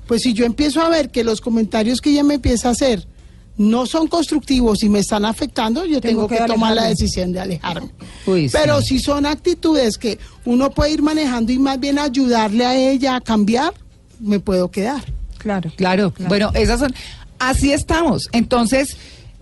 Pues 0.08 0.24
si 0.24 0.34
yo 0.34 0.46
empiezo 0.46 0.82
a 0.82 0.90
ver 0.90 1.10
que 1.10 1.24
los 1.24 1.42
comentarios 1.42 2.02
que 2.02 2.10
ella 2.10 2.24
me 2.24 2.36
empieza 2.36 2.70
a 2.70 2.72
hacer 2.72 3.08
no 3.56 3.86
son 3.86 4.08
constructivos 4.08 4.84
y 4.84 4.90
me 4.90 5.00
están 5.00 5.26
afectando, 5.26 5.86
yo 5.86 6.02
tengo, 6.02 6.26
Tengo 6.26 6.28
que, 6.28 6.38
que 6.38 6.46
tomar 6.46 6.74
la 6.74 6.86
decisión 6.86 7.32
de 7.32 7.40
alejarme. 7.40 7.90
Uy, 8.26 8.50
sí. 8.50 8.58
Pero 8.60 8.82
si 8.82 9.00
son 9.00 9.26
actitudes 9.26 9.98
que 9.98 10.18
uno 10.46 10.72
puede 10.72 10.92
ir 10.92 11.04
manejando 11.04 11.52
y 11.52 11.60
más 11.60 11.80
bien 11.80 12.00
ayudarle 12.00 12.66
a 12.66 12.76
ella 12.76 13.16
a 13.18 13.22
cambiar, 13.22 13.74
me 14.20 14.40
puedo 14.40 14.72
quedar. 14.72 15.04
Claro. 15.38 15.72
Claro, 15.76 16.14
bueno, 16.30 16.52
esas 16.56 16.80
son, 16.80 16.96
así 17.40 17.74
estamos. 17.74 18.30
Entonces, 18.32 18.98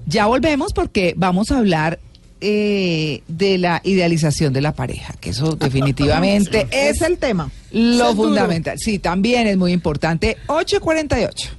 ya 0.05 0.25
volvemos 0.25 0.73
porque 0.73 1.13
vamos 1.17 1.51
a 1.51 1.57
hablar 1.57 1.99
eh, 2.41 3.21
de 3.27 3.57
la 3.59 3.81
idealización 3.83 4.51
de 4.53 4.61
la 4.61 4.73
pareja, 4.73 5.13
que 5.19 5.29
eso 5.29 5.55
definitivamente 5.59 6.67
es 6.71 6.97
Es 6.97 7.01
el 7.01 7.17
tema. 7.19 7.51
lo 7.71 8.15
fundamental. 8.15 8.77
Sí, 8.79 8.97
también 8.99 9.47
es 9.47 9.57
muy 9.57 9.71
importante. 9.73 10.37
848. 10.47 11.49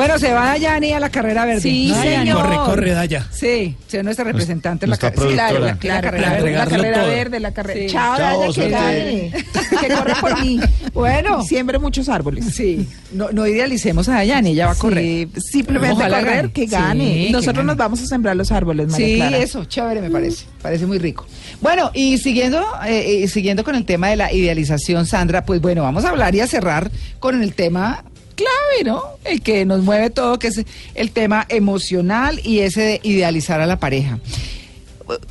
Bueno, 0.00 0.18
se 0.18 0.32
va 0.32 0.46
Dayani 0.46 0.92
a 0.94 0.98
la 1.00 1.10
carrera 1.10 1.44
verde. 1.44 1.60
Sí, 1.60 1.88
¿no, 1.88 1.96
Dayani? 1.96 2.16
señor. 2.30 2.42
Corre, 2.42 2.56
corre, 2.56 2.90
Daya. 2.92 3.26
Sí, 3.30 3.76
sí, 3.86 3.98
nuestra 4.02 4.24
representante 4.24 4.86
en 4.86 4.90
la. 4.90 4.96
Sí, 4.96 5.02
claro, 5.10 5.58
la, 5.58 5.76
la 5.82 6.00
carrera 6.00 6.30
verde. 6.32 6.52
la 6.52 6.66
carrera 6.66 6.98
todo. 7.00 7.06
verde, 7.10 7.40
la 7.40 7.52
carrera. 7.52 7.80
Sí. 7.80 7.86
Chao, 7.88 8.16
Chao, 8.16 8.40
Daya, 8.40 8.52
que 8.54 8.68
gane. 8.70 9.32
que 9.80 9.88
corre 9.94 10.14
por 10.18 10.40
mí. 10.42 10.58
Bueno. 10.94 11.42
Y 11.42 11.46
siembre 11.46 11.78
muchos 11.78 12.08
árboles. 12.08 12.46
Sí, 12.54 12.88
no, 13.12 13.30
no 13.30 13.46
idealicemos 13.46 14.08
a 14.08 14.14
Dayani, 14.14 14.52
ella 14.52 14.66
va 14.68 14.72
a 14.72 14.76
correr. 14.76 15.02
Sí, 15.04 15.30
simplemente 15.52 15.96
Ojalá 15.96 16.20
correr, 16.20 16.36
gane. 16.36 16.52
que 16.52 16.62
Sí, 16.62 16.66
gane. 16.68 17.04
que 17.04 17.26
y 17.28 17.32
nosotros 17.32 17.56
gane. 17.56 17.66
nos 17.66 17.76
vamos 17.76 18.00
a 18.00 18.06
sembrar 18.06 18.36
los 18.36 18.50
árboles, 18.52 18.88
María 18.90 19.06
Sí, 19.06 19.16
Clara. 19.16 19.36
eso, 19.36 19.64
chévere 19.66 20.00
me 20.00 20.10
parece, 20.10 20.46
parece 20.62 20.86
muy 20.86 20.98
rico. 20.98 21.26
Bueno, 21.60 21.90
y 21.92 22.16
siguiendo, 22.16 22.64
eh, 22.86 23.22
eh, 23.24 23.28
siguiendo 23.28 23.64
con 23.64 23.74
el 23.74 23.84
tema 23.84 24.08
de 24.08 24.16
la 24.16 24.32
idealización, 24.32 25.04
Sandra, 25.04 25.44
pues 25.44 25.60
bueno, 25.60 25.82
vamos 25.82 26.06
a 26.06 26.08
hablar 26.08 26.34
y 26.34 26.40
a 26.40 26.46
cerrar 26.46 26.90
con 27.18 27.42
el 27.42 27.52
tema 27.52 28.02
clave, 28.40 28.84
¿no? 28.84 29.02
El 29.24 29.42
que 29.42 29.64
nos 29.64 29.82
mueve 29.82 30.10
todo, 30.10 30.38
que 30.38 30.48
es 30.48 30.64
el 30.94 31.10
tema 31.10 31.46
emocional 31.48 32.40
y 32.44 32.60
ese 32.60 32.80
de 32.80 33.00
idealizar 33.02 33.60
a 33.60 33.66
la 33.66 33.78
pareja. 33.78 34.18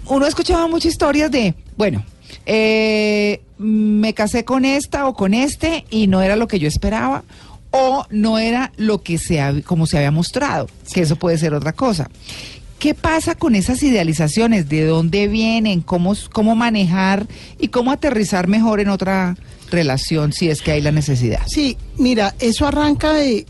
Uno 0.08 0.26
ha 0.26 0.28
escuchado 0.28 0.68
muchas 0.68 0.92
historias 0.92 1.32
de, 1.32 1.56
bueno, 1.78 2.04
eh, 2.46 3.42
me 3.58 4.14
casé 4.14 4.46
con 4.46 4.66
esta 4.66 5.08
o 5.08 5.14
con 5.14 5.34
este 5.34 5.86
y 5.90 6.08
no 6.08 6.22
era 6.22 6.36
lo 6.36 6.48
que 6.48 6.60
yo 6.60 6.68
esperaba 6.68 7.24
o 7.72 8.06
no 8.10 8.40
era 8.40 8.72
lo 8.78 9.02
que 9.02 9.18
se 9.18 9.64
como 9.64 9.86
se 9.86 9.98
había 9.98 10.12
mostrado, 10.12 10.68
que 10.94 11.02
eso 11.02 11.16
puede 11.16 11.38
ser 11.38 11.54
otra 11.54 11.74
cosa. 11.74 12.10
¿Qué 12.78 12.94
pasa 12.94 13.36
con 13.36 13.56
esas 13.56 13.84
idealizaciones? 13.84 14.70
¿De 14.70 14.86
dónde 14.86 15.28
vienen? 15.28 15.82
¿Cómo, 15.82 16.14
cómo 16.32 16.56
manejar 16.56 17.28
y 17.60 17.68
cómo 17.68 17.92
aterrizar 17.92 18.48
mejor 18.48 18.80
en 18.80 18.88
otra 18.88 19.36
relación 19.72 20.34
si 20.34 20.50
es 20.50 20.62
que 20.62 20.72
hay 20.72 20.82
la 20.82 20.92
necesidad? 20.92 21.42
Sí, 21.48 21.78
mira, 21.98 22.36
eso 22.40 22.68
arranca 22.68 23.14
de 23.14 23.46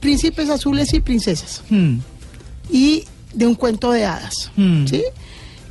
príncipes 0.00 0.48
azules 0.48 0.92
y 0.94 1.00
princesas 1.00 1.62
Hmm, 1.70 1.98
y 2.72 3.04
de 3.34 3.46
un 3.46 3.54
cuento 3.54 3.92
de 3.92 4.04
hadas. 4.06 4.50
Hmm. 4.56 4.86
¿Sí? 4.86 5.02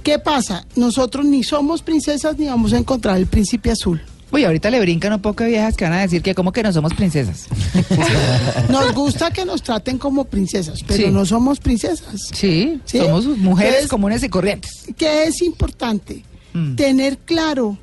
¿Qué 0.04 0.18
pasa? 0.20 0.66
Nosotros 0.76 1.26
ni 1.26 1.44
somos 1.44 1.82
princesas 1.82 2.38
ni 2.38 2.48
vamos 2.48 2.74
a 2.74 2.78
encontrar 2.78 3.18
el 3.18 3.28
príncipe 3.28 3.72
azul. 3.72 4.02
Uy, 4.32 4.44
ahorita 4.46 4.70
le 4.70 4.80
brincan 4.80 5.12
un 5.14 5.22
poco 5.22 5.44
de 5.44 5.50
viejas 5.50 5.76
que 5.76 5.84
van 5.86 5.94
a 5.94 6.02
decir 6.02 6.22
que 6.22 6.36
como 6.36 6.52
que 6.52 6.62
no 6.62 6.72
somos 6.72 6.94
princesas. 6.94 7.48
Nos 8.70 8.94
gusta 8.94 9.32
que 9.32 9.44
nos 9.46 9.64
traten 9.64 9.98
como 9.98 10.26
princesas, 10.26 10.82
pero 10.88 11.06
Sí. 11.08 11.12
no 11.12 11.26
somos 11.26 11.60
princesas. 11.60 12.22
Sí, 12.34 12.80
¿Sí? 12.86 13.00
somos 13.00 13.26
mujeres 13.26 13.72
Entonces- 13.74 13.90
comunes 13.90 14.24
y 14.24 14.30
corrientes. 14.30 14.72
¿Qué 14.96 15.24
es 15.24 15.42
importante? 15.42 16.24
Mm. 16.54 16.76
Tener 16.76 17.18
claro 17.20 17.78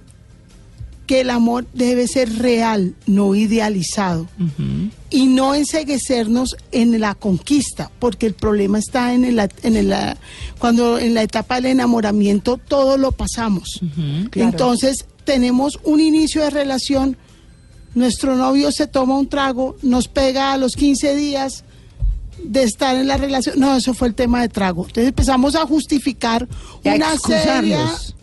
que 1.07 1.20
el 1.20 1.30
amor 1.30 1.66
debe 1.72 2.07
ser 2.09 2.38
real, 2.38 2.94
no 3.07 3.34
idealizado. 3.34 4.26
Y 5.11 5.26
no 5.26 5.54
enseguecernos 5.54 6.57
en 6.72 6.98
la 7.00 7.14
conquista, 7.14 7.90
porque 7.98 8.26
el 8.26 8.34
problema 8.34 8.78
está 8.78 9.14
en 9.14 9.24
el, 9.24 9.38
en 9.62 9.76
el, 9.76 9.94
cuando 10.59 10.98
en 10.98 11.14
la 11.14 11.22
etapa 11.22 11.57
del 11.57 11.66
enamoramiento 11.66 12.59
todo 12.59 12.98
lo 12.98 13.12
pasamos. 13.12 13.80
Claro. 14.30 14.50
Entonces 14.50 15.07
tenemos 15.24 15.78
un 15.84 16.00
inicio 16.00 16.42
de 16.42 16.50
relación, 16.50 17.16
nuestro 17.94 18.36
novio 18.36 18.72
se 18.72 18.86
toma 18.86 19.16
un 19.18 19.28
trago, 19.28 19.76
nos 19.82 20.09
pega 20.09 20.52
a 20.52 20.57
los 20.59 20.74
15 20.76 21.14
días 21.16 21.64
de 22.42 22.62
estar 22.64 22.94
en 22.96 23.09
la 23.09 23.16
relación. 23.16 23.59
No, 23.59 23.74
eso 23.76 23.94
fue 23.94 24.09
el 24.09 24.14
tema 24.14 24.42
de 24.42 24.48
trago. 24.48 24.82
Entonces 24.86 25.09
empezamos 25.09 25.54
a 25.54 25.64
justificar 25.66 26.46
Y 26.84 26.88
una 26.90 27.16
serie 27.16 27.74
excusarnos. 27.74 28.11
a- 28.11 28.16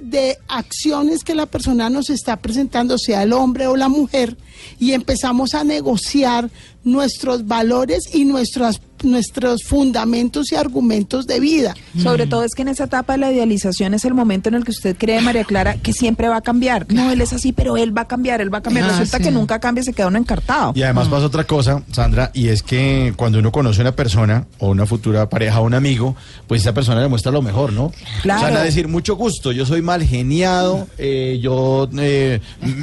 de 0.00 0.38
acciones 0.48 1.24
que 1.24 1.34
la 1.34 1.46
persona 1.46 1.90
nos 1.90 2.10
está 2.10 2.36
presentando, 2.36 2.98
sea 2.98 3.22
el 3.22 3.32
hombre 3.32 3.66
o 3.66 3.76
la 3.76 3.88
mujer, 3.88 4.36
y 4.78 4.92
empezamos 4.92 5.54
a 5.54 5.64
negociar 5.64 6.50
nuestros 6.84 7.46
valores 7.46 8.14
y 8.14 8.24
nuestros, 8.24 8.80
nuestros 9.02 9.64
fundamentos 9.64 10.52
y 10.52 10.56
argumentos 10.56 11.26
de 11.26 11.40
vida. 11.40 11.74
Sobre 12.02 12.26
todo 12.26 12.44
es 12.44 12.54
que 12.54 12.62
en 12.62 12.68
esa 12.68 12.84
etapa 12.84 13.14
de 13.14 13.18
la 13.18 13.32
idealización 13.32 13.94
es 13.94 14.04
el 14.04 14.14
momento 14.14 14.48
en 14.48 14.54
el 14.54 14.64
que 14.64 14.70
usted 14.70 14.96
cree, 14.96 15.20
María 15.20 15.44
Clara, 15.44 15.76
que 15.76 15.92
siempre 15.92 16.28
va 16.28 16.36
a 16.36 16.40
cambiar. 16.40 16.86
No, 16.92 17.10
él 17.10 17.20
es 17.20 17.32
así, 17.32 17.52
pero 17.52 17.76
él 17.76 17.96
va 17.96 18.02
a 18.02 18.08
cambiar, 18.08 18.40
él 18.40 18.52
va 18.52 18.58
a 18.58 18.62
cambiar. 18.62 18.86
Ah, 18.86 18.88
Resulta 18.90 19.18
sí. 19.18 19.24
que 19.24 19.30
nunca 19.30 19.58
cambia, 19.58 19.82
se 19.82 19.92
queda 19.92 20.08
uno 20.08 20.18
encartado. 20.18 20.72
Y 20.74 20.82
además 20.82 21.08
pasa 21.08 21.26
otra 21.26 21.44
cosa, 21.44 21.82
Sandra, 21.92 22.30
y 22.34 22.48
es 22.48 22.62
que 22.62 23.12
cuando 23.16 23.38
uno 23.38 23.52
conoce 23.52 23.80
a 23.80 23.82
una 23.82 23.96
persona 23.96 24.46
o 24.58 24.70
una 24.70 24.86
futura 24.86 25.28
pareja 25.28 25.60
o 25.60 25.64
un 25.64 25.74
amigo, 25.74 26.16
pues 26.46 26.62
esa 26.62 26.74
persona 26.74 27.00
le 27.00 27.08
muestra 27.08 27.32
lo 27.32 27.42
mejor, 27.42 27.72
¿no? 27.72 27.92
Claro. 28.22 28.40
O 28.40 28.42
sea, 28.44 28.52
van 28.52 28.60
a 28.60 28.64
decir, 28.64 28.88
mucho 28.88 29.16
gusto, 29.16 29.52
yo 29.52 29.66
soy 29.66 29.82
mal 29.82 30.02
geniado, 30.02 30.88
eh, 30.98 31.38
yo 31.42 31.88
eh, 31.98 32.40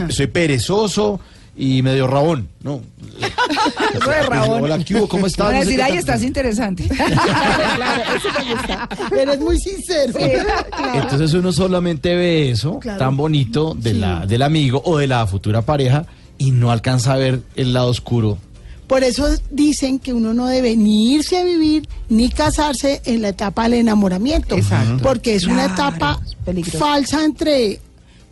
soy 0.09 0.27
perezoso 0.27 1.19
y 1.55 1.81
medio 1.81 2.07
rabón, 2.07 2.49
¿no? 2.61 2.81
Eso 3.93 4.09
de 4.09 4.21
rabón. 4.23 4.63
Hola, 4.63 4.79
¿qué 4.83 4.95
hubo? 4.95 5.07
¿Cómo 5.07 5.27
estás? 5.27 5.47
Van 5.47 5.55
a 5.55 5.59
No 5.59 5.65
sé 5.65 5.71
decir, 5.71 5.79
tanto". 5.85 5.99
estás 5.99 6.23
interesante. 6.23 6.83
claro, 6.87 8.03
eso 8.15 8.27
me 8.39 8.53
gusta. 8.53 8.89
Eres 9.19 9.39
muy 9.39 9.59
sincero. 9.59 10.13
Claro. 10.13 11.01
Entonces 11.01 11.33
uno 11.33 11.51
solamente 11.51 12.15
ve 12.15 12.51
eso 12.51 12.79
Claro. 12.79 12.99
tan 12.99 13.17
bonito 13.17 13.73
de 13.77 13.93
la, 13.93 14.25
del 14.25 14.41
amigo 14.41 14.81
o 14.85 14.97
de 14.97 15.07
la 15.07 15.25
futura 15.27 15.61
pareja 15.61 16.05
y 16.37 16.51
no 16.51 16.71
alcanza 16.71 17.13
a 17.13 17.17
ver 17.17 17.41
el 17.55 17.73
lado 17.73 17.87
oscuro. 17.89 18.37
Por 18.87 19.03
eso 19.03 19.27
dicen 19.51 19.99
que 19.99 20.13
uno 20.13 20.33
no 20.33 20.47
debe 20.47 20.77
ni 20.77 21.11
irse 21.13 21.37
a 21.37 21.43
vivir 21.43 21.89
ni 22.07 22.29
casarse 22.29 23.01
en 23.03 23.21
la 23.21 23.29
etapa 23.29 23.63
del 23.63 23.73
enamoramiento. 23.73 24.55
Exacto. 24.55 24.99
Porque 25.03 25.35
es 25.35 25.45
una 25.45 25.65
etapa 25.65 26.21
falsa 26.77 27.25
entre 27.25 27.81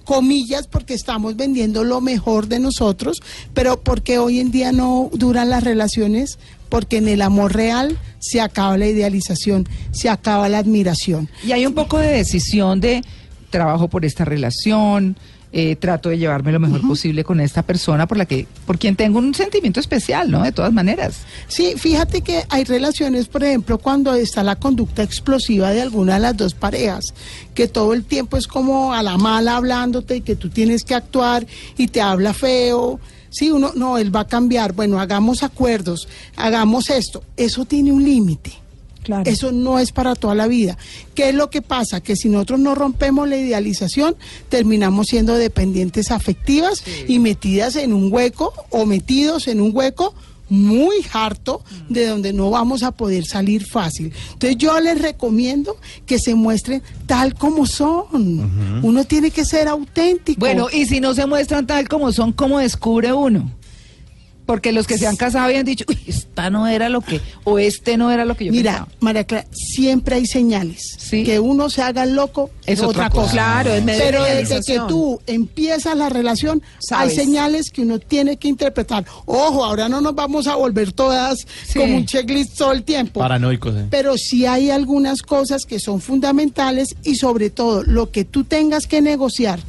comillas 0.06 0.68
porque 0.68 0.94
estamos 0.94 1.36
vendiendo 1.36 1.84
lo 1.84 2.00
mejor 2.00 2.48
de 2.48 2.60
nosotros, 2.60 3.18
pero 3.54 3.82
porque 3.82 4.18
hoy 4.20 4.40
en 4.40 4.52
día 4.52 4.72
no 4.72 5.10
duran 5.12 5.50
las 5.50 5.64
relaciones, 5.64 6.40
porque 6.70 6.98
en 6.98 7.08
el 7.08 7.22
amor 7.22 7.54
real 7.54 7.98
se 8.20 8.40
acaba 8.40 8.78
la 8.78 8.88
idealización, 8.88 9.68
se 9.92 10.10
acaba 10.10 10.48
la 10.48 10.60
admiración. 10.60 11.30
Y 11.46 11.52
hay 11.52 11.66
un 11.66 11.74
poco 11.74 11.98
de 11.98 12.08
decisión 12.08 12.80
de 12.80 13.04
trabajo 13.50 13.90
por 13.90 14.06
esta 14.06 14.26
relación, 14.26 15.18
eh, 15.52 15.76
trato 15.76 16.10
de 16.10 16.18
llevarme 16.18 16.52
lo 16.52 16.60
mejor 16.60 16.82
posible 16.86 17.24
con 17.24 17.40
esta 17.40 17.64
persona 17.64 18.08
por 18.08 18.18
la 18.18 18.26
que, 18.26 18.48
por 18.66 18.78
quien 18.78 18.96
tengo 18.96 19.20
un 19.20 19.34
sentimiento 19.34 19.80
especial, 19.80 20.30
¿no? 20.30 20.44
De 20.44 20.52
todas 20.52 20.74
maneras. 20.74 21.20
Sí, 21.48 21.76
fíjate 21.78 22.22
que 22.22 22.44
hay 22.50 22.64
relaciones, 22.64 23.28
por 23.28 23.44
ejemplo, 23.44 23.78
cuando 23.78 24.14
está 24.14 24.44
la 24.44 24.58
conducta 24.58 25.04
explosiva 25.04 25.72
de 25.72 25.82
alguna 25.82 26.16
de 26.16 26.20
las 26.20 26.38
dos 26.38 26.54
parejas, 26.54 27.14
que 27.54 27.68
todo 27.68 27.94
el 27.94 28.04
tiempo 28.04 28.38
es 28.38 28.48
como 28.48 28.94
a 28.94 29.02
la 29.02 29.18
mala 29.18 29.56
hablándote 29.56 30.18
y 30.18 30.22
que 30.22 30.36
tú 30.36 30.50
tienes 30.50 30.84
que 30.84 30.96
actuar 30.96 31.48
y 31.78 31.88
te 31.88 32.02
habla 32.02 32.34
feo. 32.34 33.00
Sí, 33.30 33.52
uno, 33.52 33.72
no, 33.76 33.98
él 33.98 34.16
va 34.16 34.22
a 34.22 34.28
cambiar. 34.28 34.74
Bueno, 34.74 35.00
hagamos 35.00 35.44
acuerdos, 35.44 36.08
hagamos 36.36 36.90
esto. 36.90 37.24
Eso 37.38 37.66
tiene 37.66 37.92
un 37.92 38.04
límite. 38.04 38.65
Claro. 39.06 39.30
Eso 39.30 39.52
no 39.52 39.78
es 39.78 39.92
para 39.92 40.16
toda 40.16 40.34
la 40.34 40.48
vida. 40.48 40.80
¿Qué 41.14 41.30
es 41.30 41.36
lo 41.36 41.52
que 41.52 41.62
pasa? 41.62 42.02
Que 42.02 42.16
si 42.16 42.28
nosotros 42.28 42.60
no 42.60 42.74
rompemos 42.74 43.30
la 43.30 43.38
idealización, 43.38 44.16
terminamos 44.50 45.08
siendo 45.08 45.36
dependientes 45.36 46.10
afectivas 46.10 46.84
y 47.08 47.20
metidas 47.20 47.76
en 47.76 47.94
un 47.94 48.12
hueco 48.12 48.52
o 48.72 48.88
metidos 48.88 49.48
en 49.48 49.62
un 49.62 49.70
hueco 49.76 50.16
muy 50.50 50.96
harto 51.14 51.64
de 51.88 52.08
donde 52.08 52.34
no 52.34 52.50
vamos 52.50 52.82
a 52.82 52.92
poder 52.92 53.26
salir 53.26 53.66
fácil. 53.66 54.12
Entonces 54.34 54.58
yo 54.58 54.80
les 54.80 55.00
recomiendo 55.00 55.78
que 56.08 56.18
se 56.18 56.34
muestren 56.34 56.82
tal 57.06 57.36
como 57.36 57.68
son. 57.68 58.82
Uno 58.82 59.04
tiene 59.04 59.30
que 59.30 59.46
ser 59.46 59.68
auténtico. 59.68 60.40
Bueno, 60.40 60.68
y 60.72 60.86
si 60.88 61.00
no 61.00 61.14
se 61.14 61.28
muestran 61.28 61.68
tal 61.68 61.88
como 61.88 62.12
son, 62.12 62.32
¿cómo 62.32 62.58
descubre 62.58 63.14
uno? 63.14 63.52
Porque 64.46 64.72
los 64.72 64.86
que 64.86 64.98
se 64.98 65.08
han 65.08 65.16
casado 65.16 65.46
habían 65.46 65.66
dicho, 65.66 65.86
uy, 65.88 65.98
esta 66.08 66.50
no 66.50 66.68
era 66.68 66.88
lo 66.90 67.02
que, 67.02 67.20
o 67.46 67.58
este 67.58 67.98
no 67.98 68.12
era 68.12 68.26
lo 68.26 68.36
que 68.38 68.46
yo 68.46 68.52
Mira, 68.52 68.72
pensaba. 68.74 68.92
María 69.00 69.24
Clara, 69.24 69.48
siempre 69.52 70.16
hay 70.18 70.26
señales. 70.28 70.96
Sí. 71.00 71.24
Que 71.24 71.40
uno 71.40 71.70
se 71.70 71.82
haga 71.82 72.06
loco 72.06 72.52
Es 72.66 72.80
es 72.80 72.86
otra 72.86 73.08
otra 73.08 73.10
cosa. 73.10 73.22
cosa. 73.24 73.32
Claro, 73.34 73.74
es 73.74 73.84
medio 73.84 74.04
Pero 74.04 74.24
de 74.24 74.36
desde 74.36 74.60
que 74.62 74.80
tú 74.88 75.20
empiezas 75.28 75.98
la 75.98 76.10
relación, 76.10 76.62
Sabes. 76.80 77.10
hay 77.18 77.26
señales 77.26 77.72
que 77.72 77.82
uno 77.82 78.00
tiene 78.00 78.38
que 78.38 78.48
interpretar. 78.48 79.06
Ojo, 79.26 79.64
ahora 79.66 79.90
no 79.90 80.00
nos 80.02 80.14
vamos 80.14 80.48
a 80.48 80.56
volver 80.56 80.92
todas 80.94 81.40
Sí. 81.68 81.80
como 81.80 81.96
un 81.98 82.06
checklist 82.06 82.58
todo 82.58 82.72
el 82.72 82.84
tiempo. 82.84 83.20
Paranoicos. 83.20 83.76
¿eh? 83.76 83.86
Pero 83.90 84.16
sí 84.18 84.46
hay 84.46 84.70
algunas 84.70 85.22
cosas 85.22 85.64
que 85.66 85.80
son 85.80 86.02
fundamentales 86.02 86.96
y 87.04 87.16
sobre 87.16 87.50
todo 87.50 87.84
lo 87.84 88.12
que 88.12 88.26
tú 88.26 88.44
tengas 88.44 88.86
que 88.88 89.02
negociar, 89.02 89.60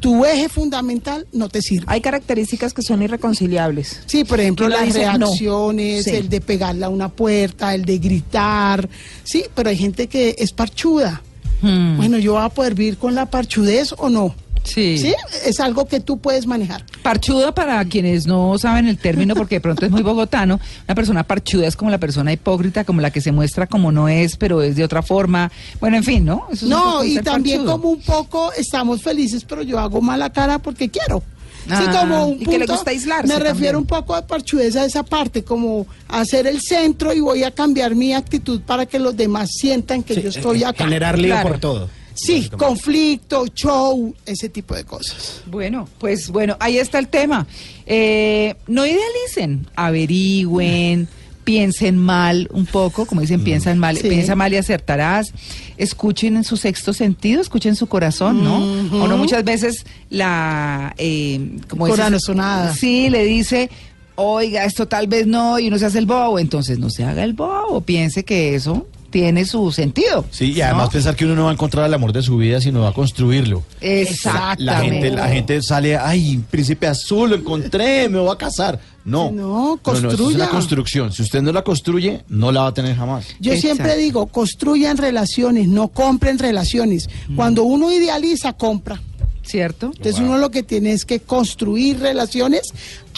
tu 0.00 0.24
eje 0.24 0.48
fundamental 0.48 1.26
no 1.32 1.48
te 1.48 1.60
sirve. 1.62 1.84
Hay 1.88 2.00
características 2.00 2.72
que 2.72 2.82
son 2.82 3.02
irreconciliables. 3.02 4.00
Sí, 4.06 4.24
por 4.24 4.40
ejemplo, 4.40 4.68
las 4.68 4.86
no. 4.88 4.94
reacciones, 4.94 6.04
Sí. 6.04 6.10
el 6.10 6.28
de 6.28 6.40
pegarle 6.40 6.84
a 6.84 6.88
una 6.88 7.08
puerta, 7.08 7.74
el 7.74 7.84
de 7.84 7.98
gritar. 7.98 8.88
Sí, 9.24 9.44
pero 9.54 9.70
hay 9.70 9.76
gente 9.76 10.06
que 10.06 10.36
es 10.38 10.52
parchuda. 10.52 11.22
Hmm. 11.60 11.96
Bueno, 11.96 12.18
¿yo 12.18 12.34
voy 12.34 12.42
a 12.44 12.48
poder 12.50 12.74
vivir 12.74 12.98
con 12.98 13.14
la 13.16 13.26
parchudez 13.26 13.92
o 13.98 14.08
no? 14.08 14.34
Sí. 14.68 14.98
Sí, 14.98 15.14
es 15.44 15.60
algo 15.60 15.86
que 15.86 16.00
tú 16.00 16.18
puedes 16.18 16.46
manejar. 16.46 16.84
Parchuda, 17.02 17.54
para 17.54 17.84
quienes 17.86 18.26
no 18.26 18.58
saben 18.58 18.86
el 18.86 18.98
término, 18.98 19.34
porque 19.34 19.56
de 19.56 19.60
pronto 19.60 19.84
es 19.86 19.90
muy 19.90 20.02
bogotano, 20.02 20.60
una 20.86 20.94
persona 20.94 21.24
parchuda 21.24 21.66
es 21.66 21.76
como 21.76 21.90
la 21.90 21.98
persona 21.98 22.32
hipócrita, 22.32 22.84
como 22.84 23.00
la 23.00 23.10
que 23.10 23.20
se 23.20 23.32
muestra 23.32 23.66
como 23.66 23.90
no 23.92 24.08
es, 24.08 24.36
pero 24.36 24.62
es 24.62 24.76
de 24.76 24.84
otra 24.84 25.02
forma. 25.02 25.50
Bueno, 25.80 25.96
en 25.96 26.04
fin, 26.04 26.24
¿no? 26.24 26.44
Eso 26.50 26.54
es 26.54 26.62
un 26.64 26.68
No, 26.70 27.04
y 27.04 27.18
también 27.20 27.58
parchudo. 27.64 27.72
como 27.72 27.90
un 27.90 28.00
poco 28.02 28.52
estamos 28.52 29.02
felices, 29.02 29.44
pero 29.48 29.62
yo 29.62 29.78
hago 29.78 30.00
mala 30.00 30.30
cara 30.30 30.58
porque 30.58 30.88
quiero. 30.88 31.22
Sí, 31.66 31.74
Ah, 31.74 31.98
como 32.00 32.26
un 32.28 32.36
y 32.40 32.46
que 32.46 32.52
le 32.52 32.58
punto- 32.60 32.72
gusta 32.74 32.90
aislarse 32.92 33.26
Me 33.26 33.34
también. 33.34 33.54
refiero 33.54 33.78
un 33.78 33.84
poco 33.84 34.14
a 34.14 34.26
parchudez 34.26 34.74
a 34.76 34.86
esa 34.86 35.02
parte, 35.02 35.44
como 35.44 35.86
hacer 36.08 36.46
el 36.46 36.62
centro 36.62 37.12
y 37.12 37.20
voy 37.20 37.42
a 37.44 37.50
cambiar 37.50 37.94
mi 37.94 38.14
actitud 38.14 38.62
para 38.62 38.86
que 38.86 38.98
los 38.98 39.14
demás 39.16 39.50
sientan 39.52 40.02
que 40.02 40.14
Sí, 40.14 40.22
yo 40.22 40.28
estoy 40.30 40.62
eh, 40.62 40.66
acá. 40.66 40.84
Generar 40.84 41.18
lío 41.18 41.32
Claro. 41.34 41.48
por 41.48 41.58
todo. 41.58 41.90
Sí, 42.20 42.48
conflicto, 42.50 43.46
show, 43.54 44.14
ese 44.26 44.48
tipo 44.48 44.74
de 44.74 44.84
cosas. 44.84 45.42
Bueno, 45.46 45.88
pues 45.98 46.28
bueno, 46.30 46.56
ahí 46.60 46.78
está 46.78 46.98
el 46.98 47.08
tema. 47.08 47.46
Eh, 47.86 48.54
no 48.66 48.84
idealicen, 48.84 49.66
averigüen, 49.76 51.08
piensen 51.44 51.96
mal 51.96 52.48
un 52.52 52.66
poco, 52.66 53.06
como 53.06 53.20
dicen, 53.22 53.42
piensan 53.42 53.78
mal, 53.78 53.96
Sí. 53.96 54.08
piensa 54.08 54.34
mal 54.34 54.52
y 54.52 54.56
acertarás. 54.56 55.32
Escuchen 55.76 56.36
en 56.36 56.44
su 56.44 56.56
sexto 56.56 56.92
sentido, 56.92 57.40
escuchen 57.40 57.76
su 57.76 57.86
corazón, 57.86 58.44
¿no? 58.44 58.58
O 59.02 59.08
no 59.08 59.16
muchas 59.16 59.44
veces 59.44 59.86
la 60.10 60.94
eh, 60.98 61.56
como 61.68 61.86
dices- 61.86 62.00
Corazonada. 62.04 62.74
Sí, 62.74 63.08
le 63.08 63.24
dice, 63.24 63.70
oiga, 64.16 64.64
esto 64.64 64.86
tal 64.88 65.06
vez 65.06 65.26
no, 65.26 65.58
y 65.58 65.68
uno 65.68 65.78
se 65.78 65.86
hace 65.86 65.98
el 65.98 66.06
bobo, 66.06 66.38
entonces 66.38 66.78
no 66.78 66.90
se 66.90 67.04
haga 67.04 67.24
el 67.24 67.32
bobo, 67.32 67.80
piense 67.80 68.24
que 68.24 68.54
eso 68.54 68.86
tiene 69.10 69.44
su 69.44 69.70
sentido. 69.72 70.24
Sí, 70.30 70.52
y 70.52 70.60
además 70.60 70.86
¿no? 70.86 70.92
pensar 70.92 71.16
que 71.16 71.24
uno 71.24 71.34
no 71.34 71.44
va 71.44 71.50
a 71.50 71.52
encontrar 71.54 71.86
el 71.86 71.94
amor 71.94 72.12
de 72.12 72.22
su 72.22 72.36
vida, 72.36 72.60
sino 72.60 72.80
va 72.80 72.90
a 72.90 72.92
construirlo. 72.92 73.62
Exactamente. 73.80 74.64
La 74.64 74.80
gente, 74.80 75.10
la 75.10 75.28
gente 75.28 75.62
sale, 75.62 75.96
ay, 75.96 76.42
príncipe 76.50 76.86
azul, 76.86 77.30
lo 77.30 77.36
encontré, 77.36 78.08
me 78.08 78.18
voy 78.18 78.30
a 78.30 78.36
casar. 78.36 78.78
No. 79.04 79.30
No, 79.32 79.80
eso 79.82 79.94
es 79.94 80.00
construya. 80.02 80.36
una 80.36 80.48
construcción. 80.50 81.12
Si 81.12 81.22
usted 81.22 81.40
no 81.40 81.50
la 81.50 81.62
construye, 81.62 82.24
no 82.28 82.52
la 82.52 82.62
va 82.62 82.66
a 82.68 82.74
tener 82.74 82.94
jamás. 82.94 83.26
Yo 83.40 83.52
Exacto. 83.52 83.76
siempre 83.76 83.96
digo, 83.96 84.26
construyan 84.26 84.98
relaciones, 84.98 85.66
no 85.68 85.88
compren 85.88 86.38
relaciones. 86.38 87.08
Cuando 87.34 87.62
uno 87.62 87.90
idealiza, 87.90 88.52
compra. 88.52 89.00
¿Cierto? 89.42 89.86
Entonces 89.96 90.18
uno 90.18 90.36
lo 90.36 90.50
que 90.50 90.62
tiene 90.62 90.92
es 90.92 91.06
que 91.06 91.20
construir 91.20 92.00
relaciones, 92.00 92.64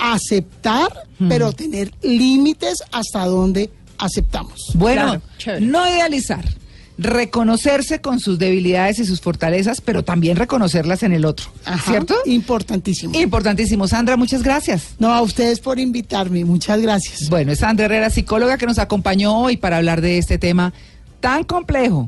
aceptar, 0.01 0.93
pero 1.29 1.53
tener 1.53 1.93
límites 2.03 2.85
hasta 2.93 3.27
donde 3.27 3.69
aceptamos. 4.01 4.73
Bueno, 4.75 5.21
Claro, 5.39 5.61
no 5.61 5.89
idealizar, 5.89 6.45
reconocerse 6.99 8.01
con 8.01 8.21
sus 8.21 8.39
debilidades 8.39 8.99
y 8.99 9.07
sus 9.07 9.21
fortalezas, 9.21 9.81
pero 9.81 10.03
también 10.05 10.37
reconocerlas 10.37 11.03
en 11.03 11.13
el 11.13 11.25
otro, 11.25 11.47
Ajá, 11.65 11.91
¿cierto? 11.91 12.15
Importantísimo. 12.27 13.19
Importantísimo. 13.19 13.89
Sandra, 13.89 14.17
muchas 14.17 14.43
gracias. 14.43 14.95
No, 14.99 15.13
a 15.13 15.23
ustedes 15.23 15.61
por 15.61 15.79
invitarme. 15.79 16.45
Muchas 16.45 16.81
gracias. 16.81 17.31
Bueno, 17.31 17.53
es 17.53 17.61
Sandra 17.61 17.87
Herrera, 17.87 18.11
psicóloga, 18.11 18.59
que 18.59 18.67
nos 18.67 18.79
acompañó 18.79 19.39
hoy 19.39 19.57
para 19.57 19.79
hablar 19.79 20.01
de 20.03 20.19
este 20.19 20.37
tema 20.37 20.73
tan 21.21 21.45
complejo, 21.45 22.07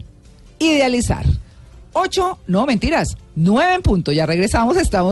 idealizar. 0.59 1.24
Ocho, 1.95 2.38
no 2.47 2.64
mentiras, 2.64 3.16
nueve 3.34 3.74
en 3.74 3.82
punto. 3.82 4.12
Ya 4.12 4.24
regresamos, 4.24 4.76
estamos. 4.76 5.11